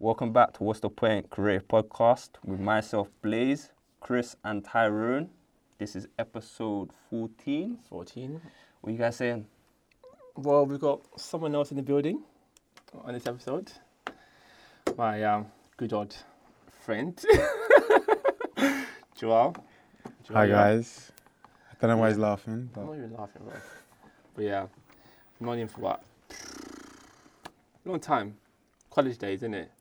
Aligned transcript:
Welcome 0.00 0.32
back 0.32 0.52
to 0.52 0.62
What's 0.62 0.78
the 0.78 0.90
Point 0.90 1.28
Creative 1.28 1.66
Podcast 1.66 2.28
with 2.44 2.60
myself, 2.60 3.08
Blaze, 3.20 3.70
Chris, 3.98 4.36
and 4.44 4.64
Tyrone. 4.64 5.28
This 5.78 5.96
is 5.96 6.06
episode 6.20 6.92
14. 7.10 7.78
14. 7.90 8.40
What 8.80 8.92
you 8.92 8.96
guys 8.96 9.16
saying? 9.16 9.44
Well, 10.36 10.66
we've 10.66 10.78
got 10.78 11.00
someone 11.16 11.52
else 11.52 11.72
in 11.72 11.76
the 11.78 11.82
building 11.82 12.22
on 13.04 13.12
this 13.12 13.26
episode. 13.26 13.72
My 14.96 15.24
um, 15.24 15.46
good 15.76 15.92
old 15.92 16.14
friend, 16.80 17.20
Joel. 19.16 19.56
Joel, 20.22 20.36
Hi 20.36 20.46
guys. 20.46 21.10
I 21.72 21.74
don't 21.80 21.90
know 21.90 21.96
why 21.96 22.10
he's 22.10 22.18
laughing, 22.18 22.70
I'm 22.76 22.86
not 22.86 22.94
even 22.94 23.14
laughing, 23.14 23.42
bro. 23.44 23.54
But 24.36 24.44
yeah, 24.44 24.62
I've 24.62 25.40
known 25.40 25.58
him 25.58 25.66
for 25.66 25.80
what? 25.80 26.04
Long 27.84 27.98
time. 27.98 28.36
College 28.90 29.18
days, 29.18 29.40
isn't 29.40 29.54
it? 29.54 29.72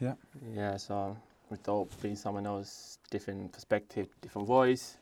Yeah. 0.00 0.14
Yeah, 0.54 0.76
so 0.76 1.16
we 1.50 1.56
thought 1.56 1.88
being 2.02 2.16
someone 2.16 2.46
else, 2.46 2.98
different 3.10 3.52
perspective, 3.52 4.08
different 4.20 4.46
voice. 4.46 4.96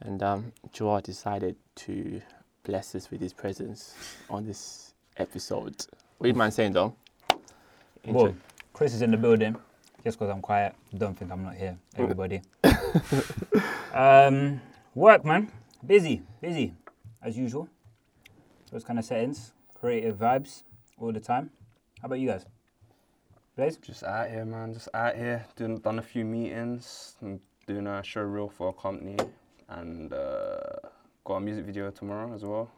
And 0.00 0.22
um, 0.22 0.52
Joel 0.72 1.00
decided 1.00 1.56
to 1.76 2.20
bless 2.62 2.94
us 2.94 3.10
with 3.10 3.20
his 3.20 3.32
presence 3.32 3.94
on 4.28 4.44
this 4.44 4.92
episode. 5.16 5.86
What 6.18 6.24
do 6.24 6.28
you 6.28 6.34
mind 6.34 6.52
saying 6.52 6.72
though? 6.72 6.94
Intro- 8.04 8.22
Well, 8.24 8.34
Chris 8.72 8.94
is 8.94 9.02
in 9.02 9.10
the 9.10 9.16
building. 9.16 9.56
Just 10.04 10.18
because 10.18 10.32
I'm 10.32 10.40
quiet, 10.40 10.74
don't 10.96 11.18
think 11.18 11.32
I'm 11.32 11.42
not 11.42 11.54
here, 11.56 11.76
everybody. 11.96 12.40
um, 13.92 14.60
work, 14.94 15.24
man. 15.24 15.50
Busy, 15.84 16.22
busy, 16.40 16.74
as 17.20 17.36
usual. 17.36 17.68
Those 18.70 18.84
kind 18.84 19.00
of 19.00 19.04
settings, 19.04 19.52
creative 19.74 20.16
vibes 20.16 20.62
all 21.00 21.10
the 21.12 21.18
time. 21.18 21.50
How 22.00 22.06
about 22.06 22.20
you 22.20 22.28
guys? 22.28 22.46
Blaze? 23.56 23.76
Just 23.78 24.04
out 24.04 24.28
here, 24.30 24.44
man. 24.44 24.74
Just 24.74 24.88
out 24.94 25.16
here. 25.16 25.44
Doing, 25.56 25.78
done 25.78 25.98
a 25.98 26.02
few 26.02 26.24
meetings. 26.24 27.16
and 27.20 27.40
Doing 27.66 27.86
a 27.86 28.02
show 28.02 28.20
reel 28.22 28.48
for 28.48 28.68
a 28.68 28.72
company. 28.72 29.16
And 29.68 30.12
uh, 30.12 30.58
got 31.24 31.36
a 31.36 31.40
music 31.40 31.64
video 31.64 31.90
tomorrow 31.90 32.32
as 32.34 32.44
well. 32.44 32.70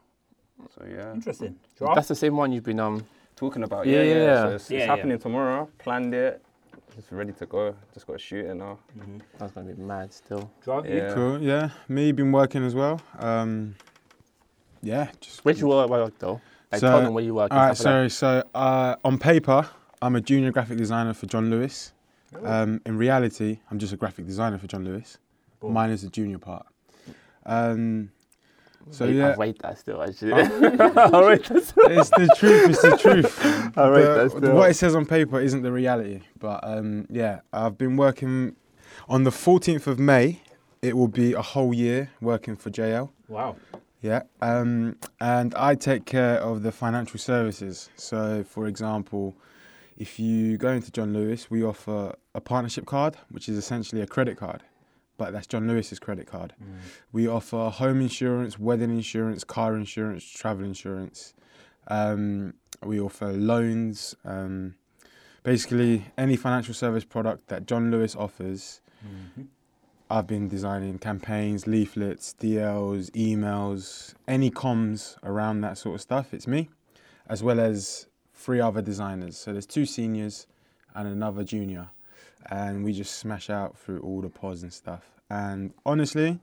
So, 0.74 0.84
yeah. 0.88 1.12
Interesting. 1.12 1.56
Joel? 1.78 1.94
That's 1.94 2.08
the 2.08 2.14
same 2.14 2.36
one 2.36 2.52
you've 2.52 2.64
been 2.64 2.80
um. 2.80 3.04
Talking 3.36 3.62
about, 3.62 3.86
Yeah, 3.86 4.02
yeah, 4.02 4.14
yeah. 4.14 4.14
yeah. 4.24 4.42
So 4.42 4.48
it's, 4.54 4.70
Yeah, 4.70 4.78
it's 4.78 4.86
yeah. 4.86 4.96
happening 4.96 5.18
tomorrow. 5.18 5.68
Planned 5.78 6.14
it. 6.14 6.42
Just 6.96 7.12
ready 7.12 7.32
to 7.32 7.46
go. 7.46 7.74
Just 7.94 8.06
got 8.06 8.14
to 8.14 8.18
shoot 8.18 8.46
it 8.46 8.54
now. 8.54 8.78
Mhm. 8.98 9.20
That's 9.38 9.52
gonna 9.52 9.72
be 9.72 9.80
mad 9.80 10.12
still. 10.12 10.50
Joel, 10.64 10.84
you? 10.86 10.96
Yeah. 10.96 11.14
cool. 11.14 11.40
Yeah, 11.40 11.70
me 11.88 12.10
been 12.10 12.32
working 12.32 12.64
as 12.64 12.74
well. 12.74 13.00
Um, 13.20 13.76
yeah, 14.82 15.10
just. 15.20 15.44
Where 15.44 15.54
do 15.54 15.60
you 15.60 15.68
work, 15.68 15.88
work 15.88 16.18
though? 16.18 16.40
Like 16.72 16.80
So- 16.80 16.88
tell 16.90 17.02
them 17.02 17.14
where 17.14 17.22
you 17.22 17.34
work. 17.34 17.52
All 17.52 17.58
and 17.58 17.68
right, 17.68 17.76
stuff 17.76 17.94
like 18.02 18.10
so 18.10 18.42
so 18.42 18.48
uh, 18.58 18.96
on 19.04 19.18
paper, 19.18 19.68
I'm 20.00 20.16
a 20.16 20.20
junior 20.20 20.52
graphic 20.52 20.78
designer 20.78 21.14
for 21.14 21.27
John 21.27 21.50
Lewis. 21.50 21.92
Um, 22.44 22.80
in 22.84 22.98
reality, 22.98 23.58
I'm 23.70 23.78
just 23.78 23.92
a 23.92 23.96
graphic 23.96 24.27
designer 24.27 24.58
for 24.58 24.66
John 24.66 24.84
Lewis. 24.84 25.18
Cool. 25.60 25.70
Mine 25.70 25.91
is 25.91 26.02
the 26.02 26.10
junior 26.10 26.38
part. 26.38 26.66
Um, 27.46 28.10
so 28.91 29.06
Wait, 29.06 29.16
yeah, 29.16 29.28
I 29.30 29.34
rate 29.36 29.58
that 29.62 29.78
still 29.78 30.02
actually. 30.02 30.32
I 30.34 30.41
rate 30.42 30.78
that 31.48 31.64
still. 31.66 31.91
it's 31.91 32.10
the 32.10 32.34
truth. 32.38 32.70
It's 32.70 32.82
the 32.82 32.96
truth. 32.96 33.76
I 33.76 33.88
rate 33.88 34.02
The- 34.02 34.14
that 34.14 34.30
still. 34.30 34.54
what 34.54 34.70
it 34.70 34.74
says 34.74 34.94
on 34.94 35.04
paper 35.06 35.41
isn't 35.41 35.62
the 35.62 35.72
reality. 35.72 36.20
But 36.38 36.60
um, 36.62 37.06
yeah, 37.10 37.41
I've 37.52 37.76
been 37.76 37.96
working 37.96 38.56
on 39.08 39.24
the 39.24 39.30
14th 39.30 39.86
of 39.86 39.98
May. 39.98 40.41
It 40.80 40.96
will 40.96 41.08
be 41.08 41.32
a 41.32 41.42
whole 41.42 41.74
year 41.74 42.10
working 42.20 42.56
for 42.56 42.70
JL. 42.70 43.10
Wow. 43.26 43.56
Yeah, 44.00 44.22
um, 44.41 44.96
and 45.20 45.52
I 45.56 45.74
take 45.74 46.04
care 46.04 46.38
of 46.38 46.62
the 46.62 46.70
financial 46.70 47.19
services. 47.19 47.91
So, 47.96 48.44
for 48.44 48.69
example, 48.69 49.34
if 49.98 50.20
you 50.20 50.56
go 50.56 50.70
into 50.70 50.92
John 50.92 51.12
Lewis, 51.12 51.50
we 51.50 51.62
offer 51.64 52.14
a 52.32 52.41
partnership 52.41 52.86
card, 52.86 53.16
which 53.30 53.48
is 53.48 53.58
essentially 53.58 54.00
a 54.00 54.06
credit 54.06 54.36
card, 54.36 54.62
but 55.16 55.32
that's 55.32 55.48
John 55.48 55.66
Lewis's 55.66 55.98
credit 55.98 56.27
card. 56.28 56.54
Mm. 56.62 56.77
We 57.10 57.27
offer 57.27 57.68
home 57.68 58.00
insurance, 58.00 58.60
wedding 58.60 58.91
insurance, 58.91 59.42
car 59.42 59.76
insurance, 59.76 60.25
travel 60.25 60.64
insurance. 60.64 61.34
Um, 61.88 62.54
we 62.84 63.00
offer 63.00 63.32
loans. 63.32 64.14
Um, 64.25 64.76
basically, 65.42 66.04
any 66.16 66.36
financial 66.36 66.75
service 66.75 67.04
product 67.04 67.48
that 67.48 67.66
John 67.66 67.91
Lewis 67.91 68.15
offers. 68.15 68.80
Mhm. 69.04 69.47
I've 70.10 70.26
been 70.28 70.48
designing 70.48 70.98
campaigns, 70.98 71.66
leaflets, 71.66 72.34
DLs, 72.41 73.10
emails, 73.10 74.15
any 74.26 74.50
comms 74.50 75.16
around 75.22 75.60
that 75.62 75.76
sort 75.76 75.97
of 75.97 76.00
stuff. 76.00 76.32
It's 76.32 76.47
me, 76.47 76.70
as 77.28 77.42
well 77.42 77.59
as 77.60 78.06
three 78.38 78.60
other 78.60 78.81
designers. 78.81 79.37
So 79.37 79.53
there's 79.53 79.66
two 79.66 79.84
seniors 79.84 80.47
and 80.94 81.06
another 81.09 81.44
junior, 81.44 81.88
and 82.50 82.84
we 82.84 82.93
just 82.93 83.16
smash 83.19 83.50
out 83.50 83.76
through 83.76 84.00
all 84.00 84.21
the 84.22 84.28
pods 84.28 84.62
and 84.62 84.72
stuff. 84.72 85.04
And 85.28 85.75
honestly, 85.84 86.38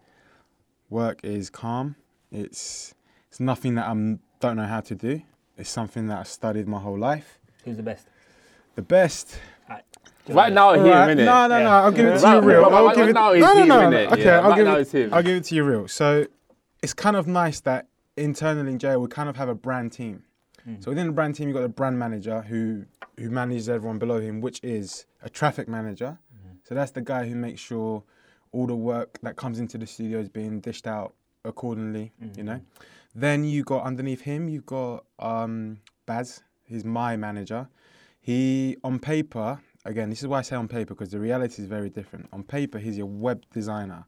work 0.90 1.22
is 1.24 1.50
calm. 1.50 1.96
It's 2.32 2.94
it's 3.30 3.40
nothing 3.40 3.76
that 3.76 3.86
I 3.88 3.94
don't 4.40 4.58
know 4.58 4.66
how 4.66 4.82
to 4.82 4.96
do. 4.96 5.22
It's 5.58 5.70
something 5.70 6.08
that 6.08 6.20
I 6.20 6.24
studied 6.24 6.68
my 6.68 6.80
whole 6.80 7.00
life. 7.00 7.40
Who's 7.64 7.78
the 7.78 7.84
best? 7.84 8.08
The 8.76 8.82
best. 8.82 9.40
Right 10.28 10.52
now, 10.52 10.74
him, 10.74 10.86
Alright, 10.86 11.16
innit? 11.18 11.26
No, 11.26 11.48
no, 11.48 11.64
no. 11.64 11.70
I'll 11.70 11.92
give 11.92 12.08
it 12.08 12.20
to 12.20 12.28
you 12.32 12.42
real. 12.42 12.62
right- 12.64 12.74
I'll 12.74 12.96
give 12.96 13.10
it. 13.10 13.14
now 13.14 13.32
No, 13.34 13.64
no, 13.64 13.90
no. 13.90 13.98
Okay, 14.08 14.24
Yeah, 14.26 14.40
I'll 14.40 14.56
give 14.56 14.68
it. 14.68 14.92
him. 14.92 15.14
I'll 15.14 15.22
give 15.24 15.38
it 15.38 15.44
to 15.46 15.56
you 15.56 15.64
real. 15.64 15.88
So 15.88 16.26
it's 16.82 16.94
kind 16.96 17.16
of 17.16 17.28
nice 17.28 17.60
that 17.62 17.88
internally 18.18 18.72
in 18.72 18.80
JL 18.80 19.02
we 19.02 19.08
kind 19.08 19.30
of 19.30 19.36
have 19.38 19.50
a 19.50 19.54
brand 19.56 19.92
team. 19.94 20.24
Mm. 20.68 20.84
So 20.84 20.92
within 20.92 21.08
the 21.08 21.14
brand 21.14 21.36
team, 21.36 21.48
you've 21.48 21.56
got 21.56 21.62
the 21.62 21.70
brand 21.70 21.98
manager 22.00 22.42
who 22.42 22.86
who 23.18 23.30
manages 23.30 23.70
everyone 23.70 24.00
below 24.00 24.20
him, 24.20 24.42
which 24.42 24.60
is 24.64 25.06
a 25.24 25.30
traffic 25.30 25.68
manager. 25.68 26.18
Mm-hmm. 26.36 26.56
So 26.64 26.76
that's 26.76 26.92
the 26.92 27.02
guy 27.02 27.28
who 27.28 27.36
makes 27.36 27.62
sure 27.62 28.04
all 28.52 28.68
the 28.68 28.76
work 28.76 29.20
that 29.22 29.36
comes 29.36 29.60
into 29.60 29.78
the 29.78 29.88
studio 29.88 30.20
is 30.20 30.30
being 30.30 30.60
dished 30.60 30.88
out 30.88 31.14
accordingly. 31.44 32.12
You 32.38 32.44
know. 32.44 32.62
Then 33.14 33.46
you 33.46 33.64
got 33.64 33.84
underneath 33.84 34.22
him, 34.22 34.50
you've 34.50 34.66
got 34.66 35.06
um, 35.20 35.78
Baz. 36.06 36.44
He's 36.66 36.84
my 36.84 37.16
manager. 37.16 37.70
He 38.20 38.76
on 38.84 39.00
paper, 39.00 39.62
again, 39.86 40.10
this 40.10 40.22
is 40.22 40.28
why 40.28 40.40
I 40.40 40.42
say 40.42 40.56
on 40.56 40.68
paper 40.68 40.96
because 40.96 41.12
the 41.12 41.20
reality 41.20 41.62
is 41.62 41.68
very 41.68 41.90
different. 41.90 42.28
On 42.34 42.44
paper, 42.44 42.80
he's 42.80 42.98
your 42.98 43.06
web 43.06 43.46
designer, 43.54 44.06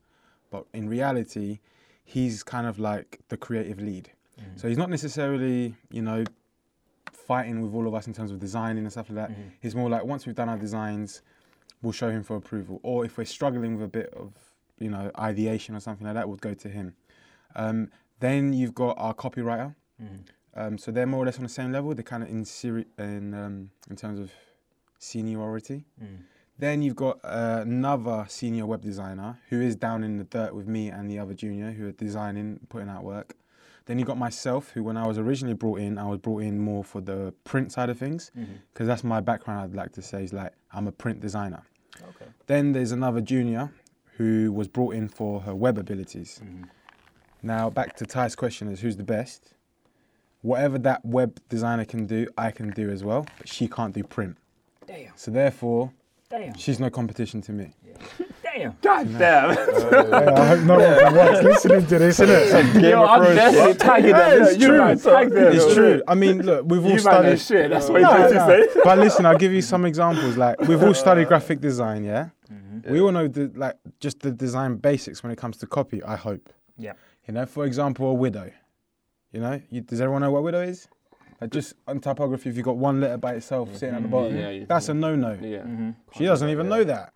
but 0.49 0.65
in 0.73 0.89
reality, 0.89 1.59
he's 2.03 2.43
kind 2.43 2.67
of 2.67 2.79
like 2.79 3.19
the 3.29 3.37
creative 3.37 3.79
lead. 3.79 4.11
So 4.55 4.67
he's 4.67 4.77
not 4.77 4.91
necessarily, 4.91 5.75
you 5.89 6.01
know, 6.03 6.23
fighting 7.27 7.61
with 7.61 7.73
all 7.75 7.87
of 7.87 7.93
us 7.93 8.07
in 8.07 8.13
terms 8.13 8.31
of 8.31 8.39
designing 8.39 8.83
and 8.85 8.91
stuff 8.91 9.09
like 9.09 9.15
that. 9.17 9.29
Mhm. 9.31 9.51
He's 9.59 9.75
more 9.75 9.89
like 9.89 10.03
once 10.05 10.25
we've 10.25 10.35
done 10.35 10.49
our 10.49 10.57
designs, 10.57 11.21
we'll 11.81 11.91
show 12.01 12.09
him 12.09 12.23
for 12.23 12.35
approval. 12.37 12.79
Or 12.83 13.05
if 13.05 13.17
we're 13.17 13.25
struggling 13.25 13.75
with 13.75 13.83
a 13.85 13.93
bit 13.99 14.09
of, 14.13 14.33
you 14.79 14.89
know, 14.89 15.11
ideation 15.19 15.75
or 15.75 15.79
something 15.81 16.05
like 16.07 16.15
that, 16.15 16.27
we'll 16.27 16.37
go 16.37 16.53
to 16.53 16.69
him. 16.69 16.95
Um, 17.55 17.89
then 18.19 18.53
you've 18.53 18.73
got 18.73 18.97
our 18.97 19.13
copywriter. 19.13 19.75
Mhm. 20.01 20.19
Um, 20.55 20.77
so 20.77 20.91
they're 20.91 21.05
more 21.05 21.21
or 21.21 21.25
less 21.25 21.37
on 21.37 21.43
the 21.43 21.49
same 21.49 21.71
level. 21.71 21.93
They're 21.93 22.03
kind 22.03 22.23
of 22.23 22.29
in 22.29 22.43
seri- 22.45 22.87
in 22.97 23.33
um, 23.35 23.69
in 23.89 23.95
terms 23.95 24.19
of 24.19 24.31
seniority. 24.99 25.85
Mm. 26.01 26.23
Then 26.59 26.81
you've 26.81 26.95
got 26.95 27.19
uh, 27.23 27.59
another 27.61 28.25
senior 28.27 28.65
web 28.65 28.81
designer 28.81 29.37
who 29.49 29.61
is 29.61 29.75
down 29.75 30.03
in 30.03 30.17
the 30.17 30.23
dirt 30.23 30.55
with 30.55 30.67
me 30.67 30.89
and 30.89 31.09
the 31.09 31.19
other 31.19 31.35
junior 31.35 31.71
who 31.71 31.87
are 31.87 31.91
designing, 31.91 32.59
putting 32.69 32.89
out 32.89 33.03
work. 33.03 33.35
Then 33.87 33.97
you 33.97 34.05
got 34.05 34.17
myself, 34.17 34.71
who 34.71 34.83
when 34.83 34.97
I 34.97 35.07
was 35.07 35.17
originally 35.17 35.53
brought 35.55 35.79
in, 35.79 35.97
I 35.97 36.05
was 36.07 36.19
brought 36.19 36.43
in 36.43 36.59
more 36.59 36.83
for 36.83 36.99
the 37.01 37.33
print 37.45 37.71
side 37.71 37.89
of 37.89 37.97
things 37.97 38.31
because 38.73 38.85
that's 38.85 39.03
my 39.03 39.21
background. 39.21 39.61
I'd 39.61 39.75
like 39.75 39.93
to 39.93 40.01
say 40.01 40.23
is 40.23 40.33
like 40.33 40.53
I'm 40.73 40.87
a 40.87 40.91
print 40.91 41.21
designer. 41.21 41.63
Okay. 42.09 42.29
Then 42.47 42.73
there's 42.73 42.91
another 42.91 43.21
junior 43.21 43.71
who 44.17 44.51
was 44.51 44.67
brought 44.67 44.93
in 44.93 45.07
for 45.07 45.39
her 45.41 45.55
web 45.55 45.77
abilities. 45.77 46.41
Mhm. 46.43 46.65
Now 47.41 47.69
back 47.69 47.95
to 47.97 48.05
Ty's 48.05 48.35
question 48.35 48.67
is 48.67 48.81
who's 48.81 48.97
the 48.97 49.03
best? 49.03 49.53
Whatever 50.41 50.77
that 50.79 51.03
web 51.05 51.39
designer 51.49 51.85
can 51.85 52.05
do, 52.05 52.27
I 52.37 52.51
can 52.51 52.71
do 52.71 52.89
as 52.89 53.03
well, 53.03 53.25
but 53.37 53.47
she 53.47 53.67
can't 53.67 53.93
do 53.93 54.03
print. 54.03 54.37
Damn. 54.85 55.11
So 55.15 55.31
therefore, 55.31 55.91
Damn. 56.29 56.55
she's 56.55 56.79
no 56.79 56.89
competition 56.89 57.41
to 57.43 57.51
me. 57.53 57.73
Damn. 58.57 58.75
God 58.81 59.17
damn. 59.19 59.49
I 60.37 60.47
hope 60.47 60.59
no 60.65 60.75
one 60.79 61.15
was 61.15 61.43
listening 61.43 61.85
to 61.87 61.99
this, 61.99 62.19
innit? 62.19 62.81
Yo, 62.89 63.03
I'm 63.03 63.35
definitely 63.35 63.73
tagging 63.75 64.11
them. 64.11 64.41
it's 64.43 64.57
true. 64.63 64.77
man, 64.77 64.99
tag 64.99 65.29
them. 65.29 65.53
It's 65.55 65.73
true. 65.73 66.01
I 66.07 66.15
mean, 66.15 66.41
look, 66.43 66.65
we've 66.67 66.81
all 66.83 66.87
You 66.89 66.95
man 66.95 66.99
studied. 67.01 67.39
shit. 67.39 67.69
That's 67.69 67.89
what 67.89 68.01
No, 68.01 68.11
you 68.11 68.33
no. 68.33 68.33
to 68.33 68.45
say. 68.73 68.81
But 68.83 68.97
listen, 68.99 69.25
I'll 69.25 69.37
give 69.37 69.53
you 69.53 69.61
some 69.61 69.85
examples. 69.85 70.37
Like 70.37 70.59
we've 70.61 70.81
all 70.81 70.93
studied 70.93 71.27
graphic 71.27 71.59
design, 71.61 72.03
yeah. 72.03 72.29
Mhm. 72.51 72.89
We 72.89 72.99
all 73.01 73.11
know 73.11 73.27
the 73.27 73.51
like 73.55 73.75
just 73.99 74.21
the 74.21 74.31
design 74.31 74.77
basics 74.77 75.21
when 75.23 75.31
it 75.31 75.37
comes 75.37 75.57
to 75.57 75.67
copy. 75.67 76.01
I 76.03 76.15
hope. 76.15 76.49
Yeah. 76.77 76.93
You 77.27 77.33
know, 77.33 77.45
for 77.45 77.65
example, 77.65 78.07
a 78.07 78.13
widow. 78.13 78.51
You 79.33 79.41
know, 79.41 79.61
you, 79.69 79.81
does 79.81 79.99
everyone 80.01 80.21
know 80.21 80.31
what 80.31 80.43
widow 80.43 80.61
is? 80.61 80.87
Like 81.41 81.51
just 81.51 81.73
on 81.87 81.99
typography, 81.99 82.49
if 82.49 82.55
you've 82.55 82.65
got 82.65 82.77
one 82.77 83.01
letter 83.01 83.17
by 83.17 83.33
itself 83.33 83.75
sitting 83.75 83.93
at 83.95 84.01
the 84.01 84.07
bottom, 84.07 84.35
Yeah, 84.35 84.49
you- 84.49 84.65
that's 84.65 84.89
a 84.89 84.93
no-no. 84.93 85.37
Yeah. 85.41 85.59
Mhm. 85.59 85.95
She 86.17 86.25
doesn't 86.25 86.49
even 86.49 86.67
know 86.69 86.83
that. 86.85 87.13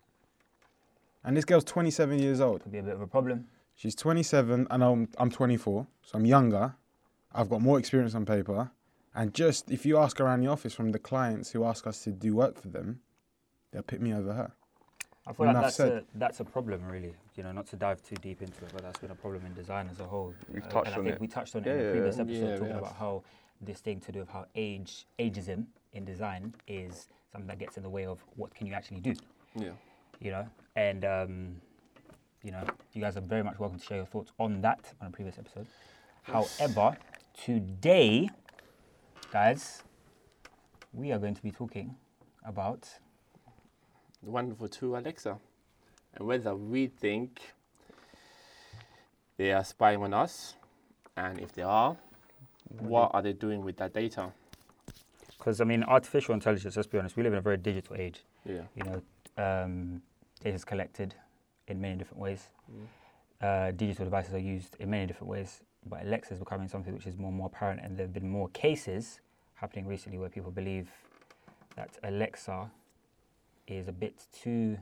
And 1.24 1.36
this 1.36 1.44
girl's 1.44 1.64
27 1.64 2.18
years 2.18 2.40
old. 2.40 2.62
Could 2.62 2.72
be 2.72 2.78
a 2.78 2.82
bit 2.82 2.94
of 2.94 3.00
a 3.00 3.06
problem. 3.06 3.46
She's 3.74 3.94
27 3.94 4.66
and 4.70 4.84
I'm, 4.84 5.08
I'm 5.18 5.30
24, 5.30 5.86
so 6.02 6.18
I'm 6.18 6.26
younger. 6.26 6.74
I've 7.34 7.48
got 7.48 7.62
more 7.62 7.78
experience 7.78 8.14
on 8.14 8.26
paper. 8.26 8.70
And 9.14 9.32
just 9.34 9.70
if 9.70 9.86
you 9.86 9.98
ask 9.98 10.20
around 10.20 10.40
the 10.40 10.48
office 10.48 10.74
from 10.74 10.90
the 10.92 10.98
clients 10.98 11.50
who 11.50 11.64
ask 11.64 11.86
us 11.86 12.02
to 12.04 12.10
do 12.12 12.34
work 12.34 12.60
for 12.60 12.68
them, 12.68 13.00
they'll 13.70 13.82
pick 13.82 14.00
me 14.00 14.12
over 14.14 14.32
her. 14.32 14.52
I 15.26 15.32
feel 15.32 15.46
like 15.46 15.54
that's 15.54 15.76
said. 15.76 15.92
a, 15.92 16.04
that's 16.16 16.40
a 16.40 16.44
problem, 16.44 16.82
really. 16.88 17.14
You 17.36 17.44
know, 17.44 17.52
not 17.52 17.66
to 17.68 17.76
dive 17.76 18.02
too 18.02 18.16
deep 18.16 18.42
into 18.42 18.64
it, 18.64 18.72
but 18.72 18.82
that's 18.82 18.98
been 18.98 19.12
a 19.12 19.14
problem 19.14 19.46
in 19.46 19.54
design 19.54 19.88
as 19.90 20.00
a 20.00 20.04
whole. 20.04 20.34
We've 20.52 20.64
Uh, 20.64 20.68
touched 20.68 20.86
and 20.88 20.94
I 20.94 20.98
on 20.98 21.04
think 21.04 21.14
it. 21.16 21.20
we 21.20 21.28
touched 21.28 21.54
on 21.54 21.62
Yeah, 21.64 21.72
it 21.72 21.74
in 21.74 21.80
yeah, 21.80 21.86
the 21.86 21.92
previous 21.92 22.16
yeah. 22.16 22.22
episode, 22.22 22.48
Yeah, 22.50 22.56
talking 22.58 22.76
about 22.76 22.96
how 22.96 23.22
this 23.60 23.80
thing 23.80 24.00
to 24.00 24.12
do 24.12 24.18
with 24.18 24.28
how 24.28 24.46
age 24.56 25.06
ageism 25.20 25.66
in 25.92 26.04
design 26.04 26.54
is 26.66 27.08
something 27.30 27.46
that 27.46 27.58
gets 27.60 27.76
in 27.76 27.84
the 27.84 27.88
way 27.88 28.04
of 28.06 28.18
what 28.34 28.52
can 28.54 28.66
you 28.66 28.72
actually 28.74 29.00
do. 29.00 29.14
Yeah. 29.54 29.70
You 30.20 30.32
know, 30.32 30.48
and 30.76 31.04
um, 31.04 31.56
you 32.42 32.50
know, 32.50 32.64
you 32.92 33.00
guys 33.00 33.16
are 33.16 33.20
very 33.20 33.42
much 33.42 33.58
welcome 33.58 33.78
to 33.78 33.84
share 33.84 33.98
your 33.98 34.06
thoughts 34.06 34.32
on 34.38 34.60
that 34.62 34.92
on 35.00 35.08
a 35.08 35.10
previous 35.10 35.38
episode. 35.38 35.66
However, 36.22 36.96
today, 37.44 38.30
guys, 39.32 39.82
we 40.92 41.12
are 41.12 41.18
going 41.18 41.34
to 41.34 41.42
be 41.42 41.50
talking 41.50 41.96
about 42.44 42.88
The 44.24 44.30
wonderful 44.30 44.68
two 44.68 44.96
Alexa, 44.96 45.36
and 46.14 46.26
whether 46.26 46.54
we 46.54 46.86
think 46.86 47.40
they 49.36 49.52
are 49.52 49.64
spying 49.64 50.00
on 50.00 50.14
us, 50.14 50.54
and 51.16 51.40
if 51.40 51.52
they 51.52 51.62
are, 51.62 51.96
what 52.68 53.10
are 53.14 53.22
they 53.22 53.32
doing 53.32 53.64
with 53.64 53.76
that 53.78 53.92
data? 53.92 54.30
Because 55.36 55.60
I 55.60 55.64
mean, 55.64 55.82
artificial 55.82 56.34
intelligence. 56.34 56.76
Let's 56.76 56.86
be 56.86 56.98
honest, 56.98 57.16
we 57.16 57.24
live 57.24 57.32
in 57.32 57.38
a 57.40 57.42
very 57.42 57.56
digital 57.56 57.96
age. 57.96 58.22
Yeah. 58.44 58.62
You 58.76 58.84
know, 58.84 59.02
um, 59.44 60.02
data 60.42 60.54
is 60.54 60.64
collected 60.64 61.14
in 61.68 61.80
many 61.80 61.96
different 61.96 62.20
ways. 62.20 62.48
Mm. 62.70 62.86
Uh, 63.40 63.70
digital 63.72 64.04
devices 64.04 64.34
are 64.34 64.38
used 64.38 64.76
in 64.78 64.90
many 64.90 65.06
different 65.06 65.28
ways. 65.30 65.62
But 65.86 66.02
Alexa 66.02 66.34
is 66.34 66.38
becoming 66.38 66.68
something 66.68 66.94
which 66.94 67.06
is 67.06 67.16
more 67.16 67.28
and 67.28 67.36
more 67.36 67.46
apparent, 67.48 67.80
and 67.82 67.96
there 67.96 68.06
have 68.06 68.12
been 68.12 68.28
more 68.28 68.48
cases 68.50 69.20
happening 69.54 69.86
recently 69.86 70.18
where 70.18 70.28
people 70.28 70.50
believe 70.50 70.88
that 71.76 71.90
Alexa 72.04 72.70
is 73.66 73.88
a 73.88 73.92
bit 73.92 74.26
too 74.32 74.78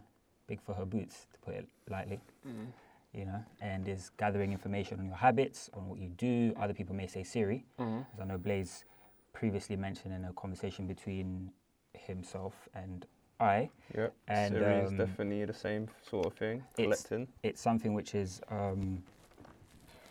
big 0.46 0.60
for 0.60 0.74
her 0.74 0.84
boots, 0.84 1.26
to 1.32 1.38
put 1.38 1.54
it 1.54 1.66
lightly. 1.88 2.20
Mm. 2.46 2.66
You 3.12 3.24
know, 3.24 3.44
and 3.60 3.88
is 3.88 4.10
gathering 4.18 4.52
information 4.52 5.00
on 5.00 5.06
your 5.06 5.16
habits, 5.16 5.68
on 5.74 5.88
what 5.88 5.98
you 5.98 6.08
do. 6.10 6.52
Other 6.56 6.74
people 6.74 6.94
may 6.94 7.08
say 7.08 7.24
Siri, 7.24 7.64
Mhm. 7.78 8.06
as 8.14 8.20
I 8.20 8.24
know 8.24 8.38
Blaze 8.38 8.84
previously 9.32 9.74
mentioned 9.76 10.14
in 10.14 10.24
a 10.24 10.32
conversation 10.34 10.86
between 10.86 11.50
himself 11.92 12.68
and 12.72 13.06
I, 13.40 13.70
Yep. 13.96 14.12
And, 14.28 14.54
Siri 14.54 14.74
is 14.80 14.90
um, 14.90 14.96
definitely 14.98 15.44
the 15.44 15.52
same 15.54 15.88
sort 16.08 16.26
of 16.26 16.34
thing. 16.34 16.62
it's- 16.78 17.02
Collecting. 17.04 17.28
it's 17.42 17.60
something 17.60 17.94
which 17.94 18.14
is 18.14 18.40
um, 18.50 19.02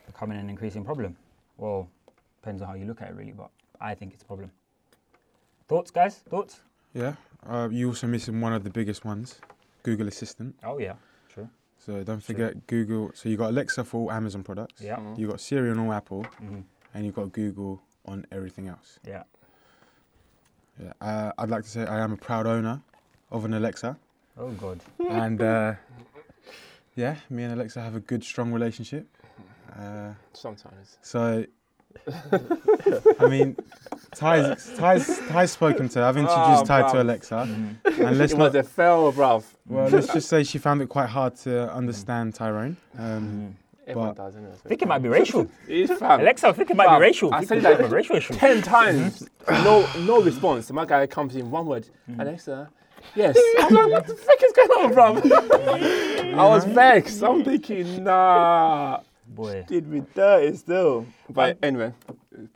becoming 0.08 0.38
an 0.38 0.50
increasing 0.50 0.84
problem. 0.84 1.16
Well, 1.58 1.88
depends 2.42 2.62
on 2.62 2.68
how 2.68 2.74
you 2.74 2.86
look 2.86 3.02
at 3.02 3.10
it, 3.10 3.16
really, 3.16 3.32
but 3.32 3.50
I 3.80 3.94
think 3.96 4.14
it's 4.14 4.24
a 4.24 4.26
problem. 4.26 4.52
Thoughts, 5.68 5.92
guys? 5.92 6.16
Thoughts? 6.30 6.62
Yeah. 6.94 7.14
Uh, 7.46 7.70
you 7.72 7.88
also 7.88 8.08
missing 8.08 8.42
one 8.42 8.52
of 8.54 8.64
the 8.64 8.70
biggest 8.70 9.06
ones, 9.06 9.40
Google 9.84 10.08
Assistant. 10.08 10.56
Oh 10.64 10.78
yeah, 10.80 10.94
sure. 11.34 11.50
So 11.78 12.04
don't 12.04 12.22
forget 12.22 12.68
Google. 12.68 13.12
So 13.14 13.30
you 13.30 13.38
got 13.38 13.52
Alexa 13.52 13.86
for 13.86 14.02
all 14.02 14.12
Amazon 14.12 14.44
products. 14.44 14.82
Yeah. 14.82 14.98
Mhm. 14.98 15.18
You 15.18 15.28
got 15.28 15.40
Siri 15.40 15.70
on 15.70 15.80
all 15.80 15.94
Apple, 15.94 16.24
hmm 16.40 16.62
and 16.94 17.06
you've 17.06 17.16
got 17.16 17.32
Google 17.32 17.82
on 18.08 18.26
everything 18.32 18.68
else. 18.68 19.00
Yeah. 19.08 19.24
Yeah. 20.84 20.92
Uh, 21.00 21.32
I'd 21.38 21.50
like 21.50 21.64
to 21.64 21.70
say 21.70 21.86
I 21.86 22.00
am 22.00 22.12
a 22.12 22.18
proud 22.18 22.48
owner 22.48 22.82
of 23.32 23.46
an 23.46 23.54
Alexa, 23.54 23.98
Oh 24.38 24.50
god. 24.52 24.80
and 25.10 25.42
uh, 25.42 25.74
yeah, 26.96 27.16
me 27.30 27.44
and 27.44 27.54
Alexa 27.54 27.82
have 27.82 27.96
a 27.96 28.00
good, 28.00 28.24
strong 28.24 28.52
relationship. 28.52 29.08
Uh, 29.78 30.14
Sometimes. 30.34 30.98
so, 31.02 31.46
I 33.20 33.28
mean, 33.28 33.56
Ty's, 34.16 34.72
Ty's, 34.78 35.20
Ty's 35.30 35.52
spoken 35.52 35.90
to. 35.90 36.04
I've 36.04 36.18
introduced 36.18 36.64
Oh, 36.64 36.66
Ty 36.66 36.82
to 36.92 36.98
bruv. 36.98 37.02
Alexa, 37.02 37.36
Mhm. 37.86 38.08
and 38.08 38.18
let's 38.18 38.34
it 38.34 38.38
not 38.38 38.54
was 38.54 38.56
a 38.56 38.64
fail, 38.64 39.12
bruv. 39.14 39.44
Well, 39.68 39.90
let's 39.90 40.12
just 40.14 40.30
say 40.30 40.44
she 40.44 40.58
found 40.58 40.82
it 40.82 40.88
quite 40.90 41.10
hard 41.10 41.36
to 41.38 41.72
understand 41.74 42.36
Tyrone. 42.36 42.78
Um. 42.98 43.56
Everyone 43.88 44.10
But- 44.14 44.18
does, 44.18 44.36
isn't 44.36 44.46
it? 44.46 44.60
I 44.66 44.68
think 44.70 44.82
it 44.84 44.88
might 44.88 45.00
be 45.02 45.10
racial. 45.10 45.48
Alexa, 45.68 46.48
I 46.48 46.52
think 46.52 46.70
it 46.70 46.78
might 46.78 46.86
Fam, 46.86 47.00
be 47.00 47.02
racial. 47.08 47.34
I 47.34 47.38
I 47.40 47.44
said 47.44 47.58
it 47.58 47.62
that- 47.62 47.72
might 47.72 47.88
be 47.88 47.92
a 47.92 47.96
racial 47.98 48.16
issue. 48.18 48.34
Ten 48.36 48.62
times, 48.62 49.28
no, 49.50 49.88
no 50.02 50.22
response. 50.22 50.72
My 50.72 50.86
guy 50.86 51.08
comes 51.08 51.36
in 51.36 51.50
one 51.50 51.66
word, 51.66 51.88
Mm-hmm. 52.10 52.22
Alexa. 52.22 52.70
Yes. 53.16 53.38
I'm 53.60 53.74
like, 53.74 53.92
what 53.92 54.08
the 54.08 54.16
frick 54.16 54.44
is 54.44 54.52
going 54.54 54.70
on, 54.70 54.94
bruv? 54.94 56.34
I 56.34 56.48
was 56.48 56.66
vexed. 56.66 57.24
I'm 57.24 57.44
thinking, 57.44 58.04
nah, 58.04 59.02
Boy. 59.28 59.66
did 59.68 59.88
me 59.88 60.04
dirty 60.14 60.56
still. 60.56 61.06
But 61.30 61.58
anyway, 61.64 61.94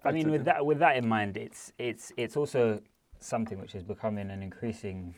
I 0.04 0.12
mean, 0.12 0.32
with 0.32 0.46
that 0.46 0.66
with 0.66 0.80
that 0.80 0.98
in 0.98 1.08
mind, 1.08 1.38
it's 1.38 1.72
it's 1.78 2.12
it's 2.18 2.38
also 2.38 2.82
something 3.20 3.60
which 3.60 3.76
is 3.76 3.84
becoming 3.84 4.30
an 4.30 4.44
increasing, 4.44 5.16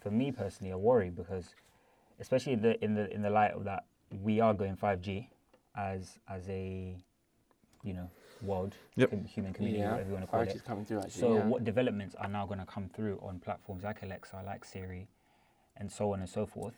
for 0.00 0.10
me 0.10 0.32
personally, 0.32 0.72
a 0.72 0.78
worry 0.78 1.10
because, 1.10 1.54
especially 2.20 2.54
the 2.54 2.82
in 2.82 2.94
the 2.94 3.12
in 3.12 3.22
the 3.22 3.30
light 3.30 3.52
of 3.52 3.64
that, 3.64 3.84
we 4.22 4.40
are 4.40 4.54
going 4.54 4.76
5G 4.76 5.28
as 5.76 6.18
as 6.28 6.48
a, 6.48 6.96
you 7.82 7.94
know, 7.94 8.10
world 8.42 8.74
Yep. 8.96 9.10
human 9.26 9.52
community, 9.52 9.80
yeah, 9.80 9.92
whatever 9.92 10.08
you 10.08 10.14
want 10.14 10.24
to 10.24 10.30
call 10.30 10.40
Five 10.44 10.48
it. 10.54 10.64
Coming 10.64 10.84
through 10.84 10.98
actually. 10.98 11.20
So 11.20 11.34
yeah. 11.34 11.46
what 11.46 11.64
developments 11.64 12.14
are 12.16 12.28
now 12.28 12.46
going 12.46 12.58
to 12.60 12.66
come 12.66 12.88
through 12.88 13.18
on 13.22 13.38
platforms 13.38 13.84
like 13.84 14.02
Alexa, 14.02 14.42
like 14.44 14.64
Siri, 14.64 15.08
and 15.76 15.90
so 15.90 16.12
on 16.12 16.20
and 16.20 16.28
so 16.28 16.46
forth? 16.46 16.74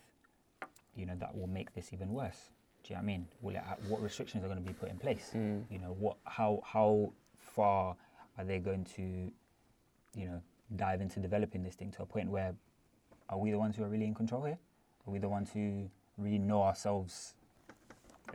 You 0.95 1.05
know 1.05 1.15
that 1.19 1.35
will 1.37 1.47
make 1.47 1.73
this 1.73 1.91
even 1.93 2.09
worse. 2.13 2.51
Do 2.83 2.93
you 2.93 2.95
know 2.95 2.99
what 2.99 3.03
I 3.03 3.05
mean? 3.07 3.27
Will 3.41 3.55
it, 3.55 3.63
what 3.87 4.01
restrictions 4.01 4.43
are 4.43 4.47
going 4.47 4.63
to 4.63 4.67
be 4.67 4.73
put 4.73 4.89
in 4.89 4.97
place? 4.97 5.29
Hmm. 5.31 5.61
You 5.69 5.79
know 5.79 5.95
what? 5.99 6.17
How 6.25 6.61
how 6.63 7.11
far 7.37 7.95
are 8.37 8.43
they 8.43 8.59
going 8.59 8.85
to, 8.95 9.31
you 10.15 10.25
know, 10.27 10.41
dive 10.75 11.01
into 11.01 11.19
developing 11.19 11.63
this 11.63 11.75
thing 11.75 11.91
to 11.91 12.03
a 12.03 12.05
point 12.05 12.29
where 12.29 12.53
are 13.29 13.37
we 13.37 13.51
the 13.51 13.57
ones 13.57 13.75
who 13.75 13.83
are 13.83 13.89
really 13.89 14.05
in 14.05 14.13
control 14.13 14.43
here? 14.43 14.57
Are 15.07 15.11
we 15.11 15.19
the 15.19 15.29
ones 15.29 15.51
who 15.53 15.89
really 16.17 16.39
know 16.39 16.61
ourselves 16.61 17.34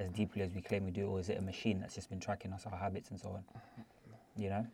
as 0.00 0.10
deeply 0.10 0.42
as 0.42 0.52
we 0.52 0.60
claim 0.62 0.84
we 0.84 0.90
do, 0.90 1.06
or 1.08 1.20
is 1.20 1.28
it 1.28 1.38
a 1.38 1.42
machine 1.42 1.80
that's 1.80 1.94
just 1.94 2.08
been 2.08 2.20
tracking 2.20 2.52
us, 2.52 2.64
our 2.70 2.76
habits, 2.78 3.10
and 3.10 3.20
so 3.20 3.28
on? 3.30 3.44
You 4.36 4.48
know. 4.50 4.66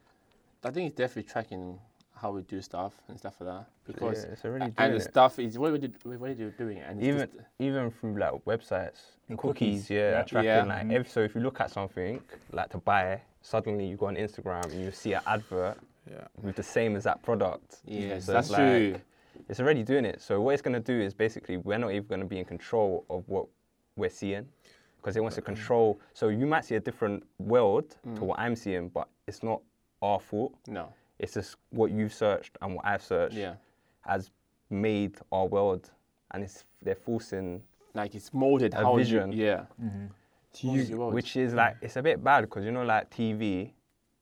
I 0.64 0.70
think 0.70 0.88
it's 0.88 0.96
definitely 0.96 1.30
tracking 1.30 1.78
how 2.14 2.32
we 2.32 2.42
do 2.42 2.60
stuff 2.62 2.94
and 3.08 3.18
stuff 3.18 3.34
like 3.40 3.50
that 3.50 3.66
because 3.86 4.24
yeah, 4.24 4.30
it's 4.32 4.44
already 4.44 4.72
and 4.78 4.92
the 4.94 4.96
it. 4.96 5.02
stuff 5.02 5.38
is 5.38 5.58
what 5.58 5.70
are 5.72 5.76
you 5.76 5.92
what 6.04 6.30
are 6.30 6.32
you 6.32 6.50
doing 6.56 6.78
it 6.78 6.86
and 6.88 6.98
it's 6.98 7.06
even 7.08 7.20
just- 7.26 7.38
even 7.58 7.90
through 7.90 8.18
like 8.18 8.32
websites, 8.46 9.00
cookies, 9.28 9.36
cookies, 9.38 9.90
yeah, 9.90 10.10
yeah. 10.10 10.22
tracking 10.22 10.48
Yeah. 10.48 10.64
like 10.64 10.86
Mhm. 10.86 10.92
if 11.00 11.10
so 11.12 11.20
if 11.20 11.34
you 11.34 11.42
look 11.42 11.60
at 11.60 11.70
something 11.70 12.20
like 12.52 12.70
to 12.70 12.78
buy, 12.78 13.20
suddenly 13.42 13.86
you 13.86 13.96
go 13.98 14.06
on 14.06 14.16
Instagram 14.16 14.64
and 14.72 14.80
you 14.82 14.90
see 14.92 15.12
an 15.12 15.20
advert 15.26 15.78
yeah. 16.10 16.26
with 16.42 16.56
the 16.56 16.62
same 16.62 16.96
as 16.96 17.04
that 17.04 17.22
product. 17.22 17.80
yes 17.84 18.24
So 18.24 18.32
that's 18.32 18.48
it's 18.48 18.56
true 18.56 19.00
It's 19.50 19.60
already 19.60 19.82
doing 19.82 20.06
it. 20.06 20.22
So 20.22 20.40
what 20.40 20.54
it's 20.54 20.62
gonna 20.62 20.80
do 20.80 20.98
is 20.98 21.12
basically 21.12 21.58
we're 21.58 21.78
not 21.78 21.90
even 21.92 22.06
gonna 22.08 22.24
be 22.24 22.38
in 22.38 22.46
control 22.46 23.04
of 23.10 23.28
what 23.28 23.46
we're 23.94 24.08
seeing 24.08 24.48
because 25.06 25.16
it 25.16 25.20
wants 25.20 25.36
to 25.36 25.42
control. 25.42 26.00
So 26.14 26.30
you 26.30 26.46
might 26.46 26.64
see 26.64 26.74
a 26.74 26.80
different 26.80 27.22
world 27.38 27.90
to 27.90 28.08
mm. 28.08 28.18
what 28.18 28.40
I'm 28.40 28.56
seeing, 28.56 28.88
but 28.88 29.06
it's 29.28 29.40
not 29.40 29.60
our 30.02 30.18
fault. 30.18 30.52
no. 30.66 30.92
It's 31.20 31.34
just 31.34 31.56
what 31.70 31.92
you've 31.92 32.12
searched 32.12 32.58
and 32.60 32.74
what 32.74 32.84
I've 32.84 33.02
searched 33.02 33.36
yeah. 33.36 33.54
has 34.00 34.30
made 34.68 35.16
our 35.32 35.46
world, 35.46 35.90
and 36.32 36.42
it's 36.42 36.64
they're 36.82 36.96
forcing 36.96 37.62
like 37.94 38.14
it's 38.14 38.34
molded 38.34 38.74
A 38.74 38.78
how 38.78 38.96
vision. 38.96 39.32
you 39.32 39.44
yeah 39.46 39.64
Do 39.78 40.66
Molded 40.66 40.88
you, 40.90 40.98
which 40.98 41.36
is 41.36 41.52
mm. 41.52 41.56
like 41.56 41.76
it's 41.80 41.96
a 41.96 42.02
bit 42.02 42.22
bad 42.22 42.42
because 42.42 42.64
you 42.64 42.72
know 42.72 42.84
like 42.84 43.08
TV, 43.08 43.70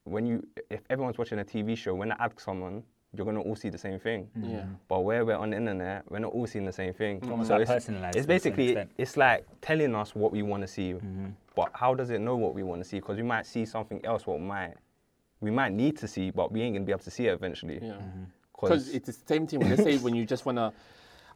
when 0.05 0.27
you 0.27 0.47
if 0.71 0.83
everyone's 0.91 1.19
watching 1.19 1.41
a 1.41 1.45
TV 1.45 1.77
show, 1.77 1.95
when 1.95 2.13
I 2.13 2.17
add 2.21 2.39
someone, 2.39 2.85
you're 3.17 3.25
gonna 3.27 3.41
all 3.41 3.57
see 3.57 3.69
the 3.69 3.79
same 3.79 3.99
thing. 3.99 4.29
yeah 4.43 4.65
But 4.89 5.01
where 5.01 5.25
we're 5.25 5.37
on 5.37 5.51
the 5.51 5.57
internet, 5.57 6.05
we're 6.11 6.19
not 6.19 6.33
all 6.33 6.47
seeing 6.47 6.65
the 6.65 6.73
same 6.73 6.93
thing. 6.95 7.21
almost 7.31 7.49
So 7.49 7.57
it's, 7.57 7.71
personalised 7.71 8.17
it's 8.17 8.27
to 8.27 8.33
a 8.33 8.39
certain 8.39 8.55
basically 8.55 8.89
it's 8.99 9.17
like 9.17 9.47
telling 9.61 9.95
us 9.95 10.15
what 10.15 10.33
we 10.33 10.43
want 10.43 10.63
to 10.63 10.69
see, 10.69 10.93
Mm-hmm. 10.95 11.27
but 11.55 11.71
how 11.75 11.95
does 11.95 12.11
it 12.11 12.21
know 12.21 12.37
what 12.37 12.55
we 12.55 12.63
want 12.63 12.83
to 12.83 12.89
see? 12.89 12.99
Because 12.99 13.17
we 13.17 13.23
might 13.23 13.47
see 13.47 13.65
something 13.65 14.05
else 14.05 14.27
what 14.27 14.41
might 14.41 14.75
we 15.41 15.51
might 15.51 15.73
need 15.73 15.97
to 15.99 16.09
see, 16.09 16.31
but 16.31 16.51
we 16.53 16.63
ain't 16.63 16.75
gonna 16.75 16.87
be 16.87 16.93
able 16.93 17.03
to 17.05 17.11
see 17.11 17.27
it 17.27 17.33
eventually. 17.33 17.79
yeah 17.83 17.93
Mm-hmm. 17.93 18.25
because 18.53 18.89
it's 18.95 19.07
the 19.07 19.17
same 19.27 19.47
thing 19.47 19.61
when 19.61 19.71
they 19.71 19.77
say 19.77 19.99
when 19.99 20.15
you 20.15 20.25
just 20.25 20.47
wanna 20.47 20.73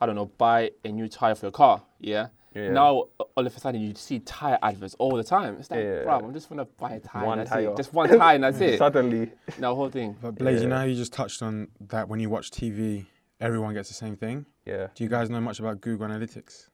I 0.01 0.07
don't 0.07 0.15
know 0.15 0.27
buy 0.39 0.71
a 0.85 0.89
new 0.93 1.09
tire 1.09 1.35
for 1.35 1.47
your 1.47 1.53
car 1.53 1.83
yeah. 2.01 2.29
Yeah. 2.55 2.71
Now 2.71 3.05
all 3.37 3.47
of 3.47 3.55
a 3.57 3.61
sudden 3.61 3.81
you 3.81 3.95
see 3.95 4.19
tire 4.21 4.59
adverts 4.62 4.95
all 4.99 5.17
the 5.17 5.23
time. 5.25 5.57
It's 5.61 5.71
like, 5.71 5.85
Yeah. 5.85 6.02
bro, 6.05 6.19
I'm 6.21 6.33
just 6.33 6.49
gonna 6.49 6.64
buy 6.64 6.93
a 6.93 7.00
tire. 7.00 7.25
One 7.26 7.38
and 7.38 7.47
that's 7.47 7.50
tire. 7.55 7.71
It. 7.71 7.76
Just 7.76 7.93
one 7.93 8.09
tire 8.09 8.35
and 8.35 8.45
that's 8.45 8.61
it. 8.69 8.78
suddenly 8.78 9.31
Now 9.59 9.75
whole 9.75 9.90
thing. 9.90 10.17
but 10.21 10.35
Blaze, 10.37 10.62
you 10.62 10.69
know 10.69 10.76
how 10.78 10.85
you 10.85 10.95
just 10.97 11.12
touched 11.12 11.43
on 11.43 11.69
that 11.88 12.09
when 12.09 12.21
you 12.21 12.31
watch 12.31 12.50
TV, 12.50 13.07
everyone 13.40 13.75
gets 13.75 13.88
the 13.88 13.95
same 13.95 14.17
thing. 14.17 14.47
yeah. 14.64 14.88
Do 14.95 15.05
you 15.05 15.11
guys 15.11 15.28
know 15.31 15.40
much 15.40 15.61
about 15.61 15.81
Google 15.81 16.09
Analytics? 16.09 16.69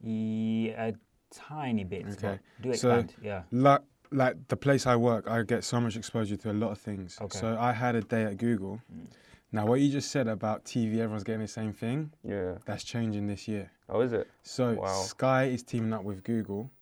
Yeah, 0.00 0.86
a 0.88 0.92
tiny 1.32 1.84
bit. 1.84 2.06
Okay. 2.06 2.38
but 2.60 2.62
Do 2.62 2.74
So- 2.74 3.04
yeah. 3.22 3.42
Like, 3.50 3.80
like 4.10 4.36
the 4.48 4.56
place 4.56 4.86
I 4.86 4.96
work, 4.96 5.28
I 5.28 5.42
get 5.42 5.64
so 5.64 5.80
much 5.80 5.96
exposure 5.96 6.36
to 6.36 6.50
a 6.50 6.52
lot 6.52 6.70
of 6.70 6.78
things. 6.78 7.18
Okay. 7.20 7.38
So 7.38 7.56
I 7.58 7.72
had 7.72 7.94
a 7.96 8.00
day 8.02 8.24
at 8.24 8.36
Google. 8.36 8.80
Mm. 8.94 9.06
Now, 9.54 9.66
what 9.66 9.80
you 9.80 9.88
just 9.88 10.10
said 10.10 10.26
about 10.26 10.64
TV, 10.64 10.94
everyone's 10.94 11.22
getting 11.22 11.42
the 11.42 11.46
same 11.46 11.72
thing. 11.72 12.10
Yeah. 12.28 12.54
That's 12.66 12.82
changing 12.82 13.28
this 13.28 13.46
year. 13.46 13.70
Oh, 13.88 14.00
is 14.00 14.12
it? 14.12 14.28
So 14.42 14.74
Wow. 14.74 15.02
Sky 15.02 15.44
is 15.44 15.62
teaming 15.62 15.92
up 15.92 16.02
with 16.02 16.24
Google 16.24 16.72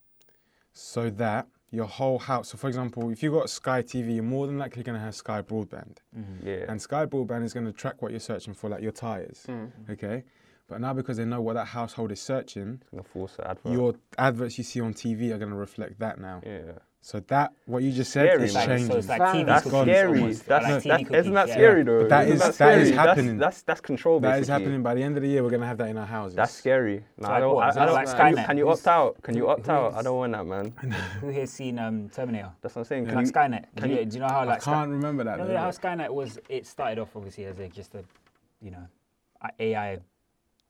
so 0.73 1.11
that 1.11 1.47
your 1.71 1.85
whole 1.85 2.19
house. 2.19 2.49
So, 2.49 2.57
for 2.57 2.69
example, 2.69 3.11
if 3.11 3.23
you've 3.23 3.35
got 3.35 3.51
Sky 3.51 3.83
TV, 3.83 4.15
you're 4.15 4.25
more 4.25 4.47
than 4.47 4.57
likely 4.57 4.83
going 4.83 4.99
to 4.99 5.05
have 5.05 5.15
Sky 5.15 5.43
Broadband. 5.43 5.99
Mm-hmm. 6.19 6.49
Yeah. 6.49 6.65
And 6.67 6.81
Sky 6.81 7.05
Broadband 7.05 7.45
is 7.45 7.53
going 7.53 7.67
to 7.67 7.73
track 7.73 8.01
what 8.01 8.11
you're 8.11 8.21
searching 8.21 8.55
for, 8.55 8.71
like 8.71 8.81
your 8.81 8.93
tires. 8.93 9.45
Mm-hmm. 9.47 9.93
Okay? 9.93 10.25
But 10.67 10.81
now, 10.81 10.95
because 10.95 11.19
they 11.19 11.27
know 11.27 11.43
what 11.43 11.55
that 11.57 11.67
household 11.67 12.11
is 12.11 12.23
searching, 12.23 12.81
force 13.13 13.37
advert. 13.45 13.71
your 13.71 13.95
adverts 14.17 14.57
you 14.57 14.65
see 14.65 14.81
on 14.81 14.95
TV 14.95 15.31
are 15.31 15.39
going 15.39 15.51
to 15.51 15.57
reflect 15.57 15.99
that 15.99 16.19
now. 16.19 16.41
yeah. 16.47 16.73
So, 17.05 17.19
that, 17.27 17.53
what 17.67 17.83
you 17.83 17.91
just 17.91 18.13
said, 18.13 18.29
Scary, 18.29 18.45
is 18.45 18.55
man. 18.55 18.67
changing. 18.69 18.87
So 18.87 18.97
it's 18.97 19.09
like 19.09 19.19
Fam, 19.19 19.35
TV 19.37 19.47
That's 19.47 19.63
cookies 19.65 19.83
scary. 19.83 20.21
almost, 20.21 20.47
That's, 20.47 20.65
like 20.65 20.83
that, 20.85 21.01
TV 21.01 21.15
isn't 21.19 21.33
that 21.35 21.41
cookies, 21.41 21.49
yeah. 21.49 21.55
scary 21.55 21.83
though? 21.83 22.01
But 22.03 22.09
that 22.11 22.27
Isn't 22.29 22.39
that 22.39 22.55
scary? 22.55 22.85
That's- 22.85 22.95
happening. 23.09 23.39
That's 23.39 23.63
that's 23.63 23.81
control. 23.81 24.21
that 24.21 24.39
is 24.39 24.47
happening. 24.47 24.83
By 24.85 24.95
the 24.95 25.03
end 25.03 25.17
of 25.17 25.23
the 25.25 25.29
year, 25.29 25.43
we're 25.43 25.51
going 25.51 25.63
to 25.63 25.67
have 25.67 25.79
that 25.79 25.89
in 25.89 25.99
our 25.99 26.07
houses. 26.07 26.37
That's 26.37 26.55
scary. 26.55 27.05
No, 27.19 27.27
So 27.27 27.33
I 27.33 27.41
don't. 27.41 27.55
what? 27.57 27.77
I, 27.77 27.83
I 27.83 27.87
don't 27.87 27.95
like 27.95 28.07
can, 28.07 28.31
you, 28.31 28.37
Skynet? 28.37 28.47
can 28.47 28.57
you 28.59 28.69
opt 28.71 28.87
out? 28.87 29.23
Can 29.23 29.35
you 29.37 29.49
opt 29.51 29.69
out? 29.69 29.95
I 29.95 30.03
don't 30.03 30.17
want 30.17 30.33
that, 30.33 30.47
man. 30.47 30.71
Who 31.21 31.29
here's 31.31 31.51
seen 31.51 31.81
um, 31.81 32.09
Terminator? 32.11 32.53
That's 32.61 32.77
what 32.77 32.83
I'm 32.83 32.87
saying. 32.87 33.07
Can 33.07 33.17
Like 33.17 33.27
you, 33.27 33.33
Skynet. 33.33 33.65
can 33.77 33.89
do, 33.89 33.95
you, 33.95 34.01
you- 34.01 34.07
do 34.07 34.15
you 34.15 34.21
know 34.21 34.29
how 34.29 34.41
I 34.41 34.45
like 34.45 34.63
Sky- 34.63 34.73
can't 34.73 34.91
remember 34.93 35.25
that. 35.25 35.39
You 35.41 35.45
know 35.47 35.57
how 35.59 35.71
Skynet 35.71 36.09
was? 36.11 36.39
It 36.49 36.69
started 36.69 37.01
off 37.01 37.17
obviously 37.17 37.47
as 37.47 37.59
a 37.59 37.67
just 37.69 37.97
a, 37.97 38.05
you 38.61 38.71
know, 38.71 38.87
AI 39.59 39.99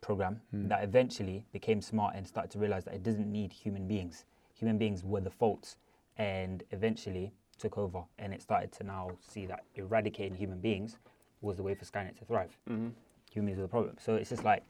program 0.00 0.40
Hmm. 0.50 0.68
that 0.68 0.82
eventually 0.82 1.44
became 1.52 1.82
smart 1.82 2.14
and 2.16 2.26
started 2.26 2.50
to 2.52 2.58
realize 2.58 2.84
that 2.86 2.94
it 2.94 3.02
doesn't 3.02 3.30
need 3.30 3.52
human 3.52 3.86
beings. 3.86 4.24
Human 4.54 4.78
beings 4.78 5.04
were 5.04 5.20
the 5.20 5.30
faults, 5.30 5.76
and 6.18 6.62
eventually 6.70 7.32
took 7.58 7.78
over. 7.78 8.02
And 8.18 8.32
it 8.32 8.42
started 8.42 8.72
to 8.72 8.84
now 8.84 9.10
see 9.20 9.46
that 9.46 9.64
eradicating 9.74 10.34
human 10.34 10.60
beings 10.60 10.98
was 11.40 11.56
the 11.56 11.62
way 11.62 11.74
for 11.74 11.84
Skynet 11.84 12.18
to 12.18 12.24
thrive. 12.24 12.56
Mm-hmm. 12.68 12.88
Humans 13.32 13.58
are 13.58 13.62
the 13.62 13.68
problem. 13.68 13.96
So 14.00 14.14
it's 14.14 14.30
just 14.30 14.44
like, 14.44 14.62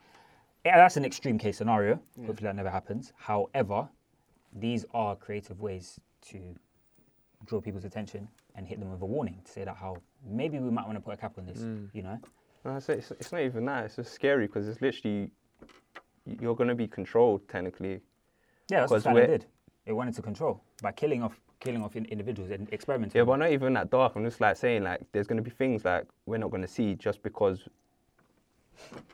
yeah, 0.65 0.77
that's 0.77 0.97
an 0.97 1.05
extreme 1.05 1.39
case 1.39 1.59
scenario. 1.59 1.99
Hopefully 2.27 2.47
that 2.47 2.57
never 2.57 2.71
happens. 2.71 3.13
However, 3.17 3.89
these 4.55 4.85
are 4.95 5.17
creative 5.17 5.61
ways 5.61 5.99
to 6.29 6.39
draw 7.47 7.61
people's 7.61 7.85
attention 7.85 8.29
and 8.55 8.67
hit 8.67 8.79
them 8.79 8.91
with 8.91 9.03
a 9.03 9.07
warning 9.07 9.41
to 9.45 9.51
say 9.51 9.65
that 9.65 9.77
how 9.77 9.97
maybe 10.25 10.59
we 10.59 10.71
might 10.71 10.87
want 10.87 10.97
to 10.97 11.01
put 11.01 11.15
a 11.15 11.17
cap 11.17 11.33
on 11.39 11.47
this, 11.47 11.59
mm. 11.59 11.89
you 11.93 12.03
know? 12.03 12.19
No, 12.65 12.77
it's, 12.77 12.89
it's, 12.89 13.11
it's 13.13 13.33
not 13.33 13.41
even 13.41 13.65
that. 13.65 13.87
It's 13.87 13.97
just 13.97 14.13
scary 14.13 14.47
because 14.47 14.69
it's 14.69 14.81
literally 14.81 15.33
you're 16.41 16.55
gonna 16.55 16.77
be 16.77 16.87
controlled 16.87 17.49
technically. 17.49 18.01
Yeah, 18.71 18.81
that's 18.81 18.93
what 18.93 19.03
Skynet 19.03 19.15
we're- 19.15 19.27
did. 19.27 19.47
It 19.85 19.93
wanted 19.95 20.15
to 20.15 20.23
control 20.23 20.63
by 20.83 20.93
killing 20.93 21.23
off 21.23 21.41
killing 21.61 21.83
off 21.83 21.95
in, 21.95 22.05
individuals 22.07 22.51
and 22.51 22.69
experimenting. 22.73 23.19
Yeah, 23.19 23.25
but 23.25 23.37
not 23.37 23.51
even 23.53 23.73
that 23.75 23.89
dark. 23.91 24.15
I'm 24.17 24.25
just 24.25 24.41
like 24.41 24.57
saying 24.57 24.83
like 24.83 25.01
there's 25.13 25.27
gonna 25.29 25.43
be 25.43 25.51
things 25.51 25.85
like 25.85 26.07
we're 26.27 26.39
not 26.39 26.51
gonna 26.51 26.67
see 26.67 26.95
just 26.97 27.23
because 27.23 27.69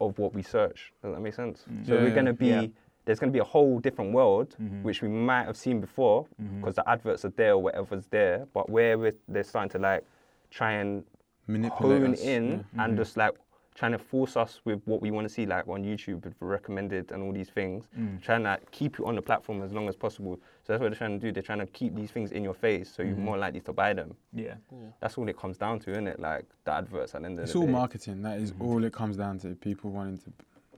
of 0.00 0.18
what 0.18 0.34
we 0.34 0.42
search. 0.42 0.92
Does 1.02 1.14
that 1.14 1.20
make 1.20 1.34
sense? 1.34 1.64
Mm. 1.70 1.86
So 1.86 1.94
Yeah, 1.94 2.02
we're 2.02 2.14
gonna 2.14 2.32
be 2.32 2.46
Yeah. 2.46 2.66
there's 3.04 3.18
gonna 3.18 3.32
be 3.32 3.38
a 3.38 3.44
whole 3.44 3.78
different 3.80 4.12
world 4.12 4.56
Mhm. 4.60 4.82
which 4.82 5.02
we 5.02 5.08
might 5.08 5.44
have 5.44 5.56
seen 5.56 5.80
before 5.80 6.26
mm-hmm. 6.40 6.60
because 6.60 6.74
the 6.76 6.88
adverts 6.88 7.24
are 7.24 7.30
there 7.30 7.52
or 7.52 7.62
whatever's 7.62 8.06
there. 8.06 8.46
But 8.54 8.68
where 8.70 8.98
we're, 8.98 9.14
they're 9.28 9.44
starting 9.44 9.70
to 9.70 9.78
like 9.78 10.04
try 10.50 10.72
and 10.72 11.04
Manipulate 11.46 12.02
hone 12.02 12.12
us, 12.12 12.22
in 12.22 12.44
yeah. 12.44 12.52
and 12.52 12.64
mm-hmm. 12.74 12.96
just 12.96 13.16
like 13.16 13.34
trying 13.78 13.92
to 13.92 13.98
force 13.98 14.36
us 14.36 14.60
with 14.64 14.80
what 14.86 15.00
we 15.00 15.12
want 15.12 15.24
to 15.24 15.32
see, 15.32 15.46
like 15.46 15.68
on 15.68 15.84
YouTube 15.84 16.24
with 16.24 16.34
recommended 16.40 17.12
and 17.12 17.22
all 17.22 17.32
these 17.32 17.48
things, 17.48 17.84
Mm. 17.96 18.20
trying 18.20 18.42
to 18.42 18.58
keep 18.72 18.98
you 18.98 19.06
on 19.06 19.14
the 19.14 19.22
platform 19.22 19.62
as 19.62 19.72
long 19.72 19.88
as 19.88 19.94
possible. 19.94 20.34
So 20.64 20.72
that's 20.72 20.80
what 20.82 20.88
they're 20.90 20.98
trying 20.98 21.20
to 21.20 21.24
do. 21.26 21.30
They're 21.30 21.44
trying 21.44 21.60
to 21.60 21.66
keep 21.66 21.94
these 21.94 22.10
things 22.10 22.32
in 22.32 22.42
your 22.42 22.54
face, 22.54 22.90
so 22.90 23.02
you're 23.04 23.12
Mm-hmm. 23.12 23.24
more 23.24 23.38
likely 23.38 23.60
to 23.60 23.72
buy 23.72 23.92
them. 23.94 24.16
yeah. 24.32 24.54
That's 25.00 25.16
all 25.16 25.28
it 25.28 25.36
comes 25.38 25.56
down 25.58 25.78
to, 25.80 25.92
isn't 25.92 26.08
it? 26.08 26.18
Like 26.18 26.44
the 26.64 26.72
adverts 26.72 27.14
at 27.14 27.20
the 27.22 27.26
end 27.28 27.38
of 27.38 27.44
It's 27.44 27.52
the 27.52 27.60
all 27.60 27.66
day. 27.66 27.72
marketing. 27.72 28.22
That 28.22 28.40
is 28.40 28.52
all 28.60 28.82
it 28.82 28.92
comes 28.92 29.16
down 29.16 29.38
to. 29.40 29.54
People 29.54 29.90
wanting 29.92 30.18
to 30.18 30.32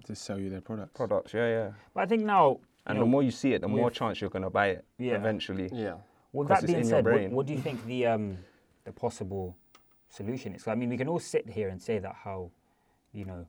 to 0.05 0.15
sell 0.15 0.39
you 0.39 0.49
their 0.51 0.63
products. 0.63 0.93
products. 0.95 1.33
Yeah, 1.35 1.49
yeah. 1.49 1.71
But 1.95 2.01
I 2.03 2.07
think 2.07 2.25
now, 2.25 2.59
And 2.87 2.97
the 2.97 3.01
know, 3.05 3.07
more 3.07 3.23
you 3.23 3.31
see 3.31 3.53
it, 3.53 3.61
the 3.61 3.69
more 3.69 3.91
chance 3.91 4.21
you're 4.21 4.31
gonna 4.31 4.51
buy 4.51 4.69
it 4.77 4.85
Yeah. 4.99 5.15
eventually. 5.17 5.69
Yeah. 5.73 5.97
with 6.33 6.49
'cause 6.49 6.61
that 6.63 6.67
being 6.67 6.85
said, 6.85 7.05
what, 7.05 7.31
what 7.31 7.47
do 7.47 7.53
you 7.55 7.61
think 7.61 7.85
the 7.87 8.07
um, 8.07 8.37
the 8.85 8.93
possible 8.93 9.57
solution 10.09 10.55
is? 10.55 10.63
'Cause, 10.65 10.73
I 10.73 10.75
mean, 10.75 10.89
we 10.91 10.97
can 10.97 11.09
all 11.09 11.19
sit 11.19 11.49
here 11.49 11.69
and 11.69 11.81
say 11.81 11.99
that 11.99 12.15
how, 12.15 12.51
you 13.13 13.25
know, 13.25 13.47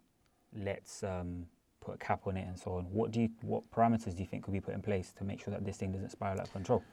let's 0.56 1.04
um, 1.04 1.46
put 1.80 1.96
a 1.96 1.98
cap 1.98 2.22
on 2.28 2.38
it 2.38 2.48
and 2.48 2.58
so 2.58 2.74
on. 2.74 2.84
What 2.86 3.12
do 3.12 3.22
you, 3.22 3.30
what 3.42 3.70
parameters 3.72 4.16
do 4.16 4.22
you 4.22 4.26
think 4.28 4.44
could 4.44 4.54
be 4.54 4.60
put 4.60 4.74
in 4.74 4.82
place 4.82 5.14
to 5.18 5.24
make 5.24 5.42
sure 5.44 5.52
that 5.52 5.66
this 5.66 5.78
thing 5.78 5.92
doesn't 5.92 6.12
spiral 6.12 6.40
out 6.40 6.48
of 6.48 6.54
control? 6.54 6.84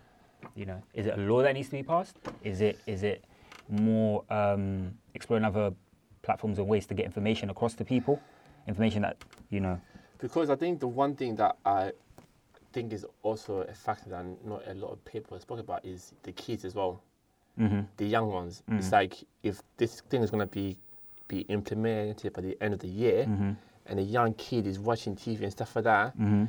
You 0.54 0.66
know, 0.66 0.82
is 0.94 1.06
it 1.06 1.14
a 1.18 1.20
law 1.20 1.42
that 1.42 1.52
needs 1.54 1.68
to 1.68 1.76
be 1.76 1.82
passed? 1.82 2.16
Is 2.44 2.60
it 2.60 2.78
is 2.86 3.02
it 3.02 3.24
more 3.68 4.24
um, 4.30 4.92
exploring 5.14 5.44
other 5.44 5.72
platforms 6.22 6.58
and 6.58 6.68
ways 6.68 6.86
to 6.86 6.94
get 6.94 7.06
information 7.06 7.50
across 7.50 7.74
to 7.74 7.84
people? 7.84 8.20
Information 8.68 9.02
that 9.02 9.16
you 9.50 9.58
know. 9.60 9.80
Because 10.18 10.48
I 10.48 10.54
think 10.54 10.78
the 10.78 10.86
one 10.86 11.16
thing 11.16 11.34
that 11.36 11.56
I 11.64 11.92
think 12.72 12.92
is 12.92 13.04
also 13.22 13.62
a 13.62 13.74
factor 13.74 14.10
that 14.10 14.24
not 14.46 14.62
a 14.68 14.74
lot 14.74 14.92
of 14.92 15.04
people 15.04 15.34
have 15.34 15.42
spoken 15.42 15.64
about 15.64 15.84
is 15.84 16.12
the 16.22 16.32
kids 16.32 16.64
as 16.64 16.74
well, 16.74 17.02
Mm-hmm. 17.58 17.80
the 17.96 18.06
young 18.06 18.30
ones. 18.30 18.62
It's 18.70 18.92
like 18.92 19.14
if 19.42 19.60
this 19.76 20.02
thing 20.02 20.22
is 20.22 20.30
going 20.30 20.46
to 20.46 20.54
be 20.54 20.76
be 21.28 21.40
implemented 21.42 22.32
by 22.32 22.40
the 22.42 22.56
end 22.60 22.74
of 22.74 22.80
the 22.80 22.88
year, 22.88 23.24
Mm-hmm. 23.26 23.50
and 23.86 23.98
a 24.00 24.02
young 24.02 24.34
kid 24.34 24.66
is 24.66 24.78
watching 24.78 25.14
TV 25.14 25.42
and 25.42 25.52
stuff 25.52 25.76
like 25.76 25.84
that, 25.84 26.16
Mm-hmm. 26.18 26.44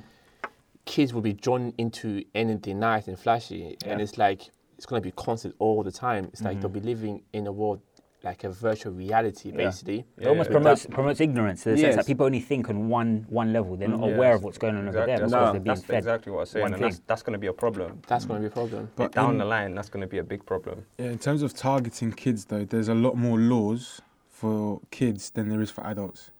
kids 0.85 1.13
will 1.13 1.21
be 1.21 1.33
drawn 1.33 1.73
into 1.77 2.23
anything 2.33 2.79
nice 2.79 3.07
and 3.07 3.19
flashy, 3.19 3.77
and 3.85 4.01
it's 4.01 4.17
like 4.17 4.49
it's 4.77 4.85
going 4.85 5.01
to 5.01 5.05
be 5.05 5.11
constant 5.11 5.53
all 5.59 5.83
the 5.83 5.91
time. 5.91 6.25
It's 6.31 6.41
like 6.41 6.53
Mm-hmm. 6.53 6.61
they'll 6.61 6.69
be 6.69 6.79
living 6.79 7.21
in 7.33 7.47
a 7.47 7.51
world 7.51 7.81
like 8.21 8.43
a 8.43 8.49
virtual 8.49 8.91
reality, 8.91 9.49
basically. 9.49 10.05
It 10.17 10.27
almost 10.27 10.49
Yeah. 10.49 10.55
promotes 10.57 10.85
promotes 10.87 11.21
ignorance 11.21 11.65
in 11.65 11.75
the 11.75 11.79
sense 11.81 11.95
that 11.95 12.05
people 12.05 12.25
only 12.25 12.41
think 12.41 12.69
on 12.69 12.89
one 12.89 13.25
one 13.29 13.53
level. 13.53 13.77
They're 13.77 13.87
not 13.87 14.01
Mm, 14.01 14.15
aware 14.15 14.29
yes. 14.31 14.37
of 14.39 14.43
what's 14.43 14.57
going 14.57 14.75
on 14.75 14.87
Exactly. 14.87 15.01
over 15.01 15.07
there 15.07 15.19
That's, 15.19 15.31
because 15.31 15.45
what- 15.45 15.51
they're 15.53 15.61
being 15.61 15.75
that's 15.75 15.85
fed. 15.85 15.97
exactly 15.99 16.31
what 16.33 16.39
I'm 16.41 16.45
saying, 16.47 16.73
and 16.73 16.83
that's, 16.83 16.99
that's 17.07 17.23
going 17.23 17.31
to 17.33 17.39
be 17.39 17.47
a 17.47 17.53
problem. 17.53 18.01
That's 18.07 18.25
going 18.25 18.41
to 18.41 18.47
be 18.47 18.51
a 18.51 18.57
problem. 18.61 18.89
But 18.97 19.13
Down 19.13 19.31
in- 19.31 19.37
the 19.37 19.45
line, 19.45 19.73
that's 19.73 19.87
going 19.89 20.01
to 20.01 20.07
be 20.07 20.17
a 20.17 20.23
big 20.23 20.45
problem. 20.45 20.85
Yeah, 20.97 21.05
in 21.11 21.17
terms 21.17 21.43
of 21.43 21.53
targeting 21.53 22.11
kids, 22.11 22.43
though, 22.45 22.65
there's 22.65 22.89
a 22.89 22.93
lot 22.93 23.15
more 23.15 23.37
laws 23.39 24.01
for 24.39 24.81
kids 24.91 25.21
than 25.35 25.49
there 25.49 25.61
is 25.61 25.71
for 25.71 25.85
adults. 25.85 26.31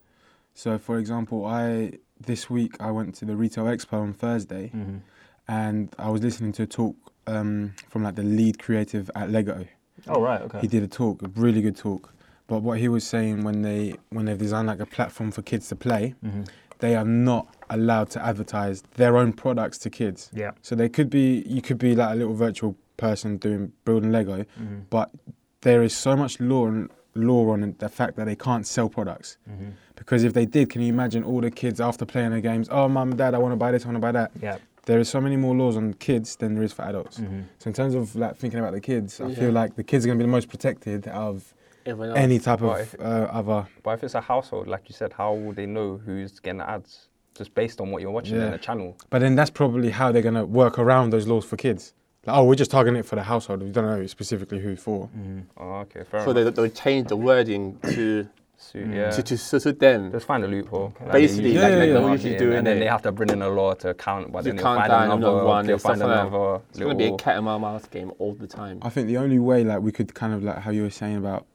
So, 0.54 0.78
for 0.78 0.98
example, 0.98 1.46
I 1.46 1.94
this 2.32 2.50
week 2.50 2.74
I 2.80 2.92
went 2.92 3.16
to 3.20 3.26
the 3.26 3.36
retail 3.44 3.66
expo 3.66 3.94
on 4.08 4.14
Thursday, 4.14 4.66
Mm-hmm. 4.76 4.98
and 5.48 5.94
I 5.98 6.10
was 6.10 6.22
listening 6.28 6.54
to 6.54 6.64
a 6.64 6.68
talk 6.68 6.96
um, 7.28 7.74
from 7.92 8.04
like 8.04 8.16
the 8.16 8.24
lead 8.24 8.56
creative 8.66 9.10
at 9.16 9.30
Lego. 9.30 9.66
Oh 10.08 10.22
right, 10.22 10.42
okay. 10.42 10.60
He 10.62 10.68
did 10.68 10.84
a 10.84 10.88
talk, 10.88 11.22
a 11.22 11.30
really 11.46 11.62
good 11.62 11.78
talk. 11.78 12.14
But 12.48 12.60
what 12.64 12.80
he 12.80 12.88
was 12.88 13.04
saying 13.06 13.44
when 13.44 13.62
they 13.68 13.96
when 14.16 14.26
they've 14.26 14.38
designed 14.48 14.68
like 14.68 14.80
a 14.80 14.86
platform 14.86 15.32
for 15.32 15.42
kids 15.52 15.68
to 15.70 15.76
play, 15.76 16.16
Mm-hmm. 16.26 16.44
they 16.80 16.96
are 16.96 17.06
not 17.06 17.46
allowed 17.70 18.10
to 18.16 18.20
advertise 18.26 18.78
their 19.02 19.14
own 19.22 19.32
products 19.34 19.78
to 19.84 19.90
kids. 19.90 20.30
Yeah. 20.34 20.52
So 20.62 20.76
they 20.76 20.90
could 20.90 21.10
be 21.10 21.44
you 21.56 21.62
could 21.62 21.78
be 21.78 21.96
like 21.96 22.12
a 22.16 22.18
little 22.22 22.34
virtual 22.48 22.76
person 22.98 23.38
doing 23.38 23.72
building 23.86 24.12
Lego, 24.12 24.40
Mm-hmm. 24.44 24.80
but 24.90 25.08
there 25.62 25.82
is 25.84 25.94
so 25.96 26.16
much 26.16 26.40
law 26.40 26.68
and 26.68 26.90
law 27.20 27.52
on 27.52 27.76
the 27.78 27.90
fact 27.90 28.16
that 28.18 28.26
they 28.26 28.36
can't 28.36 28.66
sell 28.66 28.90
products. 28.90 29.38
Mm-hmm. 29.50 29.70
Because 29.96 30.24
if 30.24 30.34
they 30.34 30.46
did, 30.46 30.70
can 30.70 30.82
you 30.82 30.88
imagine 30.90 31.24
all 31.24 31.42
the 31.42 31.52
kids 31.52 31.80
after 31.82 32.06
playing 32.06 32.32
the 32.32 32.42
games? 32.42 32.68
Oh, 32.72 32.88
mum, 32.88 33.16
dad, 33.16 33.34
I 33.36 33.38
want 33.38 33.52
to 33.52 33.58
buy 33.58 33.72
this, 33.72 33.84
I 33.84 33.88
want 33.88 33.98
to 33.98 34.02
buy 34.02 34.12
that. 34.14 34.32
Yeah. 34.42 34.58
There 34.86 34.98
is 35.00 35.10
so 35.10 35.22
many 35.22 35.36
more 35.36 35.54
laws 35.56 35.78
on 35.78 35.94
kids 35.96 36.36
than 36.38 36.56
there 36.56 36.64
is 36.64 36.74
for 36.74 36.84
adults. 36.84 37.20
Mm-hmm. 37.20 37.42
So 37.60 37.68
in 37.68 37.74
terms 37.74 37.94
of 37.96 38.16
like 38.16 38.38
thinking 38.38 38.60
about 38.60 38.74
the 38.74 38.82
kids, 38.82 39.20
I 39.22 39.28
Yeah. 39.28 39.36
feel 39.36 39.52
like 39.52 39.76
the 39.76 39.84
kids 39.84 40.06
are 40.06 40.08
going 40.08 40.18
to 40.18 40.24
be 40.24 40.28
the 40.28 40.32
most 40.32 40.50
protected 40.50 41.08
of 41.10 41.54
any 41.86 42.40
type 42.40 42.62
Well, 42.62 42.76
of 42.76 42.82
if- 42.82 43.00
uh, 43.00 43.28
other. 43.32 43.68
But 43.84 43.92
if 43.92 44.04
it's 44.04 44.16
a 44.16 44.22
household, 44.22 44.68
like 44.68 44.90
you 44.90 44.94
said, 44.94 45.14
how 45.14 45.34
will 45.34 45.54
they 45.54 45.66
know 45.66 45.98
who's 45.98 46.40
getting 46.40 46.62
ads? 46.62 47.08
Just 47.36 47.54
based 47.54 47.80
on 47.80 47.92
what 47.92 48.02
you're 48.02 48.12
watching 48.12 48.36
Yeah. 48.38 48.46
in 48.46 48.52
the 48.52 48.58
channel. 48.58 48.98
But 49.10 49.20
then 49.20 49.36
that's 49.36 49.50
probably 49.50 49.92
how 49.92 50.12
they're 50.12 50.22
going 50.24 50.36
to 50.36 50.46
work 50.46 50.80
around 50.80 51.12
those 51.12 51.28
laws 51.28 51.46
for 51.46 51.56
kids. 51.58 51.94
Like, 52.26 52.36
oh, 52.38 52.44
we're 52.44 52.56
just 52.56 52.72
targeting 52.72 53.00
it 53.00 53.06
for 53.06 53.16
the 53.16 53.24
household. 53.24 53.64
We 53.64 53.72
don't 53.72 53.86
know 53.86 54.06
specifically 54.08 54.60
who 54.60 54.76
for. 54.76 55.08
Mm-hmm. 55.08 55.40
Oh, 55.58 55.74
okay, 55.82 56.04
fair 56.04 56.24
So 56.26 56.32
enough. 56.32 56.54
they, 56.56 56.62
they'll 56.64 56.72
change 56.72 57.08
the 57.08 57.16
wording 57.18 57.78
to 57.84 58.28
Suit, 58.62 58.94
yeah. 58.94 59.10
to, 59.10 59.24
to 59.24 59.38
suit 59.38 59.80
them. 59.80 60.12
Just 60.12 60.26
find 60.26 60.44
a 60.44 60.48
loophole. 60.48 60.94
Like 61.00 61.14
Basically, 61.14 61.54
they 61.54 61.60
like- 61.62 61.72
usually 61.72 61.94
like 61.94 61.94
do 61.94 61.94
they 61.94 62.08
it, 62.08 62.12
usually 62.12 62.38
do, 62.38 62.52
and 62.58 62.68
then 62.68 62.76
innit? 62.76 62.80
they 62.82 62.86
have 62.88 63.02
to 63.04 63.12
bring 63.14 63.30
in 63.30 63.42
a 63.42 63.48
law 63.48 63.74
to 63.76 63.94
count, 63.94 64.34
but 64.34 64.44
then 64.44 64.58
they'll 64.58 64.64
count 64.66 64.80
find 64.82 64.90
down 64.92 65.04
another, 65.06 65.28
another 65.32 65.46
one 65.46 65.66
they'll 65.66 65.74
and 65.76 65.80
stuff 65.80 65.92
find 65.98 66.02
like 66.02 66.10
that. 66.10 66.28
another 66.28 66.62
It's 66.70 66.78
going 66.80 66.90
to 66.90 66.96
be 66.98 67.06
a 67.14 67.16
cat 67.16 67.38
and 67.38 67.46
mouse 67.46 67.88
game 67.88 68.12
all 68.20 68.34
the 68.34 68.48
time. 68.48 68.80
I 68.82 68.90
think 68.90 69.08
the 69.08 69.16
only 69.16 69.40
way, 69.40 69.64
like, 69.64 69.80
we 69.80 69.94
could 69.94 70.14
kind 70.14 70.34
of 70.34 70.44
like 70.44 70.58
how 70.58 70.72
you 70.72 70.82
were 70.82 70.90
saying 70.90 71.16
about 71.16 71.46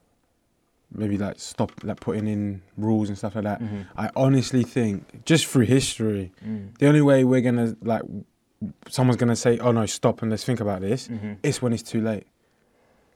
maybe 0.92 1.18
like 1.18 1.38
stop 1.38 1.72
like 1.82 2.00
putting 2.00 2.26
in 2.26 2.62
rules 2.78 3.10
and 3.10 3.18
stuff 3.18 3.34
like 3.34 3.44
that. 3.44 3.60
Mm-hmm. 3.60 3.82
I 3.98 4.08
honestly 4.16 4.62
think 4.62 5.26
just 5.26 5.44
through 5.46 5.66
history, 5.66 6.32
Mm. 6.42 6.78
the 6.78 6.86
only 6.86 7.02
way 7.02 7.22
we're 7.24 7.42
gonna 7.42 7.76
like 7.82 8.02
someone's 8.88 9.16
gonna 9.16 9.36
say, 9.36 9.58
"Oh 9.58 9.72
no, 9.72 9.86
stop 9.86 10.22
and 10.22 10.30
let's 10.30 10.44
think 10.44 10.60
about 10.60 10.80
this," 10.80 11.08
Mm-hmm. 11.08 11.32
is 11.42 11.60
when 11.62 11.72
it's 11.72 11.82
too 11.82 12.00
late. 12.00 12.26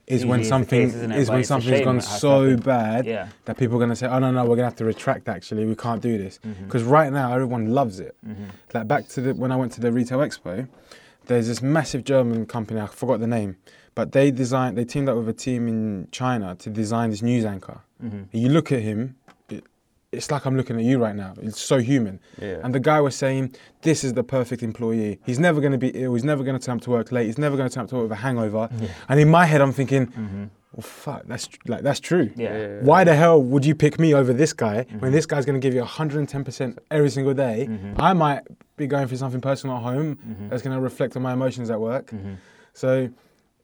Is 0.07 0.25
when 0.25 0.39
it's 0.39 0.47
the 0.49 0.53
something 0.55 0.87
case, 0.87 0.95
isn't 0.95 1.11
it? 1.11 1.19
is 1.19 1.27
But 1.27 1.33
when 1.35 1.43
something's 1.43 1.81
gone 1.85 1.95
to 1.97 2.01
so 2.01 2.49
happen. 2.49 2.63
bad 2.63 3.05
Yeah. 3.05 3.27
that 3.45 3.57
people 3.57 3.77
are 3.77 3.79
gonna 3.79 3.95
say, 3.95 4.07
"Oh 4.07 4.17
no, 4.19 4.31
no, 4.31 4.43
we're 4.43 4.55
gonna 4.55 4.65
have 4.67 4.75
to 4.77 4.85
retract. 4.85 5.29
Actually, 5.29 5.65
we 5.65 5.75
can't 5.75 6.01
do 6.01 6.17
this." 6.17 6.39
Mm-hmm. 6.43 6.65
Because 6.65 6.83
right 6.83 7.11
now 7.13 7.31
everyone 7.33 7.73
loves 7.75 7.99
it. 7.99 8.15
Mm-hmm. 8.27 8.45
Like 8.73 8.87
back 8.87 9.07
to 9.09 9.21
the 9.21 9.33
when 9.35 9.51
I 9.51 9.55
went 9.55 9.71
to 9.73 9.81
the 9.81 9.91
retail 9.91 10.17
expo, 10.19 10.67
there's 11.27 11.47
this 11.47 11.61
massive 11.61 12.03
German 12.05 12.47
company. 12.47 12.79
I 12.81 12.87
forgot 12.87 13.19
the 13.19 13.27
name, 13.27 13.57
but 13.93 14.11
they 14.13 14.31
designed. 14.31 14.77
They 14.79 14.83
teamed 14.85 15.09
up 15.09 15.17
with 15.17 15.29
a 15.29 15.33
team 15.33 15.67
in 15.67 16.07
China 16.11 16.55
to 16.55 16.69
design 16.71 17.11
this 17.11 17.21
news 17.21 17.45
anchor. 17.45 17.81
Mm-hmm. 18.03 18.17
And 18.33 18.41
you 18.41 18.49
look 18.49 18.71
at 18.71 18.79
him, 18.81 19.15
it's 20.11 20.31
like 20.31 20.45
I'm 20.45 20.57
looking 20.57 20.75
at 20.77 20.83
you 20.83 20.97
right 20.97 21.15
now. 21.15 21.33
It's 21.41 21.61
so 21.61 21.77
human. 21.77 22.19
Yeah. 22.41 22.59
And 22.63 22.73
the 22.73 22.79
guy 22.79 22.99
was 22.99 23.15
saying, 23.15 23.55
"This 23.81 24.03
is 24.03 24.13
the 24.13 24.23
perfect 24.23 24.63
employee. 24.63 25.19
He's 25.25 25.39
never 25.39 25.61
going 25.61 25.71
to 25.71 25.77
be 25.77 25.89
ill. 25.89 26.13
He's 26.13 26.23
never 26.23 26.43
going 26.43 26.57
to 26.57 26.65
turn 26.65 26.77
up 26.77 26.81
to 26.83 26.89
work 26.89 27.11
late. 27.11 27.27
He's 27.27 27.37
never 27.37 27.55
going 27.55 27.69
to 27.69 27.73
turn 27.73 27.83
up 27.83 27.89
to 27.91 27.95
work 27.95 28.03
with 28.09 28.13
a 28.13 28.21
hangover." 28.21 28.69
Yeah. 28.79 28.87
And 29.07 29.19
in 29.19 29.29
my 29.29 29.45
head, 29.45 29.61
I'm 29.61 29.71
thinking, 29.71 30.07
mm-hmm. 30.07 30.45
"Well, 30.73 30.81
fuck, 30.81 31.23
that's 31.27 31.47
like 31.67 31.83
that's 31.83 31.99
true. 31.99 32.31
Yeah. 32.35 32.57
Yeah. 32.57 32.79
Why 32.81 33.03
the 33.03 33.15
hell 33.15 33.41
would 33.41 33.65
you 33.65 33.75
pick 33.75 33.99
me 33.99 34.13
over 34.15 34.33
this 34.33 34.51
guy 34.51 34.77
when 34.77 34.85
mm-hmm. 34.85 35.11
this 35.11 35.25
guy's 35.27 35.45
going 35.45 35.59
to 35.59 35.65
give 35.65 35.75
you 35.75 35.83
110% 35.83 36.77
every 36.89 37.09
single 37.09 37.33
day? 37.33 37.67
Mm-hmm. 37.69 38.01
I 38.01 38.13
might 38.13 38.41
be 38.77 38.87
going 38.87 39.07
through 39.07 39.17
something 39.17 39.41
personal 39.41 39.77
at 39.77 39.83
home 39.83 40.47
that's 40.49 40.63
going 40.63 40.75
to 40.75 40.81
reflect 40.81 41.15
on 41.15 41.21
my 41.21 41.33
emotions 41.33 41.69
at 41.69 41.79
work. 41.79 42.11
So 42.73 43.09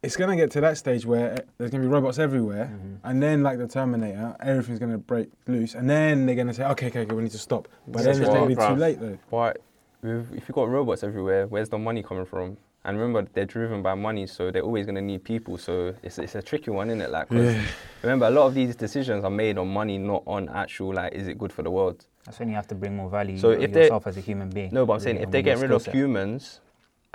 it's 0.05 0.15
going 0.15 0.29
to 0.29 0.35
get 0.35 0.51
to 0.51 0.61
that 0.61 0.77
stage 0.77 1.05
where 1.05 1.33
uh, 1.33 1.37
there's 1.57 1.71
going 1.71 1.81
to 1.83 1.87
be 1.87 1.93
robots 1.93 2.19
everywhere, 2.19 2.71
and 3.03 3.21
then 3.21 3.43
like 3.43 3.57
the 3.57 3.67
Terminator, 3.67 4.35
everything's 4.41 4.79
going 4.79 4.91
to 4.91 4.97
break 4.97 5.29
loose, 5.47 5.75
and 5.75 5.89
then 5.89 6.25
they're 6.25 6.35
going 6.35 6.47
to 6.47 6.53
say, 6.53 6.63
okay, 6.65 6.87
okay, 6.87 7.01
okay, 7.01 7.15
we 7.15 7.23
need 7.23 7.31
to 7.31 7.37
stop. 7.37 7.67
But 7.87 8.03
then 8.03 8.11
it's 8.11 8.19
going 8.19 8.33
to 8.33 8.39
what- 8.41 8.47
be 8.47 8.55
too 8.75 8.79
late 8.79 8.99
though. 8.99 9.17
But 9.31 9.61
with, 10.01 10.31
if 10.33 10.47
you've 10.47 10.55
got 10.55 10.69
robots 10.69 11.03
everywhere, 11.03 11.47
where's 11.47 11.69
the 11.69 11.77
money 11.77 12.03
coming 12.03 12.25
from? 12.25 12.57
And 12.87 12.99
remember, 12.99 13.27
they're 13.33 13.45
driven 13.45 13.81
by 13.81 13.95
money, 13.95 14.27
so 14.27 14.51
they're 14.51 14.61
always 14.61 14.85
going 14.85 14.93
to 14.95 15.01
need 15.01 15.23
people. 15.23 15.57
So 15.57 15.95
it's, 16.03 16.19
it's 16.19 16.35
a 16.35 16.41
tricky 16.43 16.69
one, 16.69 16.89
isn't 16.91 17.01
it? 17.01 17.09
Like, 17.09 17.29
'cause 17.29 17.55
remember, 18.03 18.27
a 18.27 18.29
lot 18.29 18.45
of 18.45 18.53
these 18.53 18.75
decisions 18.75 19.23
are 19.23 19.31
made 19.31 19.57
on 19.57 19.67
money, 19.67 19.97
not 19.97 20.21
on 20.27 20.49
actual, 20.49 20.93
like, 20.93 21.13
is 21.13 21.27
it 21.27 21.39
good 21.39 21.51
for 21.51 21.63
the 21.63 21.71
world? 21.71 22.05
That's 22.25 22.37
when 22.37 22.47
you 22.49 22.53
have 22.55 22.67
to 22.67 22.75
bring 22.75 22.95
more 22.95 23.09
value 23.09 23.39
So 23.39 23.55
so 23.55 23.59
if 23.59 23.73
they- 23.73 23.81
yourself 23.83 24.05
as 24.05 24.17
a 24.17 24.21
human 24.21 24.49
being. 24.49 24.69
No, 24.71 24.85
but 24.85 24.93
I'm 24.93 24.99
saying 24.99 25.15
if 25.17 25.31
they 25.31 25.39
with 25.39 25.47
your 25.47 25.55
get 25.55 25.61
rid 25.63 25.71
of 25.71 25.85
humans 25.87 26.59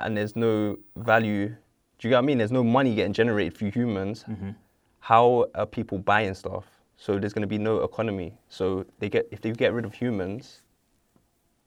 and 0.01 0.17
there's 0.17 0.35
no 0.35 0.77
value, 0.97 1.55
do 2.01 2.09
you 2.09 2.13
get 2.13 2.17
what 2.17 2.23
I 2.23 2.27
mean? 2.27 2.39
There's 2.39 2.51
no 2.51 2.65
money 2.65 2.95
getting 2.95 3.13
generated 3.13 3.57
through 3.59 3.73
humans. 3.73 4.25
Mm-hmm. 4.27 4.51
How 5.01 5.47
are 5.55 5.67
people 5.67 5.99
buying 5.99 6.33
stuff? 6.33 6.65
So 6.97 7.19
there's 7.19 7.35
going 7.35 7.43
to 7.43 7.49
be 7.49 7.59
no 7.59 7.83
economy. 7.83 8.39
So 8.49 8.87
they 8.99 9.11
get 9.11 9.29
if 9.31 9.43
they 9.43 9.53
get 9.53 9.75
rid 9.75 9.85
of 9.85 9.93
humans, 9.93 10.63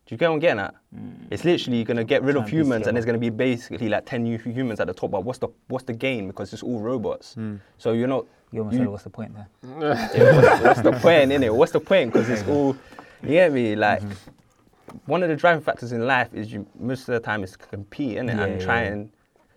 do 0.07 0.15
you 0.15 0.17
get 0.17 0.29
what 0.29 0.33
I'm 0.33 0.39
getting 0.39 0.59
at? 0.59 0.73
Mm. 0.95 1.27
It's 1.29 1.45
literally 1.45 1.83
going 1.83 1.97
to 1.97 2.03
get 2.03 2.23
rid 2.23 2.35
of 2.35 2.49
humans, 2.49 2.87
and 2.87 2.97
there's 2.97 3.05
going 3.05 3.13
to 3.13 3.19
be 3.19 3.29
basically 3.29 3.89
like 3.89 4.07
ten 4.07 4.23
new 4.23 4.39
humans 4.39 4.79
at 4.79 4.87
the 4.87 4.93
top. 4.93 5.11
But 5.11 5.23
what's 5.23 5.37
the 5.37 5.49
what's 5.67 5.85
the 5.85 5.93
gain? 5.93 6.25
Because 6.27 6.51
it's 6.51 6.63
all 6.63 6.79
robots. 6.79 7.35
Hmm. 7.35 7.57
So 7.77 7.93
you're 7.93 8.07
not. 8.07 8.25
You 8.51 8.59
almost 8.61 8.73
you- 8.73 8.83
said, 8.83 8.89
what's 8.89 9.03
the 9.03 9.09
point 9.11 9.35
there? 9.35 9.47
yeah, 9.79 10.35
what's, 10.41 10.63
what's 10.63 10.81
the 10.81 10.91
point 10.93 11.31
in 11.31 11.43
it? 11.43 11.53
What's 11.53 11.71
the 11.71 11.79
point? 11.79 12.11
Because 12.11 12.29
it's 12.29 12.47
all, 12.47 12.75
you 13.23 13.29
get 13.29 13.51
me? 13.51 13.75
Like, 13.75 14.01
mm-hmm. 14.01 14.97
one 15.05 15.23
of 15.23 15.29
the 15.29 15.35
driving 15.35 15.63
factors 15.63 15.91
in 15.91 16.05
life 16.05 16.33
is 16.33 16.51
you 16.51 16.67
most 16.79 17.01
of 17.01 17.13
the 17.13 17.19
time 17.19 17.43
is 17.43 17.51
to 17.51 17.57
compete 17.57 18.17
in 18.17 18.29
it 18.29 18.35
Yeah, 18.35 18.43
and 18.43 18.59
yeah, 18.59 18.65
try 18.65 18.83
yeah. 18.83 18.91
and 18.91 19.09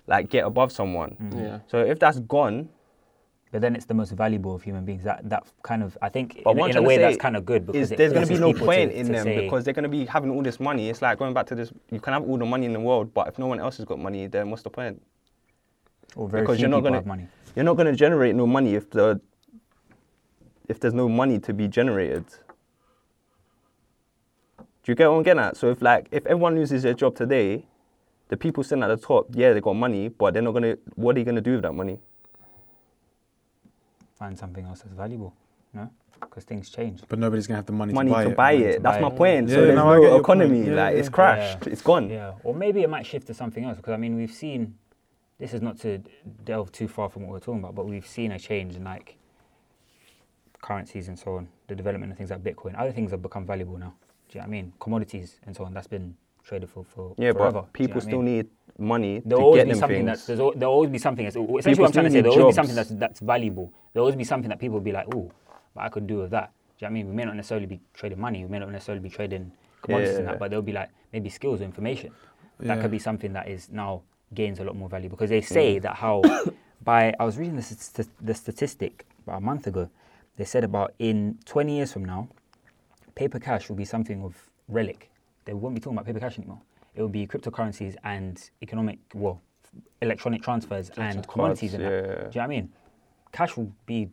like 0.06 0.28
get 0.30 0.44
above 0.44 0.70
someone. 0.72 1.16
Mm-hmm. 1.20 1.38
Yeah. 1.38 1.58
So 1.66 1.78
if 1.78 1.98
that's 1.98 2.20
gone, 2.20 2.68
But 3.52 3.60
then 3.62 3.76
it's 3.76 3.86
the 3.86 3.94
most 3.94 4.10
valuable 4.12 4.54
of 4.56 4.62
human 4.62 4.84
beings. 4.84 5.02
That 5.04 5.20
that 5.30 5.44
kind 5.62 5.82
of 5.82 5.96
I 6.02 6.08
think 6.10 6.42
but 6.44 6.58
in, 6.58 6.70
in 6.70 6.76
a 6.76 6.82
way 6.82 6.96
that's 6.98 7.16
kind 7.16 7.36
of 7.36 7.44
good 7.46 7.64
because 7.66 7.80
is 7.82 7.92
it 7.92 7.96
there's 7.98 8.12
going 8.12 8.26
to 8.26 8.32
be 8.34 8.40
no 8.40 8.52
people 8.52 8.66
point 8.66 8.90
to- 8.90 8.98
in 8.98 9.06
to 9.06 9.12
them 9.12 9.24
say- 9.24 9.40
because 9.44 9.64
they're 9.64 9.72
going 9.80 9.90
to 9.90 9.96
be 9.98 10.04
having 10.04 10.30
all 10.30 10.42
this 10.42 10.58
money. 10.60 10.90
It's 10.90 11.00
like 11.00 11.18
going 11.18 11.32
back 11.32 11.46
to 11.46 11.54
this: 11.54 11.72
you 11.90 12.00
can 12.00 12.12
have 12.12 12.24
all 12.28 12.38
the 12.38 12.44
money 12.44 12.66
in 12.66 12.72
the 12.72 12.80
world, 12.80 13.14
but 13.14 13.28
if 13.28 13.38
no 13.38 13.46
one 13.46 13.60
else 13.60 13.76
has 13.78 13.86
got 13.86 13.98
money, 13.98 14.26
then 14.26 14.50
what's 14.50 14.62
the 14.62 14.70
point? 14.70 15.00
or 16.16 16.28
very 16.28 16.42
because 16.42 16.56
few 16.56 16.62
you're 16.64 16.70
not 16.76 16.82
gonna- 16.82 16.96
have 16.96 17.06
money. 17.06 17.26
You're 17.54 17.64
not 17.64 17.76
going 17.76 17.86
to 17.86 17.96
generate 17.96 18.34
no 18.34 18.46
money 18.46 18.74
if 18.74 18.90
the 18.90 19.20
if 20.68 20.78
there's 20.80 20.94
no 20.94 21.08
money 21.08 21.38
to 21.38 21.52
be 21.54 21.68
generated. 21.68 22.26
Do 24.82 24.92
you 24.92 24.94
get 24.94 25.08
what 25.10 25.16
I'm 25.16 25.22
getting 25.22 25.42
at? 25.42 25.56
So 25.56 25.70
if 25.70 25.80
like 25.82 26.08
if 26.10 26.26
everyone 26.26 26.54
loses 26.54 26.82
their 26.82 26.94
job 26.94 27.14
today, 27.16 27.64
the 28.28 28.36
people 28.36 28.62
sitting 28.64 28.82
at 28.82 28.88
the 28.88 28.96
top, 28.96 29.28
yeah, 29.32 29.52
they 29.52 29.60
got 29.60 29.74
money, 29.74 30.08
but 30.08 30.34
they're 30.34 30.42
not 30.42 30.52
gonna. 30.52 30.76
What 30.94 31.16
are 31.16 31.18
you 31.18 31.24
gonna 31.24 31.40
do 31.40 31.52
with 31.54 31.62
that 31.62 31.72
money? 31.72 31.98
Find 34.18 34.38
something 34.38 34.64
else 34.64 34.80
that's 34.80 34.94
valuable, 34.94 35.34
no? 35.74 35.90
Because 36.18 36.44
things 36.44 36.70
change. 36.70 37.02
But 37.06 37.18
nobody's 37.18 37.46
going 37.46 37.56
to 37.56 37.58
have 37.58 37.66
the 37.66 37.72
money, 37.72 37.92
Money 37.92 38.08
to 38.10 38.14
buy 38.14 38.24
to 38.24 38.30
it. 38.30 38.36
buy 38.36 38.52
money 38.52 38.64
it. 38.64 38.72
to 38.76 38.80
That's 38.80 38.96
buy 38.96 39.00
my 39.02 39.08
it. 39.08 39.16
point. 39.16 39.48
Yeah, 39.48 39.54
so 39.54 39.60
there's 39.60 39.74
no, 39.76 39.88
I 39.90 39.94
no 39.96 40.00
get 40.00 40.08
your 40.10 40.20
economy. 40.20 40.56
point. 40.62 40.68
Yeah, 40.68 40.84
like 40.84 40.94
yeah. 40.94 40.98
it's 41.00 41.08
crashed. 41.10 41.58
Yeah. 41.66 41.72
It's 41.72 41.82
gone. 41.82 42.08
Yeah, 42.08 42.32
or 42.42 42.54
maybe 42.54 42.82
it 42.82 42.88
might 42.88 43.04
shift 43.04 43.26
to 43.26 43.34
something 43.34 43.64
else 43.64 43.76
because 43.76 43.92
I 43.92 43.98
mean 43.98 44.16
we've 44.16 44.32
seen. 44.32 44.74
This 45.38 45.52
is 45.52 45.60
not 45.60 45.78
to 45.80 46.02
delve 46.44 46.72
too 46.72 46.88
far 46.88 47.10
from 47.10 47.24
what 47.24 47.32
we're 47.32 47.40
talking 47.40 47.58
about, 47.60 47.74
but 47.74 47.86
we've 47.86 48.06
seen 48.06 48.32
a 48.32 48.38
change 48.38 48.74
in 48.74 48.84
like 48.84 49.18
currencies 50.62 51.08
and 51.08 51.18
so 51.18 51.36
on, 51.36 51.48
the 51.68 51.74
development 51.74 52.10
of 52.10 52.16
things 52.16 52.30
like 52.30 52.42
Bitcoin. 52.42 52.74
Other 52.78 52.92
things 52.92 53.10
have 53.10 53.20
become 53.20 53.44
valuable 53.44 53.76
now. 53.76 53.92
Do 54.30 54.38
you 54.38 54.40
know 54.40 54.44
what 54.44 54.48
I 54.48 54.50
mean? 54.50 54.72
Commodities 54.80 55.38
and 55.46 55.54
so 55.54 55.64
on. 55.64 55.74
That's 55.74 55.86
been 55.86 56.16
traded 56.46 56.70
for 56.70 56.84
for 56.84 57.14
Yeah, 57.18 57.32
forever. 57.32 57.62
but 57.62 57.72
Do 57.72 57.82
you 57.82 57.88
know 57.88 57.92
people 57.92 57.94
what 57.96 58.04
I 58.04 58.06
still 58.10 58.22
mean? 58.22 58.36
need 58.36 58.46
money 58.78 59.22
There'll 59.24 59.40
to 59.42 59.44
always 59.46 59.60
get 59.64 59.68
them 59.68 59.78
something 59.78 59.96
things. 59.98 60.06
that's 60.06 60.26
there's, 60.26 60.40
al- 60.40 60.52
there'll 60.54 60.74
always 60.74 60.90
be 60.90 60.98
something 60.98 61.24
that's 61.24 61.36
essentially 61.36 61.62
People 61.62 61.82
what 61.82 61.88
I'm 61.88 61.92
trying 61.92 62.04
to 62.06 62.10
say. 62.10 62.20
There'll 62.20 62.36
need 62.36 62.42
always 62.42 62.54
be 62.54 62.60
something 62.60 62.76
that's 62.76 62.90
that's 62.90 63.20
valuable. 63.20 63.72
There'll 63.92 64.04
always 64.06 64.16
be 64.16 64.24
something 64.24 64.48
that 64.50 64.58
people 64.58 64.74
will 64.78 64.88
be 64.90 64.92
like, 64.92 65.06
oh, 65.14 65.30
but 65.74 65.82
I 65.84 65.88
could 65.88 66.06
do 66.06 66.18
with 66.18 66.30
that. 66.30 66.52
Do 66.78 66.84
you 66.84 66.88
know 66.88 66.88
what 66.88 66.90
I 66.90 66.94
mean? 66.94 67.08
We 67.08 67.14
may 67.14 67.24
not 67.24 67.36
necessarily 67.36 67.66
be 67.66 67.80
trading 67.94 68.20
money. 68.20 68.44
We 68.44 68.50
may 68.50 68.58
not 68.58 68.70
necessarily 68.70 69.02
be 69.02 69.08
trading 69.10 69.50
commodities 69.82 70.16
and 70.18 70.28
that, 70.28 70.38
but 70.38 70.50
there'll 70.50 70.62
be 70.62 70.72
like 70.72 70.90
maybe 71.12 71.28
skills 71.30 71.60
or 71.60 71.64
information. 71.64 72.10
That 72.60 72.76
Yeah. 72.76 72.82
could 72.82 72.90
be 72.90 72.98
something 72.98 73.32
that 73.32 73.48
is 73.48 73.70
now 73.70 74.02
gains 74.34 74.58
a 74.60 74.64
lot 74.64 74.76
more 74.76 74.88
value 74.88 75.08
because 75.08 75.30
they 75.30 75.40
Mm. 75.40 75.44
say 75.58 75.78
that 75.78 75.94
how 75.96 76.22
by 76.84 77.14
I 77.18 77.24
was 77.24 77.38
reading 77.38 77.56
the, 77.56 77.62
st- 77.62 78.08
the 78.20 78.34
statistic 78.34 79.06
about 79.26 79.38
a 79.38 79.40
month 79.40 79.66
ago. 79.66 79.88
They 80.36 80.44
said 80.44 80.64
about 80.64 80.92
in 80.98 81.38
20 81.46 81.76
years 81.76 81.92
from 81.94 82.04
now, 82.04 82.28
paper 83.14 83.38
cash 83.38 83.68
will 83.68 83.76
be 83.76 83.86
something 83.86 84.22
of 84.22 84.34
relic. 84.68 85.10
They 85.46 85.54
won't 85.54 85.74
be 85.74 85.80
talking 85.80 85.96
about 85.96 86.04
paper 86.06 86.20
cash 86.20 86.38
anymore. 86.38 86.60
It 86.94 87.00
will 87.00 87.08
be 87.08 87.26
cryptocurrencies 87.26 87.94
and 88.04 88.38
economic, 88.62 88.98
well, 89.14 89.40
electronic 90.02 90.42
transfers 90.42 90.90
and 90.96 91.26
commodities 91.26 91.74
and 91.74 91.84
that. 91.84 91.90
yeah. 91.90 92.00
Do 92.00 92.08
you 92.08 92.14
know 92.16 92.28
what 92.34 92.40
I 92.42 92.46
mean? 92.48 92.72
Cash 93.32 93.56
will 93.56 93.72
be 93.86 94.08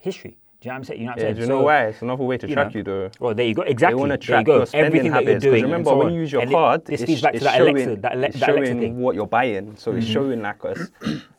history. 0.00 0.38
Do 0.60 0.68
you 0.68 0.70
know 0.70 0.74
what 0.74 0.78
I'm 0.78 0.84
saying? 0.84 1.00
You 1.00 1.06
know 1.06 1.10
what 1.10 1.14
I'm 1.14 1.18
Yeah, 1.18 1.24
saying? 1.24 1.34
do 1.34 1.40
you 1.42 1.46
know 1.48 1.60
So- 1.60 1.64
why? 1.64 1.86
It's 1.86 2.02
another 2.02 2.24
way 2.24 2.38
to 2.38 2.48
you 2.48 2.54
track 2.54 2.68
know, 2.72 2.78
you, 2.78 2.82
though. 2.84 3.10
Well, 3.20 3.34
there 3.34 3.46
you 3.46 3.54
go. 3.54 3.62
Exactly. 3.62 3.98
wanna 4.00 4.16
there 4.16 4.38
you 4.38 4.44
go. 4.44 4.56
your 4.58 4.66
spending 4.66 4.86
Everything 4.86 5.10
that 5.10 5.16
habits, 5.24 5.34
'cause 5.34 5.42
doing. 5.42 5.54
and 5.64 5.72
remember, 5.72 5.90
so 5.90 5.98
when 5.98 6.14
you 6.14 6.20
use 6.20 6.32
your 6.32 6.42
And 6.42 6.50
it- 6.50 6.54
card, 6.54 6.84
this 6.84 7.00
it's, 7.02 7.20
back 7.20 7.34
it's 7.34 7.40
to 7.40 7.44
that 7.50 7.56
showing, 7.56 7.76
Alexa, 7.76 7.96
that, 8.02 8.12
Ale- 8.12 8.24
it's 8.24 8.40
that 8.40 8.48
Alexa 8.50 8.72
thing. 8.74 8.92
Mm-hmm. 8.92 9.00
what 9.02 9.14
you're 9.16 9.26
buying. 9.26 9.76
So 9.76 9.92
it's 9.92 10.06
showing 10.06 10.40
like 10.42 10.64
us. 10.64 10.90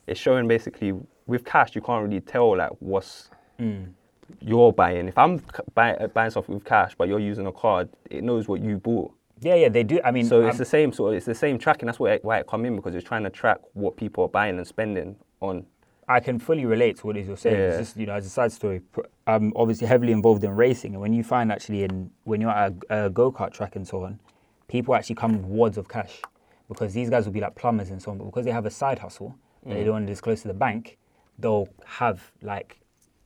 It's 0.07 0.19
showing 0.19 0.47
basically 0.49 0.93
with 1.25 1.45
cash, 1.45 1.73
you 1.75 1.81
can't 1.81 2.03
really 2.05 2.19
tell 2.19 2.57
like 2.57 2.71
what's 2.79 3.29
Mm. 3.59 3.93
you're 4.41 4.73
buying. 4.73 5.07
If 5.07 5.17
I'm 5.17 5.41
buy, 5.73 5.95
buying 6.13 6.31
stuff 6.31 6.49
with 6.49 6.65
cash, 6.65 6.95
but 6.97 7.07
you're 7.07 7.19
using 7.19 7.47
a 7.47 7.51
card, 7.53 7.87
it 8.11 8.23
knows 8.25 8.49
what 8.49 8.59
you 8.61 8.77
bought. 8.77 9.13
Yeah, 9.43 9.55
yeah, 9.55 9.69
they 9.69 9.83
do. 9.83 9.99
I 10.03 10.11
mean, 10.11 10.25
So 10.25 10.43
um, 10.43 10.49
it's 10.49 10.57
the 10.57 10.65
same 10.65 10.91
sort. 10.93 11.13
Of, 11.13 11.17
it's 11.17 11.25
the 11.25 11.35
same 11.35 11.57
tracking. 11.57 11.87
That's 11.87 11.99
why 11.99 12.13
it, 12.13 12.23
why 12.23 12.39
it 12.39 12.47
come 12.47 12.65
in 12.65 12.75
because 12.75 12.95
it's 12.95 13.07
trying 13.07 13.23
to 13.23 13.29
track 13.29 13.59
what 13.73 13.97
people 13.97 14.23
are 14.25 14.29
buying 14.29 14.57
and 14.57 14.67
spending 14.67 15.15
on. 15.41 15.65
I 16.07 16.19
can 16.19 16.37
fully 16.37 16.65
relate 16.65 16.97
to 16.97 17.07
what 17.07 17.15
it 17.15 17.21
is 17.21 17.27
you're 17.27 17.37
saying. 17.37 17.55
It's 17.55 17.77
just, 17.77 17.97
you 17.97 18.05
know, 18.05 18.13
as 18.13 18.25
a 18.25 18.29
side 18.29 18.51
story, 18.51 18.81
I'm 19.25 19.53
obviously 19.55 19.87
heavily 19.87 20.11
involved 20.11 20.43
in 20.43 20.51
racing, 20.51 20.93
and 20.93 21.01
when 21.01 21.13
you 21.13 21.23
find 21.23 21.51
actually 21.51 21.83
in 21.83 22.11
when 22.25 22.41
you're 22.41 22.49
at 22.51 22.73
a, 22.89 23.05
a 23.05 23.09
go 23.09 23.31
kart 23.31 23.53
track 23.53 23.75
and 23.77 23.87
so 23.87 24.03
on, 24.03 24.19
people 24.67 24.95
actually 24.95 25.15
come 25.15 25.33
with 25.33 25.45
wads 25.45 25.77
of 25.77 25.87
cash 25.87 26.21
because 26.67 26.93
these 26.93 27.09
guys 27.09 27.25
will 27.25 27.31
be 27.31 27.39
like 27.39 27.55
plumbers 27.55 27.89
and 27.89 28.01
so 28.01 28.11
on, 28.11 28.17
but 28.17 28.25
because 28.25 28.43
they 28.43 28.51
have 28.51 28.65
a 28.65 28.71
side 28.71 28.99
hustle 28.99 29.35
that 29.65 29.75
they 29.75 29.83
don't 29.83 29.93
want 29.93 30.07
to 30.07 30.11
disclose 30.11 30.41
to 30.41 30.49
the 30.49 30.53
bank, 30.53 30.97
they'll 31.39 31.69
have 31.85 32.31
like 32.41 32.79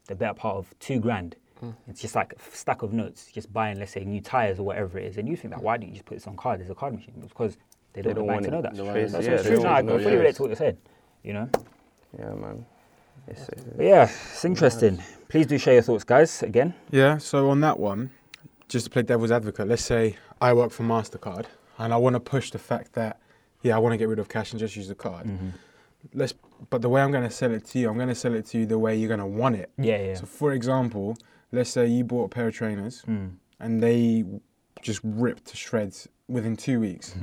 the 0.07 0.15
better 0.15 0.33
part 0.35 0.55
of 0.55 0.73
two 0.79 0.99
grand. 0.99 1.35
It's 1.87 2.01
just 2.01 2.15
like 2.15 2.33
a 2.33 2.55
stack 2.55 2.81
of 2.81 2.93
notes, 2.93 3.29
just 3.31 3.51
buying, 3.51 3.79
let's 3.79 3.91
say, 3.91 4.03
new 4.03 4.21
tires 4.21 4.59
or 4.59 4.63
whatever 4.63 4.97
it 4.99 5.05
is. 5.05 5.17
And 5.17 5.27
you 5.27 5.35
think 5.35 5.53
that 5.53 5.61
why 5.63 5.77
don't 5.77 5.87
you 5.89 5.93
just 5.93 6.05
put 6.05 6.15
this 6.15 6.27
on 6.27 6.35
card? 6.35 6.59
There's 6.59 6.69
a 6.69 6.75
card 6.75 6.93
machine. 6.93 7.13
Because 7.21 7.57
they 7.93 8.01
don't, 8.01 8.15
don't 8.15 8.25
want 8.27 8.43
the 8.43 8.51
bank 8.51 8.63
want 8.63 8.75
to 8.75 8.81
know 8.81 8.85
that. 8.85 8.93
traced. 8.93 9.13
That's 9.13 9.25
Yeah, 9.25 9.31
what's 9.33 9.43
true. 9.47 9.57
No, 9.57 9.63
I 9.69 9.71
want 9.73 9.77
can 9.77 9.87
to 9.87 9.97
know, 9.97 10.03
fully 10.03 10.15
relate 10.17 10.35
to 10.35 10.41
what 10.43 10.47
you're 10.49 10.55
saying. 10.55 10.77
You 11.23 11.33
know. 11.33 11.49
Yeah, 12.17 12.33
man. 12.33 12.65
It's, 13.27 13.49
But 13.75 13.85
yeah, 13.85 14.03
it's 14.03 14.45
interesting. 14.45 14.99
Please 15.27 15.47
do 15.47 15.57
share 15.57 15.73
your 15.73 15.83
thoughts, 15.83 16.03
guys. 16.03 16.43
Again, 16.43 16.73
Yeah, 16.91 17.17
so 17.17 17.49
on 17.49 17.59
that 17.61 17.79
one, 17.79 18.11
just 18.69 18.85
to 18.85 18.89
play 18.89 19.01
devil's 19.01 19.31
advocate, 19.31 19.67
let's 19.67 19.83
say 19.83 20.15
I 20.39 20.53
work 20.53 20.71
for 20.71 20.83
MasterCard 20.83 21.45
and 21.77 21.93
I 21.93 21.97
want 21.97 22.13
to 22.15 22.19
push 22.19 22.51
the 22.51 22.59
fact 22.59 22.93
that, 22.93 23.19
yeah, 23.63 23.75
I 23.75 23.79
want 23.79 23.93
to 23.93 23.97
get 23.97 24.07
rid 24.07 24.19
of 24.19 24.29
cash 24.29 24.51
and 24.51 24.59
just 24.59 24.75
use 24.75 24.87
the 24.87 24.95
card. 24.95 25.25
Mm-hmm. 25.27 25.49
Let's, 26.13 26.33
but 26.69 26.81
the 26.81 26.89
way 26.89 27.01
I'm 27.01 27.11
going 27.11 27.23
to 27.23 27.29
sell 27.29 27.51
it 27.51 27.65
to 27.65 27.79
you, 27.79 27.89
I'm 27.89 27.97
going 27.97 28.07
to 28.07 28.15
sell 28.15 28.33
it 28.33 28.45
to 28.47 28.59
you 28.59 28.65
the 28.65 28.79
way 28.79 28.95
you're 28.95 29.09
going 29.09 29.19
to 29.19 29.25
want 29.25 29.55
it. 29.55 29.71
yeah, 29.77 30.01
yeah. 30.01 30.15
So, 30.15 30.25
for 30.25 30.53
example, 30.53 31.17
let's 31.51 31.69
say 31.69 31.87
you 31.87 32.03
bought 32.03 32.25
a 32.25 32.29
pair 32.29 32.47
of 32.47 32.53
trainers 32.55 33.03
Mm. 33.07 33.31
and 33.59 33.81
they 33.81 34.23
just 34.81 34.99
ripped 35.03 35.45
to 35.45 35.57
shreds 35.57 36.07
within 36.27 36.55
two 36.55 36.79
weeks 36.79 37.15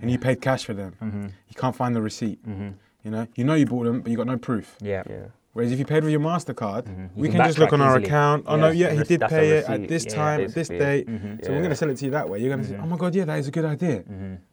and 0.00 0.10
you 0.10 0.18
paid 0.18 0.40
cash 0.40 0.64
for 0.64 0.74
them. 0.74 0.94
Mm-hmm. 1.02 1.22
You 1.24 1.54
can't 1.56 1.74
find 1.76 1.94
the 1.94 2.02
receipt. 2.02 2.44
Mm-hmm. 2.46 2.68
You 3.04 3.10
know, 3.10 3.26
you 3.36 3.44
know 3.44 3.54
you 3.54 3.66
bought 3.66 3.84
them, 3.84 4.00
but 4.02 4.10
you 4.10 4.16
got 4.16 4.26
no 4.26 4.36
proof. 4.36 4.76
Yeah. 4.80 5.02
yeah. 5.08 5.26
Whereas 5.54 5.72
if 5.72 5.78
you 5.78 5.84
paid 5.84 6.02
with 6.04 6.12
your 6.12 6.20
Mastercard, 6.20 6.84
Mhm. 6.84 7.08
we 7.14 7.28
can, 7.28 7.38
can 7.38 7.46
just 7.48 7.58
look 7.58 7.72
on 7.72 7.80
our 7.80 7.92
easily. 7.96 8.04
account. 8.04 8.44
Oh 8.46 8.54
Yeah. 8.56 8.60
no, 8.60 8.68
yeah, 8.70 8.92
he 8.92 9.02
did 9.04 9.20
that's 9.20 9.32
pay 9.32 9.50
it 9.58 9.64
at 9.68 9.88
this 9.88 10.04
Yeah, 10.04 10.14
time, 10.14 10.40
at 10.42 10.46
this 10.48 10.68
basically. 10.68 10.78
date. 10.78 11.06
Mhm. 11.08 11.44
So 11.44 11.50
we're 11.52 11.58
going 11.58 11.70
to 11.70 11.76
sell 11.76 11.90
it 11.90 11.96
to 11.96 12.04
you 12.04 12.10
that 12.12 12.28
way. 12.28 12.38
You're 12.40 12.50
going 12.50 12.62
to 12.62 12.68
say, 12.68 12.74
Mhm. 12.74 12.82
oh 12.82 12.86
my 12.86 12.96
god, 12.96 13.14
yeah, 13.14 13.24
that 13.24 13.38
is 13.38 13.48
a 13.48 13.50
good 13.50 13.64
idea. 13.64 14.04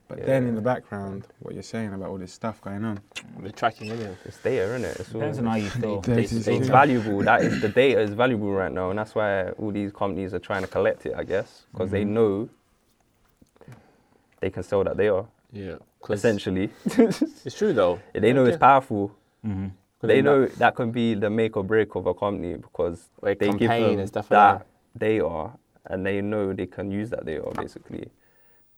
Mm-hmm. 0.08 0.16
But 0.20 0.26
then 0.28 0.48
in 0.48 0.56
the 0.56 0.62
background, 0.62 1.26
what 1.40 1.54
you're 1.56 1.64
saying 1.64 1.94
about 1.94 2.10
all 2.10 2.18
this 2.20 2.32
stuff 2.32 2.62
going 2.62 2.86
on. 2.86 3.00
The 3.42 3.52
tracking 3.52 3.90
anyway. 3.90 4.16
It's 4.24 4.38
data, 4.38 4.64
isn't 4.76 4.86
it? 4.86 4.98
It's 5.00 5.14
all- 5.14 5.20
Depends 5.22 5.40
on 5.40 5.46
how 5.48 5.56
you 5.56 5.70
feel. 5.70 6.02
Data 6.02 6.20
it's, 6.22 6.48
it's 6.48 6.68
valuable. 6.68 7.24
That 7.24 7.42
is 7.42 7.60
the 7.66 7.70
data 7.70 8.02
is 8.02 8.12
valuable 8.12 8.52
right 8.52 8.72
now, 8.72 8.92
and 8.92 9.00
that's 9.00 9.16
why 9.16 9.50
all 9.52 9.72
these 9.72 9.92
companies 9.92 10.34
are 10.36 10.40
trying 10.40 10.62
to 10.62 10.68
collect 10.68 11.06
it. 11.08 11.14
I 11.16 11.24
guess 11.24 11.66
because 11.72 11.90
they 11.90 12.04
Mhm. 12.06 12.10
know 12.10 12.50
they 14.42 14.50
can 14.52 14.64
sell 14.64 14.84
that 14.84 14.98
data. 14.98 15.26
Yeah. 15.52 15.76
Essentially, 16.08 16.70
It's 16.86 17.56
true 17.56 17.74
though. 17.74 18.00
they 18.14 18.32
know 18.32 18.46
it's 18.46 18.58
powerful. 18.58 19.12
Mm-hmm. 19.46 19.68
They 20.02 20.20
in 20.20 20.26
that- 20.26 20.32
know 20.32 20.46
that 20.46 20.76
can 20.76 20.92
be 20.92 21.16
the 21.16 21.32
make 21.32 21.58
or 21.58 21.64
break 21.64 21.96
of 21.96 22.06
a 22.06 22.14
company 22.14 22.58
because 22.58 23.10
Like 23.22 23.40
they 23.40 23.50
give 23.50 23.70
them 23.72 23.98
and 24.00 24.08
stuff 24.08 24.30
like 24.30 24.60
that 24.60 24.68
data, 24.96 25.50
and 25.88 26.06
they 26.06 26.22
know 26.22 26.54
they 26.54 26.68
can 26.68 26.92
use 26.92 27.10
that 27.10 27.26
data 27.26 27.50
basically 27.58 28.12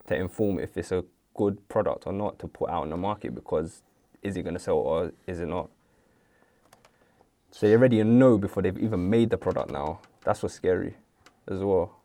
to 0.08 0.16
inform 0.16 0.60
if 0.60 0.78
it's 0.78 0.94
a 0.94 1.04
good 1.38 1.68
product 1.70 2.06
or 2.06 2.12
not 2.12 2.38
to 2.40 2.48
put 2.48 2.70
out 2.70 2.84
in 2.84 2.90
the 2.90 2.98
market 2.98 3.34
because 3.34 3.82
is 4.22 4.36
it 4.36 4.44
going 4.44 4.56
to 4.56 4.60
sell 4.60 4.76
or 4.76 5.14
is 5.26 5.40
it 5.40 5.48
not? 5.48 5.70
So 7.52 7.66
they 7.68 7.74
already 7.74 8.04
know 8.04 8.38
before 8.38 8.62
they've 8.62 8.78
even 8.78 9.10
made 9.10 9.30
the 9.30 9.38
product 9.38 9.72
now. 9.72 10.02
That's 10.26 10.44
what's 10.44 10.56
scary 10.56 10.96
as 11.48 11.60
well. 11.60 11.96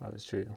That 0.00 0.14
is 0.14 0.24
true. 0.24 0.48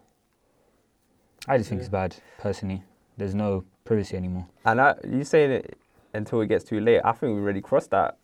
I 1.47 1.57
just 1.57 1.69
think 1.69 1.81
it's 1.81 1.89
bad, 1.89 2.15
personally. 2.39 2.83
There's 3.17 3.35
no 3.35 3.63
privacy 3.85 4.17
anymore. 4.17 4.47
And 4.65 4.81
I, 4.81 4.95
you 5.07 5.23
saying 5.23 5.51
it 5.51 5.77
until 6.13 6.41
it 6.41 6.47
gets 6.47 6.63
too 6.63 6.79
late. 6.79 7.01
I 7.03 7.11
think 7.11 7.33
we've 7.33 7.43
already 7.43 7.61
crossed 7.61 7.91
that 7.91 8.17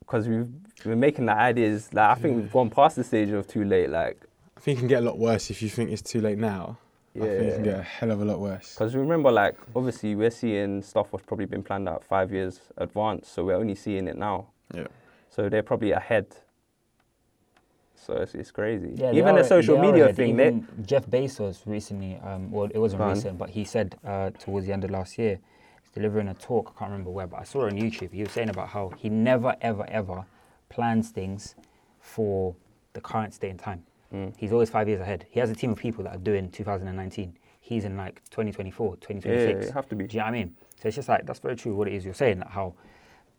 because 0.00 0.28
we've 0.28 0.48
been 0.82 1.00
making 1.00 1.26
the 1.26 1.36
ideas. 1.36 1.92
Like 1.92 2.10
I 2.10 2.20
think 2.20 2.36
we've 2.36 2.52
gone 2.52 2.70
past 2.70 2.96
the 2.96 3.04
stage 3.04 3.30
of 3.30 3.46
too 3.46 3.64
late. 3.64 3.90
Like 3.90 4.24
I 4.56 4.60
think 4.60 4.78
it 4.78 4.80
can 4.80 4.88
get 4.88 5.02
a 5.02 5.06
lot 5.06 5.18
worse 5.18 5.50
if 5.50 5.62
you 5.62 5.68
think 5.68 5.90
it's 5.90 6.02
too 6.02 6.20
late 6.20 6.38
now. 6.38 6.78
I 7.14 7.18
think 7.18 7.30
it 7.30 7.54
can 7.56 7.64
Yeah. 7.64 7.70
get 7.72 7.80
a 7.80 7.82
hell 7.82 8.10
of 8.10 8.20
a 8.22 8.24
lot 8.24 8.40
worse. 8.40 8.74
because 8.74 8.94
remember, 8.96 9.30
like 9.30 9.56
obviously 9.76 10.14
we're 10.14 10.30
seeing 10.30 10.82
stuff 10.82 11.12
was 11.12 11.22
probably 11.22 11.46
been 11.46 11.62
planned 11.62 11.88
out 11.88 12.02
five 12.04 12.32
years 12.32 12.60
advance, 12.78 13.28
so 13.28 13.44
we're 13.44 13.56
only 13.56 13.74
seeing 13.74 14.06
it 14.08 14.16
now. 14.16 14.46
Yeah. 14.74 14.86
So 15.28 15.48
they're 15.48 15.62
probably 15.62 15.92
ahead. 15.92 16.26
So 17.94 18.14
it's, 18.14 18.34
it's 18.34 18.50
crazy. 18.50 18.92
Yeah, 18.96 19.12
even 19.12 19.36
are- 19.36 19.42
the 19.42 19.44
social 19.48 19.78
media 19.78 20.04
ahead. 20.04 20.16
thing, 20.16 20.36
they, 20.36 20.48
Even 20.48 20.66
Jeff 20.84 21.06
Bezos 21.06 21.62
recently, 21.66 22.16
um, 22.24 22.50
well, 22.50 22.68
it 22.72 22.78
wasn't 22.78 22.98
Go 23.00 23.04
on. 23.08 23.14
recent, 23.14 23.38
but 23.38 23.50
he 23.50 23.64
said 23.64 23.96
uh, 24.04 24.30
towards 24.30 24.66
the 24.66 24.72
end 24.72 24.82
of 24.84 24.90
last 24.90 25.18
year, 25.18 25.38
he's 25.82 25.90
delivering 25.92 26.28
a 26.28 26.34
talk. 26.34 26.72
I 26.74 26.78
can't 26.80 26.90
remember 26.90 27.10
where, 27.10 27.26
but 27.28 27.38
I 27.40 27.44
saw 27.44 27.66
it 27.66 27.72
on 27.74 27.78
YouTube. 27.78 28.12
He 28.12 28.22
was 28.22 28.32
saying 28.32 28.48
about 28.48 28.68
how 28.70 28.90
he 28.96 29.08
never, 29.08 29.54
ever, 29.60 29.84
ever 29.88 30.24
plans 30.68 31.10
things 31.10 31.54
for 32.00 32.56
the 32.94 33.00
current 33.00 33.34
state 33.34 33.50
and 33.50 33.58
time. 33.60 33.84
Mm. 34.12 34.34
He's 34.36 34.52
always 34.52 34.70
five 34.70 34.88
years 34.88 35.00
ahead. 35.00 35.26
He 35.30 35.40
has 35.40 35.50
a 35.50 35.54
team 35.54 35.70
of 35.72 35.78
people 35.78 36.04
that 36.04 36.14
are 36.14 36.18
doing 36.18 36.50
2019. 36.50 37.36
He's 37.60 37.84
in 37.84 37.96
like 37.96 38.22
2024, 38.30 38.96
2026. 38.96 39.66
you 39.66 39.72
have 39.72 39.88
to 39.88 39.94
be. 39.96 40.06
Do 40.06 40.16
you 40.16 40.20
know 40.20 40.24
what 40.26 40.28
I 40.28 40.32
mean? 40.32 40.56
So 40.80 40.88
it's 40.88 40.96
just 40.96 41.08
like 41.08 41.24
that's 41.26 41.38
very 41.38 41.56
true. 41.56 41.74
What 41.74 41.88
it 41.88 41.94
is 41.94 42.04
you're 42.04 42.12
saying 42.14 42.40
that 42.40 42.48
how 42.48 42.74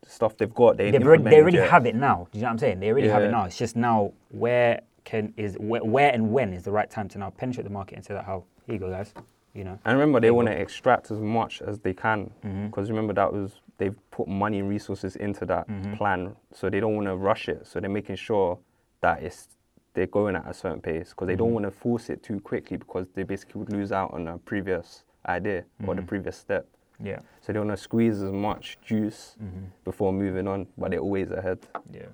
stuff 0.07 0.35
they've 0.37 0.53
got, 0.53 0.77
they 0.77 0.91
already, 0.97 1.23
they 1.23 1.39
already 1.41 1.57
it. 1.57 1.69
have 1.69 1.85
it 1.85 1.95
now. 1.95 2.27
Do 2.31 2.37
you 2.39 2.41
know 2.43 2.47
what 2.47 2.51
I'm 2.53 2.57
saying? 2.59 2.79
They 2.79 2.89
already 2.89 3.07
have 3.07 3.23
it 3.23 3.31
now. 3.31 3.45
It's 3.45 3.57
just 3.57 3.75
now 3.75 4.13
where 4.29 4.81
can 5.03 5.33
is 5.37 5.55
where, 5.59 5.83
where 5.83 6.11
and 6.13 6.31
when 6.31 6.53
is 6.53 6.63
the 6.63 6.71
right 6.71 6.89
time 6.89 7.09
to 7.09 7.17
now 7.17 7.29
penetrate 7.29 7.65
the 7.65 7.69
market 7.69 7.95
and 7.95 8.05
say 8.05 8.13
that 8.13 8.25
how 8.25 8.45
here 8.65 8.75
you 8.75 8.79
go 8.79 8.89
guys, 8.89 9.13
you 9.53 9.63
know. 9.65 9.77
And 9.85 9.97
remember, 9.97 10.19
they 10.21 10.31
want 10.31 10.47
to 10.47 10.53
extract 10.57 11.11
as 11.11 11.19
much 11.19 11.61
as 11.61 11.79
they 11.79 11.93
can 11.93 12.31
because 12.69 12.89
remember 12.89 13.13
that 13.13 13.31
was 13.31 13.59
they've 13.77 13.95
put 14.11 14.27
money 14.27 14.59
and 14.59 14.69
resources 14.69 15.15
into 15.17 15.45
that 15.47 15.67
Mhm. 15.67 15.97
plan, 15.97 16.35
so 16.53 16.69
they 16.69 16.79
don't 16.79 16.95
want 16.95 17.07
to 17.07 17.15
rush 17.17 17.49
it. 17.49 17.67
So 17.67 17.79
they're 17.81 17.89
making 17.89 18.15
sure 18.15 18.57
that 19.01 19.21
it's 19.21 19.49
they're 19.93 20.07
going 20.07 20.35
at 20.35 20.47
a 20.47 20.53
certain 20.53 20.81
pace 20.81 21.09
because 21.09 21.27
they 21.27 21.35
don't 21.35 21.49
Mhm. 21.49 21.53
want 21.53 21.65
to 21.65 21.71
force 21.71 22.09
it 22.09 22.23
too 22.23 22.39
quickly 22.39 22.77
because 22.77 23.07
they 23.13 23.23
basically 23.23 23.59
would 23.59 23.71
lose 23.71 23.91
out 23.91 24.13
on 24.13 24.27
a 24.27 24.37
previous 24.39 25.03
idea 25.27 25.63
or 25.85 25.95
the 25.95 26.01
Mhm. 26.01 26.07
previous 26.07 26.35
step. 26.37 26.67
Yeah. 26.99 27.19
So 27.41 27.53
they 27.53 27.59
want 27.59 27.71
to 27.71 27.77
squeeze 27.77 28.21
as 28.21 28.31
much 28.31 28.79
juice 28.81 29.35
hmm 29.39 29.65
before 29.83 30.13
moving 30.13 30.47
on, 30.47 30.67
but 30.77 30.91
they're 30.91 30.99
always 30.99 31.31
ahead. 31.31 31.59
Yeah. 31.91 32.07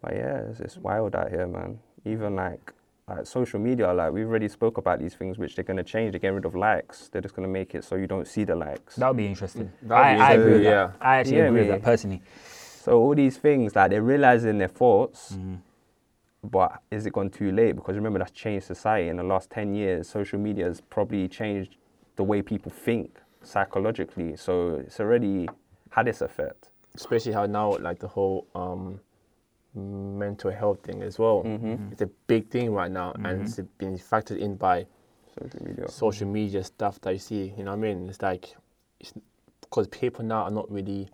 But 0.00 0.14
yeah, 0.14 0.38
it's, 0.50 0.60
it's 0.60 0.76
wild 0.78 1.14
out 1.16 1.30
here, 1.30 1.46
man. 1.46 1.80
Even 2.04 2.36
like 2.36 2.72
like 3.08 3.26
social 3.26 3.58
media, 3.58 3.90
like 3.92 4.12
we've 4.12 4.26
already 4.28 4.48
spoke 4.48 4.76
about 4.76 4.98
these 4.98 5.14
things, 5.14 5.38
which 5.38 5.56
they're 5.56 5.64
gonna 5.64 5.82
change. 5.82 6.12
They're 6.12 6.20
getting 6.20 6.36
rid 6.36 6.44
of 6.44 6.54
likes. 6.54 7.08
They're 7.08 7.22
just 7.22 7.34
gonna 7.34 7.48
make 7.48 7.74
it 7.74 7.82
so 7.84 7.96
you 7.96 8.06
don't 8.06 8.26
see 8.26 8.44
the 8.44 8.54
likes. 8.54 8.96
That 8.96 9.08
would 9.08 9.16
be 9.16 9.26
interesting. 9.26 9.72
That 9.82 9.96
would 9.96 10.04
I, 10.04 10.14
be 10.14 10.20
I 10.20 10.32
agree 10.32 10.52
with 10.52 10.62
interesting, 10.64 10.98
that. 11.00 11.06
I 11.06 11.16
actually 11.16 11.36
Yeah, 11.38 11.44
agree 11.48 11.60
with 11.60 11.68
that 11.68 11.82
personally. 11.82 12.22
So 12.82 13.00
all 13.00 13.14
these 13.14 13.38
things, 13.38 13.74
like 13.74 13.90
they're 13.90 14.02
realizing 14.02 14.58
their 14.58 14.68
faults, 14.68 15.36
Mhm. 15.36 15.58
But 16.44 16.80
is 16.90 17.06
it 17.06 17.12
gone 17.12 17.30
too 17.30 17.50
late? 17.52 17.72
Because 17.76 17.96
remember, 17.96 18.18
that's 18.18 18.30
changed 18.30 18.66
society 18.66 19.08
in 19.08 19.16
the 19.16 19.22
last 19.24 19.50
ten 19.50 19.74
years. 19.74 20.08
Social 20.08 20.38
media 20.38 20.64
has 20.66 20.80
probably 20.80 21.28
changed 21.28 21.76
the 22.16 22.22
way 22.24 22.42
people 22.42 22.70
think 22.70 23.18
psychologically. 23.42 24.36
So 24.36 24.76
it's 24.76 25.00
already 25.00 25.48
had 25.90 26.08
its 26.08 26.20
effect. 26.20 26.68
Especially 26.94 27.32
how 27.32 27.46
now 27.46 27.76
like 27.78 27.98
the 27.98 28.08
whole 28.08 28.46
um, 28.54 29.00
mental 29.74 30.50
health 30.50 30.80
thing 30.82 31.02
as 31.02 31.18
well. 31.18 31.42
Mm-hmm. 31.44 31.92
It's 31.92 32.02
a 32.02 32.10
big 32.26 32.48
thing 32.50 32.72
right 32.72 32.90
now, 32.90 33.12
and 33.24 33.42
it's 33.42 33.56
been 33.78 33.96
factored 33.98 34.38
in 34.38 34.56
by 34.56 34.86
Social 35.38 35.62
media. 35.66 35.88
social 35.88 36.28
media 36.28 36.64
stuff 36.64 37.00
that 37.02 37.12
you 37.12 37.18
see. 37.18 37.54
You 37.56 37.64
know 37.64 37.70
what 37.72 37.78
I 37.78 37.94
mean? 37.94 38.08
It's 38.08 38.22
like 38.22 38.56
it's 39.00 39.12
because 39.60 39.86
people 39.88 40.24
now 40.24 40.42
are 40.44 40.50
not 40.50 40.70
really 40.70 41.08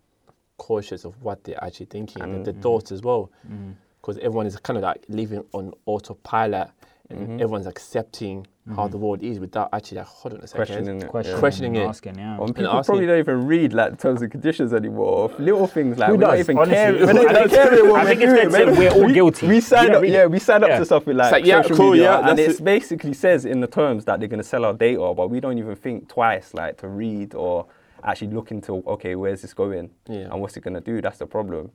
cautious 0.57 1.05
of 1.05 1.21
what 1.23 1.43
they're 1.45 1.63
actually 1.63 1.87
thinking 1.87 2.23
and 2.23 2.35
And- 2.37 2.45
the 2.45 2.53
thoughts 2.55 2.93
as 2.93 3.03
well. 3.03 3.31
Mhm. 3.51 3.75
Because 4.05 4.19
everyone 4.19 4.47
is 4.47 4.55
kind 4.59 4.77
of 4.77 4.83
like 4.83 5.03
living 5.09 5.43
on 5.53 5.73
autopilot 5.87 6.69
and 7.09 7.27
Mhm. 7.27 7.35
everyone's 7.41 7.67
accepting 7.67 8.47
how 8.77 8.87
the 8.87 8.99
world 8.99 9.23
is 9.23 9.39
without 9.41 9.69
actually 9.73 9.99
like 9.99 10.07
hold 10.07 10.35
on 10.35 10.41
a 10.41 10.47
second. 10.47 10.57
Questioning 10.67 11.01
it. 11.03 11.09
Questioning, 11.09 11.35
yeah. 11.35 11.41
Questioning 11.41 11.77
it. 11.77 11.85
asking, 11.87 12.19
yeah. 12.19 12.37
And 12.39 12.55
people 12.55 12.71
asking- 12.71 12.85
probably 12.85 13.07
don't 13.07 13.19
even 13.19 13.47
read 13.47 13.73
like 13.73 13.99
terms 13.99 14.21
and 14.21 14.31
conditions 14.31 14.75
anymore. 14.75 15.31
Little 15.39 15.67
things 15.67 15.97
like 15.99 16.09
Who 16.09 16.17
we 16.17 16.21
don't 16.21 16.39
even 16.39 16.59
Honestly, 16.59 16.75
caring. 16.75 17.03
I 17.03 17.05
We're 17.07 17.13
not 17.15 17.25
think- 17.25 17.31
even 17.39 17.49
caring 17.51 17.89
what 17.91 18.01
I 18.01 18.03
we're 18.05 18.09
think 18.11 18.21
it's 18.23 18.33
fair 18.55 18.65
to 18.67 18.75
say 18.75 18.79
we're 18.79 18.91
all 19.05 19.11
guilty. 19.13 19.47
We 19.49 19.55
You 19.57 19.61
signed 19.63 19.93
don't 19.93 20.05
up, 20.05 20.11
yeah, 20.11 20.27
we 20.27 20.39
sign 20.39 20.63
up 20.65 20.69
Yeah. 20.71 20.79
to 20.81 20.85
something 20.85 21.17
like, 21.17 21.33
like, 21.33 21.47
yeah, 21.47 21.63
social 21.63 21.77
cool, 21.77 21.91
media, 21.93 22.05
yeah, 22.21 22.29
and 22.31 22.39
it 22.39 22.63
basically 22.65 23.15
says 23.15 23.45
in 23.47 23.61
the 23.61 23.67
terms 23.67 24.05
that 24.05 24.19
they're 24.21 24.29
gonna 24.29 24.43
sell 24.43 24.65
our 24.67 24.75
data, 24.75 25.13
but 25.17 25.29
we 25.31 25.41
don't 25.41 25.57
even 25.59 25.77
think 25.77 26.09
twice, 26.09 26.53
like 26.55 26.77
to 26.79 26.89
read 26.89 27.35
or 27.35 27.67
actually 28.03 28.29
look 28.33 28.51
into 28.51 28.83
okay, 28.87 29.15
where's 29.15 29.41
this 29.43 29.55
going 29.55 29.89
Yeah. 30.09 30.29
and 30.31 30.41
what's 30.43 30.57
it 30.59 30.63
gonna 30.63 30.81
do? 30.83 31.01
That's 31.01 31.19
the 31.19 31.27
problem. 31.27 31.71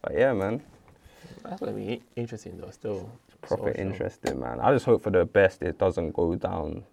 But 0.00 0.14
yeah, 0.14 0.32
man, 0.32 0.62
That's 1.42 1.60
gonna 1.60 1.72
be 1.72 2.02
interesting 2.16 2.58
though. 2.58 2.70
Still, 2.70 3.10
proper 3.42 3.68
social. 3.72 3.80
interesting, 3.80 4.40
man. 4.40 4.60
I 4.60 4.72
just 4.72 4.84
hope 4.84 5.02
for 5.02 5.10
the 5.10 5.24
best. 5.24 5.62
It 5.62 5.78
doesn't 5.78 6.12
go 6.12 6.34
down 6.34 6.84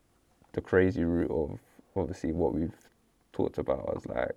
the 0.53 0.61
crazy 0.61 1.03
route 1.03 1.31
of 1.31 1.59
obviously 1.95 2.31
what 2.31 2.53
we've 2.53 2.75
talked 3.33 3.57
about 3.57 3.93
as 3.95 4.05
like 4.07 4.35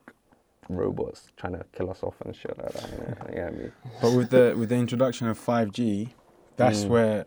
robots 0.68 1.28
trying 1.36 1.54
to 1.54 1.64
kill 1.72 1.90
us 1.90 2.02
off 2.02 2.20
and 2.22 2.34
shit 2.34 2.56
like 2.58 2.72
that. 2.72 2.90
Yeah, 2.90 3.28
you 3.28 3.34
get 3.34 3.58
me? 3.58 3.70
But 4.00 4.12
with 4.16 4.30
the 4.30 4.54
with 4.56 4.68
the 4.68 4.76
introduction 4.76 5.26
of 5.28 5.38
5G, 5.38 6.10
that's 6.56 6.84
Mm. 6.84 6.88
where 6.88 7.26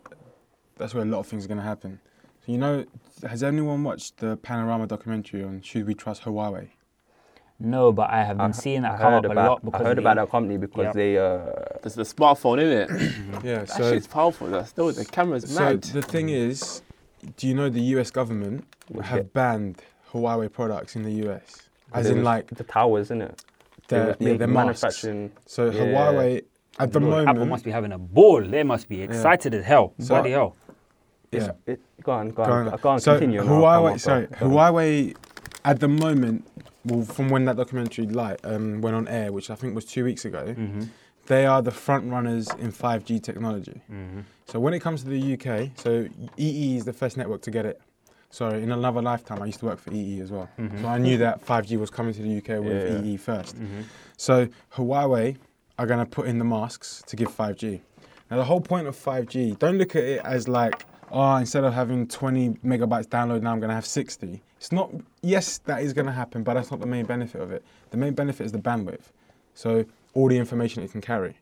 that's 0.77 0.93
where 0.93 1.03
a 1.03 1.07
lot 1.07 1.19
of 1.19 1.27
things 1.27 1.45
are 1.45 1.47
going 1.47 1.57
to 1.59 1.63
happen. 1.63 1.99
So 2.45 2.51
you 2.51 2.57
know, 2.57 2.85
has 3.27 3.41
anyone 3.43 3.83
watched 3.83 4.17
the 4.17 4.37
Panorama 4.37 4.87
documentary 4.87 5.43
on 5.43 5.61
should 5.61 5.87
we 5.87 5.93
trust 5.95 6.23
Huawei? 6.23 6.69
No, 7.59 7.91
but 7.93 8.09
I 8.09 8.23
have 8.23 8.37
been 8.37 8.47
I- 8.47 8.51
seeing 8.51 8.83
I 8.83 8.91
that 8.91 8.99
come 8.99 9.11
heard 9.13 9.17
up 9.19 9.25
a 9.25 9.31
about, 9.31 9.49
lot 9.49 9.65
because 9.65 9.81
I 9.81 9.83
heard 9.85 9.99
about 9.99 10.15
that 10.17 10.29
company 10.29 10.57
because 10.57 10.85
Yep. 10.85 10.93
they 10.93 11.17
uh 11.17 11.39
There's 11.81 11.95
the 11.95 12.03
smartphone, 12.03 12.61
isn't 12.61 12.97
it? 12.97 13.13
Yeah. 13.43 13.59
that 13.59 13.69
So 13.69 13.91
shit's 13.93 14.07
powerful. 14.07 14.47
Though. 14.47 14.63
Still, 14.63 14.91
the 14.91 15.05
camera's 15.05 15.49
so 15.49 15.59
mad. 15.61 15.85
So 15.85 15.93
the 15.93 16.01
thing 16.01 16.29
is, 16.29 16.81
do 17.37 17.47
you 17.47 17.53
know 17.53 17.69
the 17.69 17.81
U.S. 17.95 18.11
government 18.11 18.65
Would 18.89 19.05
have 19.05 19.19
get- 19.19 19.33
banned 19.33 19.81
Huawei 20.11 20.51
products 20.51 20.95
in 20.97 21.03
the 21.03 21.11
U.S. 21.25 21.69
As 21.93 22.07
in 22.09 22.17
was- 22.17 22.25
like 22.25 22.47
the 22.47 22.63
towers, 22.65 23.07
isn't 23.07 23.21
it? 23.21 23.43
They 23.87 23.97
their 23.97 24.07
yeah, 24.19 24.27
make- 24.29 24.39
their 24.39 24.47
masks. 24.47 24.65
manufacturing. 24.93 25.31
So 25.45 25.69
Yeah. 25.69 25.81
Huawei 25.85 26.41
at 26.79 26.91
the 26.91 26.99
Lord, 26.99 27.11
moment. 27.11 27.29
Apple 27.29 27.45
must 27.45 27.63
be 27.63 27.71
having 27.71 27.93
a 27.93 27.97
ball. 27.97 28.41
They 28.43 28.63
must 28.63 28.89
be 28.89 29.01
excited 29.01 29.53
as 29.53 29.63
hell. 29.63 29.93
So- 29.99 30.15
Bloody 30.15 30.31
hell. 30.31 30.55
Yeah. 31.31 31.51
it, 31.67 31.79
go 32.03 32.11
on, 32.13 32.29
go 32.29 32.45
Go 32.45 32.51
on, 32.51 32.67
on. 32.67 32.79
go 32.81 32.89
on, 32.89 32.99
so 32.99 33.13
continue. 33.13 33.41
and 33.41 33.49
I'll 33.49 33.55
come 33.55 33.63
Huawei, 33.83 33.93
up, 33.93 33.99
sorry, 33.99 34.27
bro. 34.27 34.47
On. 34.47 34.53
Huawei, 34.53 35.15
at 35.65 35.79
the 35.81 35.87
moment, 35.89 36.45
well, 36.85 37.01
from 37.03 37.29
when 37.29 37.45
that 37.45 37.57
documentary 37.57 38.05
light 38.07 38.39
um, 38.43 38.81
went 38.81 38.95
on 38.95 39.07
air, 39.07 39.31
which 39.31 39.49
I 39.49 39.55
think 39.55 39.75
was 39.75 39.85
two 39.85 40.03
weeks 40.03 40.25
ago, 40.25 40.43
Mm-hmm. 40.57 40.83
they 41.27 41.45
are 41.45 41.61
the 41.61 41.71
front 41.71 42.09
runners 42.11 42.47
in 42.59 42.71
5G 42.71 43.21
technology. 43.23 43.81
Mm-hmm. 43.91 44.21
So 44.47 44.59
when 44.59 44.73
it 44.73 44.79
comes 44.79 45.03
to 45.03 45.09
the 45.09 45.33
UK, 45.33 45.71
so 45.75 46.07
EE 46.37 46.77
is 46.77 46.85
the 46.85 46.93
first 46.93 47.17
network 47.17 47.41
to 47.43 47.51
get 47.51 47.65
it. 47.65 47.81
Sorry, 48.29 48.61
in 48.61 48.71
another 48.71 49.01
lifetime, 49.01 49.41
I 49.41 49.45
used 49.45 49.59
to 49.59 49.65
work 49.65 49.79
for 49.79 49.91
EE 49.93 50.19
as 50.19 50.29
well. 50.31 50.49
Mhm. 50.59 50.81
So 50.81 50.87
I 50.87 50.97
knew 50.97 51.17
that 51.19 51.43
5G 51.45 51.77
was 51.77 51.89
coming 51.89 52.13
to 52.13 52.21
the 52.21 52.29
UK 52.37 52.59
with 52.59 52.91
Yeah. 52.91 53.01
EE 53.11 53.17
first. 53.17 53.55
Mm-hmm. 53.55 53.81
So 54.17 54.47
Huawei 54.75 55.37
are 55.79 55.85
going 55.87 55.99
to 55.99 56.05
put 56.05 56.27
in 56.27 56.37
the 56.37 56.45
masks 56.45 57.01
to 57.07 57.15
give 57.15 57.29
5G. 57.29 57.81
Now 58.29 58.37
the 58.37 58.43
whole 58.45 58.61
point 58.61 58.87
of 58.87 58.95
5G, 58.95 59.57
don't 59.57 59.77
look 59.77 59.95
at 59.95 60.03
it 60.03 60.21
as 60.25 60.47
like, 60.47 60.85
oh, 61.11 61.35
instead 61.37 61.63
of 61.63 61.73
having 61.73 62.07
20 62.07 62.49
megabytes 62.63 63.07
download, 63.07 63.41
now 63.41 63.51
I'm 63.51 63.59
going 63.59 63.69
to 63.69 63.75
have 63.75 63.85
60. 63.85 64.41
It's 64.65 64.71
not. 64.71 64.89
Yes, 65.21 65.59
that 65.65 65.83
is 65.83 65.93
going 65.93 66.07
to 66.07 66.11
happen, 66.11 66.41
but 66.41 66.55
that's 66.55 66.71
not 66.71 66.79
the 66.79 66.87
main 66.87 67.05
benefit 67.05 67.39
of 67.39 67.51
it. 67.51 67.63
The 67.91 67.97
main 67.97 68.15
benefit 68.15 68.47
is 68.47 68.51
the 68.51 68.57
bandwidth. 68.57 69.11
So 69.53 69.85
all 70.15 70.27
the 70.27 70.39
information 70.39 70.81
it 70.81 70.91
can 70.91 71.01
carry. 71.01 71.37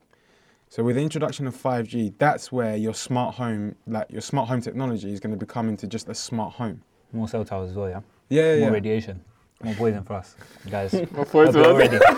So 0.67 0.83
with 0.83 0.97
the 0.97 1.03
introduction 1.03 1.47
of 1.47 1.55
5G, 1.55 2.15
that's 2.17 2.51
where 2.51 2.75
your 2.75 2.93
smart 2.93 3.35
home, 3.35 3.75
like 3.87 4.11
your 4.11 4.19
smart 4.19 4.49
home 4.49 4.59
technology, 4.59 5.13
is 5.13 5.21
going 5.21 5.31
to 5.31 5.37
become 5.37 5.69
into 5.69 5.87
just 5.87 6.09
a 6.09 6.13
smart 6.13 6.55
home. 6.55 6.81
More 7.13 7.29
cell 7.29 7.45
towers 7.45 7.69
as 7.71 7.77
well, 7.77 7.87
yeah? 7.89 8.01
Yeah, 8.27 8.41
More 8.41 8.57
yeah. 8.59 8.67
radiation. 8.71 9.23
More 9.63 9.73
poison 9.75 10.03
for 10.03 10.15
us, 10.15 10.35
guys. 10.69 10.91
More 11.13 11.23
poison. 11.23 11.63
you're 11.63 11.77
ready. 11.77 11.97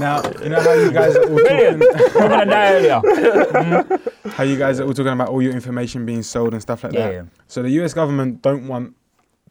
Now 0.00 0.22
you 0.42 0.48
know 0.48 0.60
how 0.60 0.72
you 0.72 0.90
guys 0.90 1.14
are 1.14 1.22
all 1.30 1.38
talking, 1.38 1.78
We're 2.14 2.28
gonna 2.28 2.46
die 2.46 2.72
earlier. 2.72 4.00
how 4.30 4.42
you 4.44 4.56
guys 4.56 4.80
are 4.80 4.84
all 4.84 4.94
talking 4.94 5.12
about 5.12 5.28
all 5.28 5.42
your 5.42 5.52
information 5.52 6.04
being 6.06 6.22
sold 6.22 6.54
and 6.54 6.62
stuff 6.62 6.82
like 6.84 6.92
Yeah, 6.94 7.06
that. 7.06 7.12
yeah. 7.14 7.22
So 7.48 7.62
the 7.62 7.70
US 7.82 7.92
government 7.94 8.40
don't 8.42 8.66
want 8.66 8.94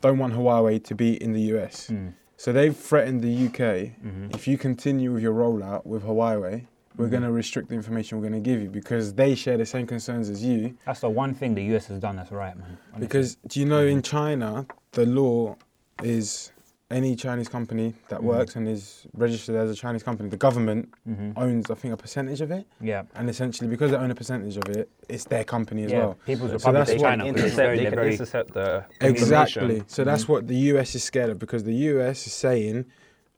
don't 0.01 0.17
want 0.17 0.33
Huawei 0.33 0.83
to 0.85 0.95
be 0.95 1.21
in 1.21 1.33
the 1.33 1.41
US. 1.55 1.87
Mm. 1.89 2.13
So 2.37 2.53
they've 2.53 2.75
threatened 2.75 3.21
the 3.21 3.33
UK 3.47 3.91
Mhm. 4.03 4.33
if 4.33 4.47
you 4.47 4.57
continue 4.57 5.11
with 5.11 5.21
your 5.21 5.33
rollout 5.33 5.85
with 5.85 6.03
Huawei, 6.03 6.65
we're 6.95 7.07
going 7.09 7.23
to 7.23 7.31
restrict 7.31 7.69
the 7.69 7.75
information 7.75 8.17
we're 8.17 8.27
going 8.29 8.41
to 8.43 8.49
give 8.49 8.61
you 8.61 8.69
because 8.69 9.13
they 9.13 9.33
share 9.35 9.57
the 9.57 9.65
same 9.65 9.87
concerns 9.87 10.29
as 10.29 10.43
you. 10.43 10.75
That's 10.85 10.99
the 11.01 11.09
one 11.09 11.33
thing 11.33 11.55
the 11.55 11.63
US 11.75 11.87
has 11.87 11.99
done 11.99 12.15
that's 12.17 12.31
right, 12.31 12.57
man. 12.57 12.77
honestly. 12.93 12.99
Because 13.07 13.35
do 13.47 13.59
you 13.59 13.65
know 13.65 13.85
in 13.85 14.01
China, 14.01 14.65
the 14.93 15.05
law 15.05 15.55
is 16.03 16.51
any 16.91 17.15
Chinese 17.15 17.47
company 17.47 17.93
that 18.07 18.23
works 18.23 18.55
and 18.55 18.67
is 18.67 19.05
registered 19.13 19.55
as 19.55 19.69
a 19.69 19.75
Chinese 19.75 20.01
company, 20.01 20.27
the 20.29 20.37
government 20.37 20.89
Mhm. 21.07 21.33
owns, 21.37 21.69
I 21.69 21.75
think, 21.75 21.93
a 21.93 21.97
percentage 21.97 22.41
of 22.41 22.49
it. 22.49 22.65
yeah, 22.81 23.03
And 23.15 23.29
essentially, 23.29 23.69
because 23.69 23.91
they 23.91 23.97
own 23.97 24.09
a 24.09 24.15
percentage 24.15 24.57
of 24.57 24.67
it, 24.69 24.89
it's 25.07 25.25
their 25.25 25.43
company 25.43 25.83
as 25.83 25.91
yeah. 25.91 25.99
well. 25.99 26.17
People's 26.25 26.49
So 26.49 26.55
Republic 26.71 26.89
of 26.89 27.01
China. 27.01 27.23
They 27.25 27.29
which 27.31 27.35
can 27.41 27.45
is 27.45 27.51
intercept, 27.51 27.55
very, 27.55 27.77
they 27.77 27.89
can 27.91 27.99
intercept 27.99 28.53
the 28.53 28.85
Exactly. 29.01 29.83
So 29.87 30.03
that's 30.03 30.27
what 30.27 30.47
the 30.47 30.55
US 30.73 30.95
is 30.95 31.03
scared 31.03 31.29
of 31.29 31.37
because 31.37 31.63
the 31.63 31.75
US 31.93 32.25
is 32.25 32.33
saying, 32.33 32.85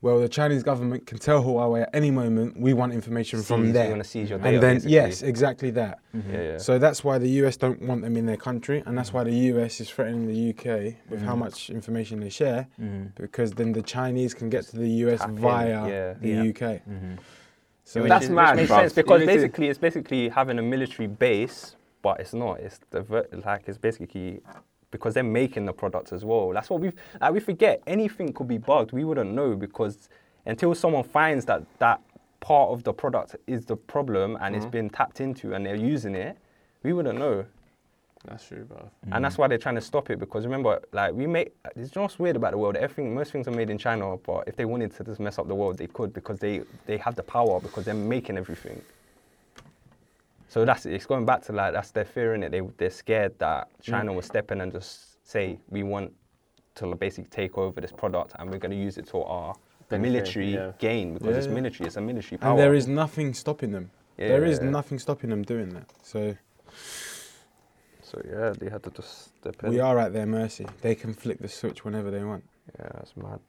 well, 0.01 0.19
the 0.19 0.27
Chinese 0.29 0.63
government 0.63 1.05
can 1.05 1.19
tell 1.19 1.43
Huawei 1.43 1.83
at 1.83 1.89
any 1.93 2.09
moment 2.11 2.59
we 2.59 2.73
want 2.73 2.91
information 2.93 3.39
Seize, 3.39 3.47
from 3.47 3.61
we 3.61 3.71
there. 3.71 3.89
wanna 3.91 4.03
seize 4.03 4.29
your 4.29 4.39
data, 4.39 4.55
and 4.55 4.63
then, 4.63 4.75
basically. 4.77 4.93
yes, 4.93 5.21
exactly 5.21 5.69
that. 5.71 5.99
Mm-hmm. 6.15 6.33
Yeah, 6.33 6.41
yeah. 6.41 6.57
So 6.57 6.79
that's 6.79 7.03
why 7.03 7.17
the 7.19 7.29
US 7.45 7.55
don't 7.57 7.81
want 7.83 8.01
them 8.01 8.17
in 8.17 8.25
their 8.25 8.37
country, 8.37 8.81
and 8.85 8.97
that's 8.97 9.13
why 9.13 9.23
the 9.23 9.33
US 9.53 9.79
is 9.79 9.89
threatening 9.89 10.27
the 10.27 10.49
UK 10.51 10.95
with 11.09 11.21
how 11.21 11.35
much 11.35 11.69
information 11.69 12.19
they 12.19 12.29
share, 12.29 12.67
Mhm. 12.81 13.13
because 13.15 13.51
then 13.51 13.73
the 13.73 13.81
Chinese 13.83 14.33
can 14.33 14.49
get 14.49 14.65
to 14.69 14.77
the 14.77 14.89
US 15.05 15.19
Tap 15.21 15.29
via 15.31 15.87
yeah. 15.87 16.13
the 16.19 16.29
Yeah. 16.29 16.41
UK. 16.43 16.81
Mhm. 16.89 17.17
So 17.83 18.01
Which 18.01 18.09
That's 18.09 18.25
is- 18.25 18.31
mad, 18.31 18.51
Which 18.51 18.57
makes 18.69 18.71
bruv. 18.71 18.79
sense 18.81 18.93
because 18.93 19.21
You 19.21 19.27
to- 19.27 19.33
basically 19.33 19.67
it's 19.67 19.79
basically 19.79 20.29
having 20.29 20.57
a 20.57 20.61
military 20.61 21.07
base, 21.07 21.75
but 22.01 22.19
it's 22.21 22.33
not. 22.33 22.59
It's 22.59 22.79
the 22.89 23.01
ver- 23.01 23.27
like 23.45 23.63
it's 23.67 23.77
basically 23.77 24.41
because 24.91 25.13
they're 25.13 25.23
making 25.23 25.65
the 25.65 25.73
product 25.73 26.13
as 26.13 26.23
well. 26.23 26.51
That's 26.51 26.69
what 26.69 26.82
we 26.82 26.91
like. 27.19 27.34
We 27.34 27.39
forget 27.39 27.82
anything 27.88 28.34
could 28.34 28.47
be 28.47 28.58
bugged. 28.58 28.91
We 28.91 29.04
wouldn't 29.04 29.32
know 29.32 29.56
because 29.56 30.10
until 30.45 30.75
someone 30.75 31.04
finds 31.04 31.45
that 31.45 31.63
that 31.80 32.01
part 32.41 32.71
of 32.71 32.84
the 32.84 32.93
product 32.93 33.36
is 33.47 33.65
the 33.65 33.75
problem 33.75 34.38
and 34.41 34.56
it's 34.56 34.65
mm-hmm. 34.65 34.71
been 34.71 34.89
tapped 34.89 35.21
into 35.21 35.54
and 35.54 35.65
they're 35.65 35.75
using 35.75 36.15
it, 36.15 36.38
we 36.84 36.93
wouldn't 36.93 37.17
know. 37.17 37.45
That's 38.27 38.47
true, 38.47 38.65
bro. 38.65 38.89
And 39.12 39.25
that's 39.25 39.36
mm. 39.36 39.39
why 39.39 39.47
they're 39.47 39.58
trying 39.58 39.75
to 39.75 39.82
stop 39.82 40.12
it 40.12 40.19
because 40.19 40.45
remember, 40.45 40.80
like 40.91 41.13
we 41.13 41.25
make 41.25 41.56
it's 41.75 41.89
just 41.89 42.19
weird 42.19 42.36
about 42.36 42.51
the 42.51 42.58
world. 42.58 42.75
Everything, 42.75 43.15
most 43.15 43.32
things 43.32 43.47
are 43.47 43.51
made 43.51 43.69
in 43.71 43.80
China, 43.80 44.15
but 44.17 44.47
if 44.47 44.56
they 44.56 44.65
wanted 44.65 44.95
to 44.95 45.04
just 45.04 45.19
mess 45.19 45.39
up 45.39 45.47
the 45.47 45.56
world, 45.56 45.77
they 45.77 45.88
could 45.88 46.13
because 46.13 46.39
they 46.39 46.62
they 46.86 46.97
have 46.97 47.15
the 47.15 47.23
power 47.23 47.60
because 47.60 47.86
they're 47.86 47.95
making 47.95 48.38
everything. 48.38 48.80
So 50.51 50.65
that's 50.65 50.85
it's 50.85 51.05
going 51.05 51.25
back 51.25 51.41
to 51.43 51.53
like 51.53 51.71
that's 51.71 51.91
their 51.91 52.03
fear 52.03 52.33
in 52.35 52.43
it. 52.43 52.51
They 52.51 52.59
they're 52.75 52.89
scared 52.89 53.39
that 53.39 53.69
China 53.81 54.11
mm. 54.11 54.15
will 54.15 54.21
step 54.21 54.51
in 54.51 54.59
and 54.59 54.69
just 54.69 55.25
say 55.25 55.57
we 55.69 55.81
want 55.83 56.11
to 56.75 56.93
basically 56.95 57.29
take 57.29 57.57
over 57.57 57.79
this 57.79 57.93
product 57.93 58.33
and 58.37 58.51
we're 58.51 58.57
going 58.57 58.77
to 58.77 58.83
use 58.87 58.97
it 58.97 59.07
to 59.07 59.21
our 59.21 59.55
Benefit, 59.87 60.11
military 60.11 60.53
yeah. 60.55 60.73
gain 60.77 61.13
because 61.13 61.29
Yeah, 61.29 61.37
it's 61.37 61.47
yeah. 61.47 61.53
military. 61.53 61.87
It's 61.87 61.95
a 61.95 62.01
military 62.01 62.37
power. 62.37 62.51
and 62.51 62.59
there 62.59 62.73
is 62.73 62.85
nothing 62.85 63.33
stopping 63.33 63.71
them. 63.71 63.91
There 64.17 64.43
is 64.43 64.59
nothing 64.59 64.99
stopping 64.99 65.29
them 65.29 65.43
doing 65.43 65.69
that. 65.69 65.89
So 66.03 66.35
So 68.03 68.21
yeah, 68.29 68.49
they 68.59 68.69
had 68.69 68.83
to 68.83 68.89
just 68.89 69.37
step 69.39 69.63
in. 69.63 69.69
we 69.69 69.79
are 69.79 69.97
at 69.99 70.11
their 70.11 70.25
mercy. 70.25 70.67
They 70.81 70.95
can 70.95 71.13
flick 71.13 71.39
the 71.39 71.47
switch 71.47 71.85
whenever 71.85 72.11
they 72.11 72.25
want. 72.25 72.43
Yeah, 72.77 72.99
it's 72.99 73.15
mad. 73.15 73.39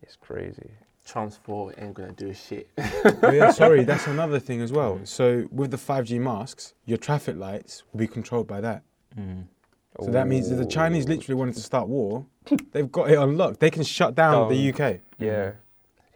It's 0.00 0.14
crazy. 0.14 0.70
Transport 1.06 1.76
ain't 1.78 1.94
gonna 1.94 2.12
do 2.12 2.34
shit. 2.34 2.68
oh 2.78 3.18
yeah, 3.32 3.50
sorry, 3.52 3.84
that's 3.84 4.06
another 4.08 4.38
thing 4.40 4.60
as 4.60 4.72
well. 4.72 5.00
So 5.04 5.46
with 5.52 5.70
the 5.70 5.76
5G 5.76 6.20
masks, 6.20 6.74
your 6.84 6.98
traffic 6.98 7.36
lights 7.36 7.84
will 7.92 7.98
be 8.00 8.06
controlled 8.08 8.46
by 8.48 8.60
that. 8.60 8.82
Mhm. 9.18 9.44
So 10.04 10.10
that 10.10 10.26
means 10.26 10.50
if 10.50 10.58
the 10.58 10.66
Chinese 10.66 11.08
literally 11.08 11.38
wanted 11.38 11.54
to 11.54 11.62
start 11.62 11.88
war, 11.88 12.26
they've 12.72 12.90
got 12.92 13.08
it 13.10 13.18
unlocked. 13.18 13.60
They 13.60 13.70
can 13.70 13.82
shut 13.82 14.14
down 14.14 14.48
the 14.50 14.72
UK. 14.72 15.00
Yeah. 15.18 15.52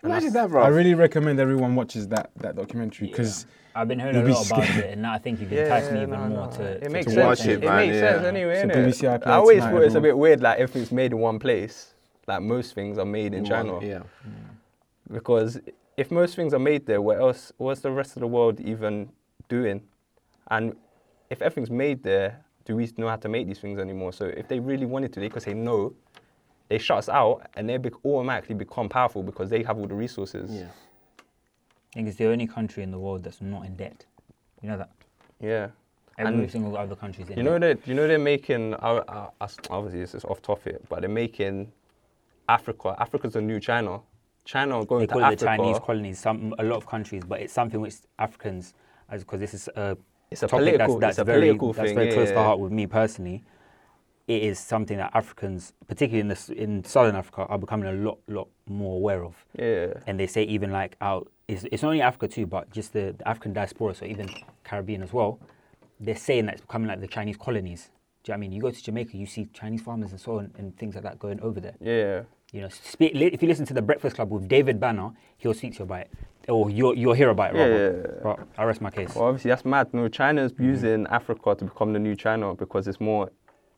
Imagine 0.03 0.33
that, 0.35 0.50
bro. 0.50 0.62
I 0.62 0.68
really 0.68 0.94
recommend 0.94 1.38
everyone 1.40 1.74
watches 1.76 2.09
that 2.09 2.31
that 2.37 2.57
documentary 2.57 3.09
because 3.09 3.46
I've 3.74 3.87
been 3.87 4.00
hearing 4.00 4.16
You'll 4.16 4.24
a 4.24 4.26
be 4.26 4.33
lot 4.33 4.46
about 4.46 4.68
it, 4.70 4.90
and 4.92 5.03
now 5.03 5.12
I 5.12 5.18
think 5.18 5.40
you've 5.40 5.53
enticed 5.53 5.92
me 5.92 5.98
even 6.03 6.11
no, 6.11 6.29
more 6.29 6.46
no, 6.46 6.50
to, 6.57 6.62
it 6.64 6.81
to, 6.83 6.90
makes 6.90 7.07
to 7.07 7.12
sense. 7.12 7.24
watch 7.40 7.46
it, 7.48 7.62
it 7.62 7.66
man, 7.66 7.87
makes 7.88 7.98
sense 8.00 8.24
anyway. 8.26 8.61
So 8.62 8.68
innit? 8.68 8.74
BBC 8.87 9.18
iPlayer 9.20 9.26
I 9.29 9.35
always 9.35 9.59
tonight, 9.59 9.70
thought 9.72 9.83
it's 9.85 9.94
a 9.94 10.00
bit 10.00 10.18
weird, 10.18 10.40
like 10.42 10.59
everything's 10.59 10.90
made 10.90 11.12
in 11.12 11.18
one 11.18 11.38
place. 11.38 11.94
Like 12.26 12.42
most 12.42 12.74
things 12.74 12.98
are 12.98 13.05
made 13.05 13.33
in 13.35 13.44
You 13.44 13.50
China. 13.50 13.72
want- 13.74 13.87
Yeah. 13.87 14.00
Because 15.12 15.61
if 15.96 16.11
most 16.11 16.37
things 16.37 16.55
are 16.55 16.59
made 16.59 16.87
there, 16.87 17.01
what 17.03 17.18
else? 17.18 17.53
What's 17.59 17.81
the 17.81 17.90
rest 17.90 18.16
of 18.16 18.20
the 18.20 18.27
world 18.27 18.61
even 18.61 19.11
doing? 19.49 19.83
And 20.51 20.77
if 21.31 21.42
everything's 21.42 21.70
made 21.70 22.03
there, 22.03 22.44
do 22.64 22.77
we 22.77 22.90
know 22.96 23.09
how 23.09 23.16
to 23.16 23.29
make 23.29 23.46
these 23.46 23.59
things 23.59 23.79
anymore? 23.79 24.12
So 24.12 24.27
if 24.27 24.49
they 24.49 24.61
really 24.61 24.87
wanted 24.87 25.12
to, 25.14 25.20
they 25.20 25.29
could 25.29 25.42
say 25.42 25.55
no. 25.55 25.94
They 26.68 26.79
shut 26.79 26.99
us 26.99 27.09
out, 27.09 27.49
and 27.55 27.68
they 27.68 27.77
bec 27.79 27.94
automatically 28.05 28.55
become 28.55 28.88
powerful 28.88 29.25
because 29.25 29.51
they 29.51 29.64
have 29.64 29.77
all 29.79 29.88
the 29.88 29.94
resources. 29.94 30.53
Yeah. 30.55 30.68
I 31.18 31.94
think 31.94 32.09
it's 32.09 32.16
the 32.18 32.27
only 32.27 32.46
country 32.46 32.85
in 32.85 32.92
the 32.92 32.99
world 32.99 33.25
that's 33.25 33.40
not 33.40 33.66
in 33.66 33.75
debt. 33.75 34.07
You 34.62 34.68
know 34.68 34.79
that 34.79 34.90
Yeah. 35.40 35.70
every 36.16 36.42
And 36.42 36.51
single 36.51 36.77
other 36.77 36.94
country 36.94 37.25
is 37.25 37.31
in 37.31 37.38
You 37.38 37.42
know 37.42 37.59
debt. 37.59 37.79
that 37.81 37.88
you 37.88 37.94
know 37.94 38.07
they're 38.07 38.20
making 38.20 38.75
uh, 38.75 39.03
uh, 39.40 39.46
obviously 39.70 39.99
this 40.01 40.14
is 40.14 40.25
off 40.25 40.40
topic, 40.42 40.77
but 40.88 41.01
they're 41.01 41.09
making 41.09 41.73
Africa. 42.49 42.94
Africa's 43.01 43.35
a 43.35 43.40
new 43.40 43.59
China. 43.59 44.01
China 44.44 44.85
going 44.85 45.00
They 45.00 45.07
to 45.07 45.12
call 45.12 45.24
it 45.33 45.38
the 45.38 45.44
Chinese 45.46 45.79
colonies. 45.79 46.18
Some 46.18 46.55
a 46.59 46.64
lot 46.64 46.76
of 46.76 46.87
countries, 46.87 47.22
but 47.26 47.40
it's 47.40 47.53
something 47.53 47.81
which 47.81 47.96
Africans, 48.18 48.74
as 49.11 49.22
because 49.24 49.40
this 49.40 49.55
is 49.55 49.68
a 49.76 49.96
It's 50.31 50.42
a 50.42 50.48
topic 50.48 50.64
political- 50.64 50.98
that's, 50.98 51.16
that's 51.16 51.18
a 51.18 51.24
very 51.24 51.40
political 51.48 51.72
that's 51.72 51.88
thing, 51.88 51.94
very 51.96 52.12
close 52.12 52.29
to 52.29 52.35
yeah. 52.35 52.44
heart 52.44 52.59
with 52.59 52.72
me 52.72 52.87
personally. 52.87 53.42
It 54.29 54.42
is 54.44 54.61
something 54.61 54.96
that 54.98 55.11
Africans, 55.14 55.72
particularly 55.88 56.20
in 56.20 56.29
the, 56.29 56.55
in 56.57 56.85
southern 56.85 57.16
Africa, 57.16 57.46
are 57.46 57.59
becoming 57.59 57.88
a 57.88 57.92
lot 57.92 58.18
lot 58.29 58.48
more 58.68 58.96
aware 58.96 59.24
of. 59.24 59.35
yeah, 59.59 59.94
and 60.07 60.20
they 60.20 60.26
say 60.29 60.44
even 60.44 60.70
like 60.70 60.96
out 61.00 61.31
it's, 61.48 61.64
it's 61.72 61.83
not 61.83 61.88
only 61.88 62.00
Africa 62.03 62.29
too, 62.29 62.46
but 62.46 62.70
just 62.70 62.92
the, 62.92 63.14
the 63.18 63.26
African 63.26 63.53
diaspora, 63.53 63.94
so 63.94 64.05
even 64.05 64.29
Caribbean 64.62 65.03
as 65.03 65.12
well. 65.12 65.40
They're 65.98 66.14
saying 66.16 66.46
that 66.46 66.55
it's 66.55 66.61
becoming 66.62 66.88
like 66.88 67.00
the 67.00 67.09
Chinese 67.09 67.37
colonies. 67.37 67.90
Do 68.22 68.31
you 68.31 68.35
know 68.35 68.35
what 68.35 68.37
I 68.37 68.40
mean? 68.40 68.53
You 68.53 68.62
go 68.62 68.70
to 68.70 68.83
Jamaica, 68.83 69.16
you 69.16 69.26
see 69.26 69.48
Chinese 69.53 69.83
farmers 69.83 70.12
and 70.12 70.20
so 70.20 70.38
on 70.38 70.53
and 70.59 70.76
things 70.79 70.94
like 70.94 71.05
that 71.05 71.18
going 71.18 71.40
over 71.40 71.59
there. 71.61 71.74
yeah. 71.81 72.22
You 72.52 72.62
know, 72.62 72.68
speak, 72.68 73.12
if 73.14 73.42
you 73.42 73.48
listen 73.48 73.64
to 73.66 73.74
the 73.74 73.82
Breakfast 73.82 74.16
Club 74.16 74.30
with 74.30 74.48
David 74.48 74.80
Banner, 74.80 75.12
he'll 75.38 75.54
speak 75.54 75.74
to 75.74 75.78
you 75.80 75.84
about 75.84 76.00
it, 76.02 76.10
or 76.48 76.68
you'll 76.68 76.96
you'll 76.96 77.12
hear 77.12 77.30
about 77.30 77.54
it. 77.54 77.56
Yeah, 77.58 77.62
Rather. 77.64 77.78
yeah, 77.78 78.12
yeah. 78.14 78.20
But 78.24 78.48
I 78.58 78.64
rest 78.64 78.80
my 78.80 78.90
case. 78.90 79.14
Well, 79.14 79.26
obviously 79.26 79.50
that's 79.50 79.64
mad. 79.64 79.92
No, 79.94 80.08
China's 80.08 80.52
Mm-hmm. 80.52 80.64
using 80.64 81.06
Africa 81.08 81.54
to 81.54 81.64
become 81.66 81.92
the 81.92 81.98
new 82.00 82.16
China 82.16 82.54
because 82.54 82.88
it's 82.88 83.00
more. 83.00 83.30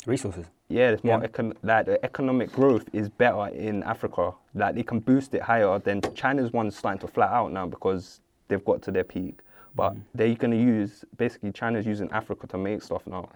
Resources. 0.06 0.46
Yeah, 0.68 0.90
it's 0.90 1.04
more 1.04 1.20
Yeah. 1.20 1.28
econ- 1.28 1.54
like 1.62 1.86
the 1.86 2.02
economic 2.04 2.50
growth 2.50 2.88
is 2.92 3.08
better 3.08 3.46
in 3.54 3.82
Africa. 3.84 4.32
Like 4.54 4.74
they 4.74 4.82
can 4.82 4.98
boost 5.00 5.32
it 5.34 5.42
higher. 5.42 5.78
than 5.78 6.00
China's 6.14 6.52
one's 6.52 6.76
starting 6.76 6.98
to 7.00 7.06
flat 7.06 7.30
out 7.30 7.52
now 7.52 7.66
because 7.66 8.20
they've 8.48 8.64
got 8.64 8.82
to 8.82 8.90
their 8.90 9.04
peak. 9.04 9.40
But 9.76 9.94
Mm. 9.94 10.00
they're 10.14 10.34
going 10.34 10.50
to 10.50 10.56
use 10.56 11.04
basically 11.18 11.52
China's 11.52 11.86
using 11.86 12.10
Africa 12.10 12.46
to 12.48 12.58
make 12.58 12.82
stuff 12.82 13.06
now 13.06 13.28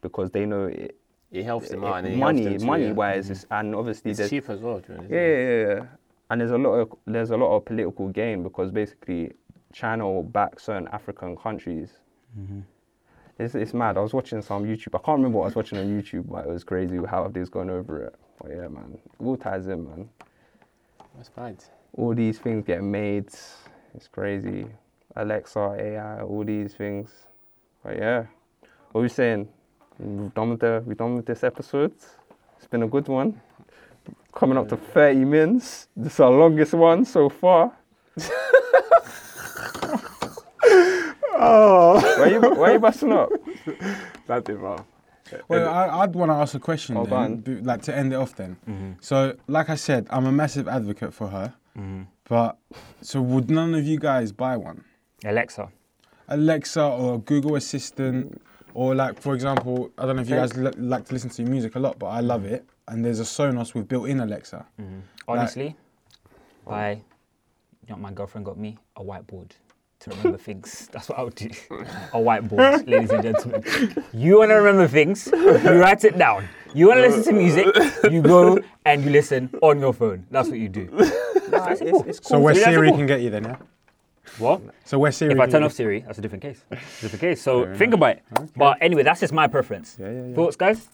because 0.00 0.30
they 0.30 0.46
know 0.46 0.64
it, 0.64 0.96
It 1.30 1.44
helps 1.44 1.68
them 1.68 1.82
it- 1.82 1.86
out. 1.86 1.96
and 1.98 2.06
it 2.06 2.10
helps 2.10 2.20
money, 2.20 2.44
them 2.44 2.58
too, 2.58 2.66
money 2.66 2.86
yeah. 2.86 2.92
wise, 2.92 3.30
it's, 3.30 3.46
and 3.50 3.74
obviously 3.74 4.10
It's 4.12 4.18
there's 4.18 4.30
cheap 4.30 4.48
as 4.48 4.60
well, 4.60 4.80
Jordan, 4.80 5.04
isn't 5.06 5.14
yeah, 5.14 5.26
yeah, 5.26 5.74
yeah, 5.74 5.86
and 6.30 6.40
there's 6.40 6.52
a 6.52 6.58
lot 6.58 6.72
of 6.74 6.92
there's 7.06 7.30
a 7.30 7.36
lot 7.36 7.56
of 7.56 7.64
political 7.64 8.08
gain 8.08 8.42
because 8.42 8.70
basically 8.70 9.32
China 9.72 10.04
will 10.10 10.22
back 10.22 10.60
certain 10.60 10.88
African 10.88 11.36
countries. 11.36 11.90
Mm-hmm. 12.38 12.60
It's, 13.36 13.56
it's 13.56 13.74
mad. 13.74 13.96
I 13.96 14.00
was 14.00 14.14
watching 14.14 14.40
some 14.42 14.64
YouTube. 14.64 14.94
I 14.94 14.98
can't 14.98 15.18
remember 15.18 15.38
what 15.38 15.44
I 15.44 15.46
was 15.46 15.56
watching 15.56 15.78
on 15.78 15.86
YouTube, 15.86 16.28
but 16.30 16.46
it 16.46 16.50
was 16.50 16.62
crazy 16.62 16.98
how 17.08 17.26
they 17.26 17.40
was 17.40 17.48
going 17.50 17.68
over 17.68 18.04
it. 18.04 18.14
But 18.40 18.50
yeah, 18.52 18.68
man, 18.68 18.96
it 19.02 19.24
all 19.24 19.36
ties 19.36 19.66
in, 19.66 19.84
man. 19.84 20.08
That's 21.16 21.28
fine. 21.30 21.58
All 21.94 22.14
these 22.14 22.38
things 22.38 22.64
get 22.64 22.82
made. 22.82 23.26
It's 23.94 24.06
crazy. 24.10 24.66
Alexa, 25.16 25.76
AI, 25.78 26.20
all 26.22 26.44
these 26.44 26.74
things. 26.74 27.10
But 27.82 27.96
yeah, 27.96 28.26
what 28.92 29.02
we 29.02 29.08
saying? 29.08 29.48
We've 29.98 30.34
done 30.34 30.50
with 30.50 30.60
the 30.60 30.82
we 30.86 30.94
done 30.94 31.16
with 31.16 31.26
this 31.26 31.44
episode. 31.44 31.92
It's 32.58 32.66
been 32.70 32.82
a 32.82 32.88
good 32.88 33.08
one. 33.08 33.40
Coming 34.34 34.58
up 34.58 34.68
to 34.70 34.76
30 34.76 35.24
minutes. 35.24 35.88
This 35.96 36.14
is 36.14 36.20
our 36.20 36.30
longest 36.30 36.74
one 36.74 37.04
so 37.04 37.28
far. 37.28 37.72
oh, 41.36 42.00
why 42.18 42.26
you 42.26 42.40
why 42.40 42.72
you 42.72 42.78
busting 42.78 43.12
up? 43.12 43.30
That's 44.26 44.48
it, 44.48 44.58
bro. 44.58 44.84
Well, 45.48 45.68
I, 45.68 46.00
I'd 46.02 46.14
want 46.14 46.30
to 46.30 46.34
ask 46.34 46.54
a 46.54 46.60
question, 46.60 46.96
Oh, 46.96 47.06
go 47.06 47.16
on. 47.16 47.42
then, 47.42 47.56
b- 47.56 47.62
like 47.62 47.82
to 47.82 47.96
end 47.96 48.12
it 48.12 48.16
off. 48.16 48.36
Then, 48.36 48.56
Mm-hmm. 48.68 48.92
so 49.00 49.34
like 49.48 49.68
I 49.70 49.74
said, 49.74 50.06
I'm 50.10 50.26
a 50.26 50.32
massive 50.32 50.68
advocate 50.68 51.14
for 51.14 51.28
her. 51.28 51.54
But 52.28 52.56
so 53.00 53.20
would 53.20 53.50
none 53.50 53.74
of 53.74 53.84
you 53.84 53.98
guys 53.98 54.32
buy 54.32 54.56
one? 54.56 54.84
Alexa. 55.24 55.70
Alexa 56.28 56.82
or 56.82 57.20
Google 57.20 57.56
Assistant, 57.56 58.40
or 58.74 58.94
like 58.94 59.20
for 59.20 59.34
example, 59.34 59.90
I 59.98 60.06
don't 60.06 60.16
know 60.16 60.22
if 60.22 60.28
you 60.28 60.36
guys 60.36 60.56
li- 60.56 60.72
like 60.76 61.06
to 61.06 61.12
listen 61.14 61.30
to 61.30 61.42
music 61.42 61.76
a 61.76 61.78
lot, 61.78 61.98
but 61.98 62.06
I 62.06 62.20
love 62.20 62.44
it. 62.44 62.64
And 62.88 63.04
there's 63.04 63.20
a 63.20 63.24
Sonos 63.24 63.72
with 63.74 63.88
built-in 63.88 64.20
Alexa. 64.20 64.66
Mm-hmm. 64.80 64.98
Honestly, 65.26 65.74
oh. 66.66 66.72
I, 66.72 66.90
you 67.86 67.94
know, 67.94 67.96
my 67.96 68.12
girlfriend 68.12 68.44
got 68.44 68.58
me 68.58 68.76
a 68.96 69.02
whiteboard 69.02 69.50
to 70.00 70.10
remember 70.10 70.36
things. 70.50 70.88
That's 70.92 71.08
what 71.08 71.18
I 71.18 71.22
would 71.22 71.34
do. 71.34 71.48
A 72.12 72.18
whiteboard, 72.18 72.86
ladies 72.86 73.10
and 73.10 73.22
gentlemen. 73.22 73.64
You 74.12 74.38
want 74.38 74.50
to 74.50 74.54
remember 74.56 74.86
things, 74.86 75.28
you 75.32 75.80
write 75.80 76.04
it 76.04 76.18
down. 76.18 76.46
You 76.74 76.88
want 76.88 76.98
to 76.98 77.06
listen 77.08 77.24
to 77.24 77.32
music, 77.32 77.66
you 78.10 78.20
go 78.20 78.58
and 78.84 79.02
you 79.04 79.10
listen 79.10 79.48
on 79.62 79.78
your 79.80 79.94
phone. 79.94 80.26
That's 80.30 80.48
what 80.48 80.58
you 80.58 80.68
do. 80.68 80.88
Nah, 81.50 81.68
it's, 81.68 81.82
it's 81.82 82.26
So 82.28 82.40
where 82.40 82.54
Is 82.54 82.64
that 82.64 82.70
Siri 82.72 82.88
simple? 82.88 82.96
can 82.96 83.06
get 83.06 83.20
you 83.20 83.28
then, 83.28 83.44
yeah? 83.44 83.56
What? 84.38 84.62
So 84.84 84.98
where 84.98 85.12
Siri? 85.12 85.32
If 85.34 85.40
I 85.40 85.46
turn 85.46 85.62
off 85.62 85.72
Siri, 85.72 86.00
that's 86.00 86.18
a 86.18 86.22
different 86.22 86.42
case. 86.42 86.64
Different 86.70 87.20
case. 87.20 87.42
So 87.42 87.74
think 87.74 87.94
about 87.94 88.16
it. 88.16 88.22
But 88.56 88.78
anyway, 88.80 89.02
that's 89.02 89.20
just 89.20 89.32
my 89.32 89.46
preference. 89.46 89.96
Yeah, 90.00 90.10
yeah, 90.10 90.26
yeah. 90.26 90.34
Thoughts, 90.34 90.56
guys? 90.56 90.88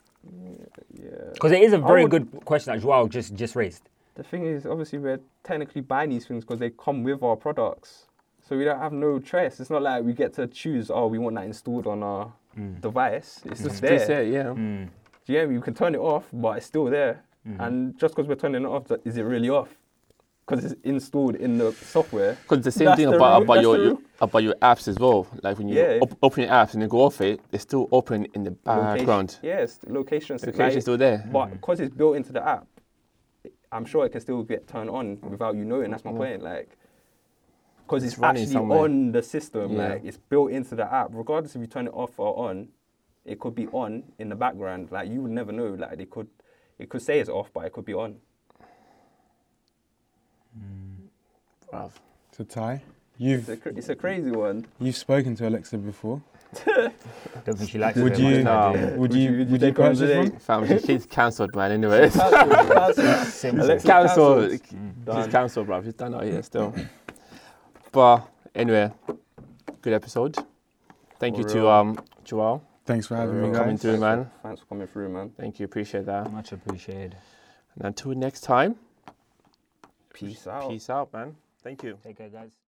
Yeah. 0.92 1.10
Because 1.32 1.52
it 1.52 1.62
is 1.62 1.72
a 1.72 1.78
very 1.78 2.02
would- 2.04 2.10
good 2.10 2.44
question 2.44 2.74
that 2.74 2.82
Joel 2.82 3.08
just 3.08 3.34
just 3.34 3.56
raised. 3.56 3.88
The 4.14 4.24
thing 4.24 4.44
is, 4.44 4.66
obviously, 4.66 4.98
we're 4.98 5.20
technically 5.44 5.80
buying 5.80 6.10
these 6.10 6.26
things 6.26 6.44
because 6.44 6.58
they 6.58 6.70
come 6.70 7.02
with 7.04 7.22
our 7.22 7.36
products. 7.36 8.06
So 8.46 8.56
we 8.58 8.64
don't 8.64 8.78
have 8.78 8.92
no 8.92 9.18
choice. 9.20 9.60
It's 9.60 9.70
not 9.70 9.82
like 9.82 10.02
we 10.02 10.12
get 10.12 10.34
to 10.34 10.46
choose, 10.48 10.90
oh, 10.90 11.06
we 11.06 11.18
want 11.18 11.36
that 11.36 11.44
installed 11.44 11.86
on 11.86 12.02
our 12.02 12.32
device. 12.80 13.40
It's 13.44 13.62
just 13.62 13.80
there. 13.80 13.90
Just 13.92 14.06
say, 14.08 14.30
yeah. 14.30 14.44
Mm. 14.44 14.88
Do 15.24 15.32
you 15.32 15.38
get 15.38 15.48
me? 15.48 15.56
We 15.56 15.62
can 15.62 15.72
turn 15.74 15.94
it 15.94 15.98
off, 15.98 16.26
but 16.32 16.56
it's 16.58 16.66
still 16.66 16.86
there. 16.86 17.22
Mm-hmm. 17.48 17.60
And 17.62 17.98
just 17.98 18.14
because 18.14 18.28
we're 18.28 18.34
turning 18.34 18.64
it 18.64 18.66
off, 18.68 18.90
is 19.04 19.16
it 19.16 19.22
really 19.22 19.48
off? 19.48 19.68
Because 20.50 20.72
it's 20.72 20.80
installed 20.82 21.36
in 21.36 21.58
the 21.58 21.72
software. 21.72 22.36
Because 22.42 22.64
the 22.64 22.72
same 22.72 22.86
That's 22.86 22.98
thing 22.98 23.10
the 23.10 23.16
about, 23.16 23.42
about 23.42 23.62
your, 23.62 23.78
your 23.78 23.98
about 24.20 24.42
your 24.42 24.54
apps 24.56 24.88
as 24.88 24.98
well. 24.98 25.28
Like 25.42 25.58
when 25.58 25.68
you 25.68 25.76
Yeah. 25.76 25.98
op- 26.02 26.18
open 26.22 26.42
your 26.42 26.52
apps 26.52 26.72
and 26.74 26.82
you 26.82 26.88
go 26.88 27.02
off 27.02 27.20
it, 27.20 27.40
they're 27.50 27.60
still 27.60 27.88
open 27.92 28.26
in 28.34 28.42
the 28.44 28.50
background. 28.50 29.38
Location, 29.42 29.58
yes, 29.58 29.78
location. 29.86 30.38
Location's 30.44 30.84
still 30.84 30.96
there. 30.98 31.24
But 31.32 31.52
because 31.52 31.78
it's 31.80 31.94
built 31.94 32.16
into 32.16 32.32
the 32.32 32.46
app, 32.46 32.66
I'm 33.70 33.84
sure 33.84 34.04
it 34.04 34.10
can 34.10 34.20
still 34.20 34.42
get 34.42 34.66
turned 34.66 34.90
on 34.90 35.20
without 35.22 35.54
you 35.54 35.64
knowing. 35.64 35.92
That's 35.92 36.04
my 36.04 36.10
point. 36.12 36.42
Like, 36.42 36.76
because 37.86 38.02
it's, 38.02 38.14
It's 38.14 38.22
actually 38.22 38.46
somewhere. 38.46 38.80
on 38.80 39.12
the 39.12 39.22
system. 39.22 39.72
Yeah. 39.76 39.88
Like, 39.90 40.04
it's 40.04 40.16
built 40.16 40.50
into 40.50 40.74
the 40.74 40.92
app. 40.92 41.10
Regardless 41.12 41.54
if 41.54 41.60
you 41.60 41.68
turn 41.68 41.86
it 41.86 41.94
off 41.94 42.18
or 42.18 42.48
on, 42.48 42.68
it 43.24 43.38
could 43.38 43.54
be 43.54 43.68
on 43.68 44.02
in 44.18 44.28
the 44.28 44.34
background. 44.34 44.90
Like, 44.90 45.08
you 45.08 45.22
would 45.22 45.30
never 45.30 45.52
know. 45.52 45.68
Like, 45.78 45.96
they 45.98 46.06
could, 46.06 46.26
it 46.78 46.88
could 46.88 47.02
say 47.02 47.20
it's 47.20 47.30
off, 47.30 47.50
but 47.54 47.64
it 47.66 47.72
could 47.72 47.84
be 47.84 47.94
on. 47.94 48.16
Bruv. 51.72 51.90
So 52.36 52.44
Ty, 52.44 52.74
It's 52.74 52.82
you've 53.18 53.48
a, 53.48 53.56
cra- 53.56 53.72
it's 53.76 53.88
a 53.88 53.94
crazy 53.94 54.30
one. 54.30 54.66
you've 54.80 54.96
spoken 54.96 55.34
to 55.36 55.48
Alexa 55.48 55.78
before. 55.78 56.22
Don't 56.64 57.56
think 57.58 57.70
she 57.70 57.78
likes 57.78 57.96
Would 57.98 58.14
it. 58.14 58.18
you- 58.18 58.30
very 58.30 58.44
much, 58.44 58.44
No. 58.44 58.70
Nigeria. 58.72 58.98
Would 58.98 59.14
you 59.14 59.30
would 59.30 59.38
would 59.38 59.50
you 59.50 59.58
take 59.68 59.76
her 59.76 59.82
purchase 59.84 60.16
one? 60.16 60.30
date? 60.30 60.42
Fam, 60.42 60.78
she's 60.86 61.06
cancelled, 61.06 61.54
man. 61.54 61.70
Anyway, 61.72 62.10
Cancelled, 62.10 62.50
cancelled. 62.50 63.82
Cancelled. 63.84 63.84
cancelled. 63.84 64.50
She's 65.24 65.32
cancelled, 65.32 65.66
bruv. 65.68 65.84
She's 65.84 65.94
done 65.94 66.14
out 66.14 66.24
here 66.24 66.42
still. 66.42 66.74
But 67.92 68.28
anyway, 68.54 68.90
good 69.82 69.92
episode. 69.92 70.36
Thank 71.20 71.36
you 71.36 71.42
For 71.44 71.48
to 71.50 71.58
real. 71.58 71.68
um 71.68 71.98
Joel. 72.24 72.64
Thanks 72.86 73.06
for 73.06 73.14
having 73.14 73.34
For 73.34 73.40
me, 73.42 73.48
real. 73.48 73.54
Coming 73.56 73.74
guys. 73.76 73.82
through, 73.82 73.90
Thanks 73.98 74.00
for- 74.02 74.16
man. 74.16 74.30
Thanks 74.42 74.60
for 74.60 74.66
coming 74.66 74.86
through, 74.88 75.08
man. 75.10 75.30
Thank 75.38 75.60
you, 75.60 75.64
appreciate 75.66 76.06
that. 76.06 76.32
Much 76.32 76.50
appreciated. 76.52 77.16
And 77.76 77.84
until 77.84 78.12
next 78.14 78.40
time, 78.40 78.74
Peace 80.12 80.46
out. 80.46 80.68
peace 80.70 80.90
out, 80.90 81.12
man. 81.12 81.37
Thank 81.62 81.83
you. 81.83 81.99
Take 82.03 82.18
care, 82.18 82.29
guys. 82.29 82.61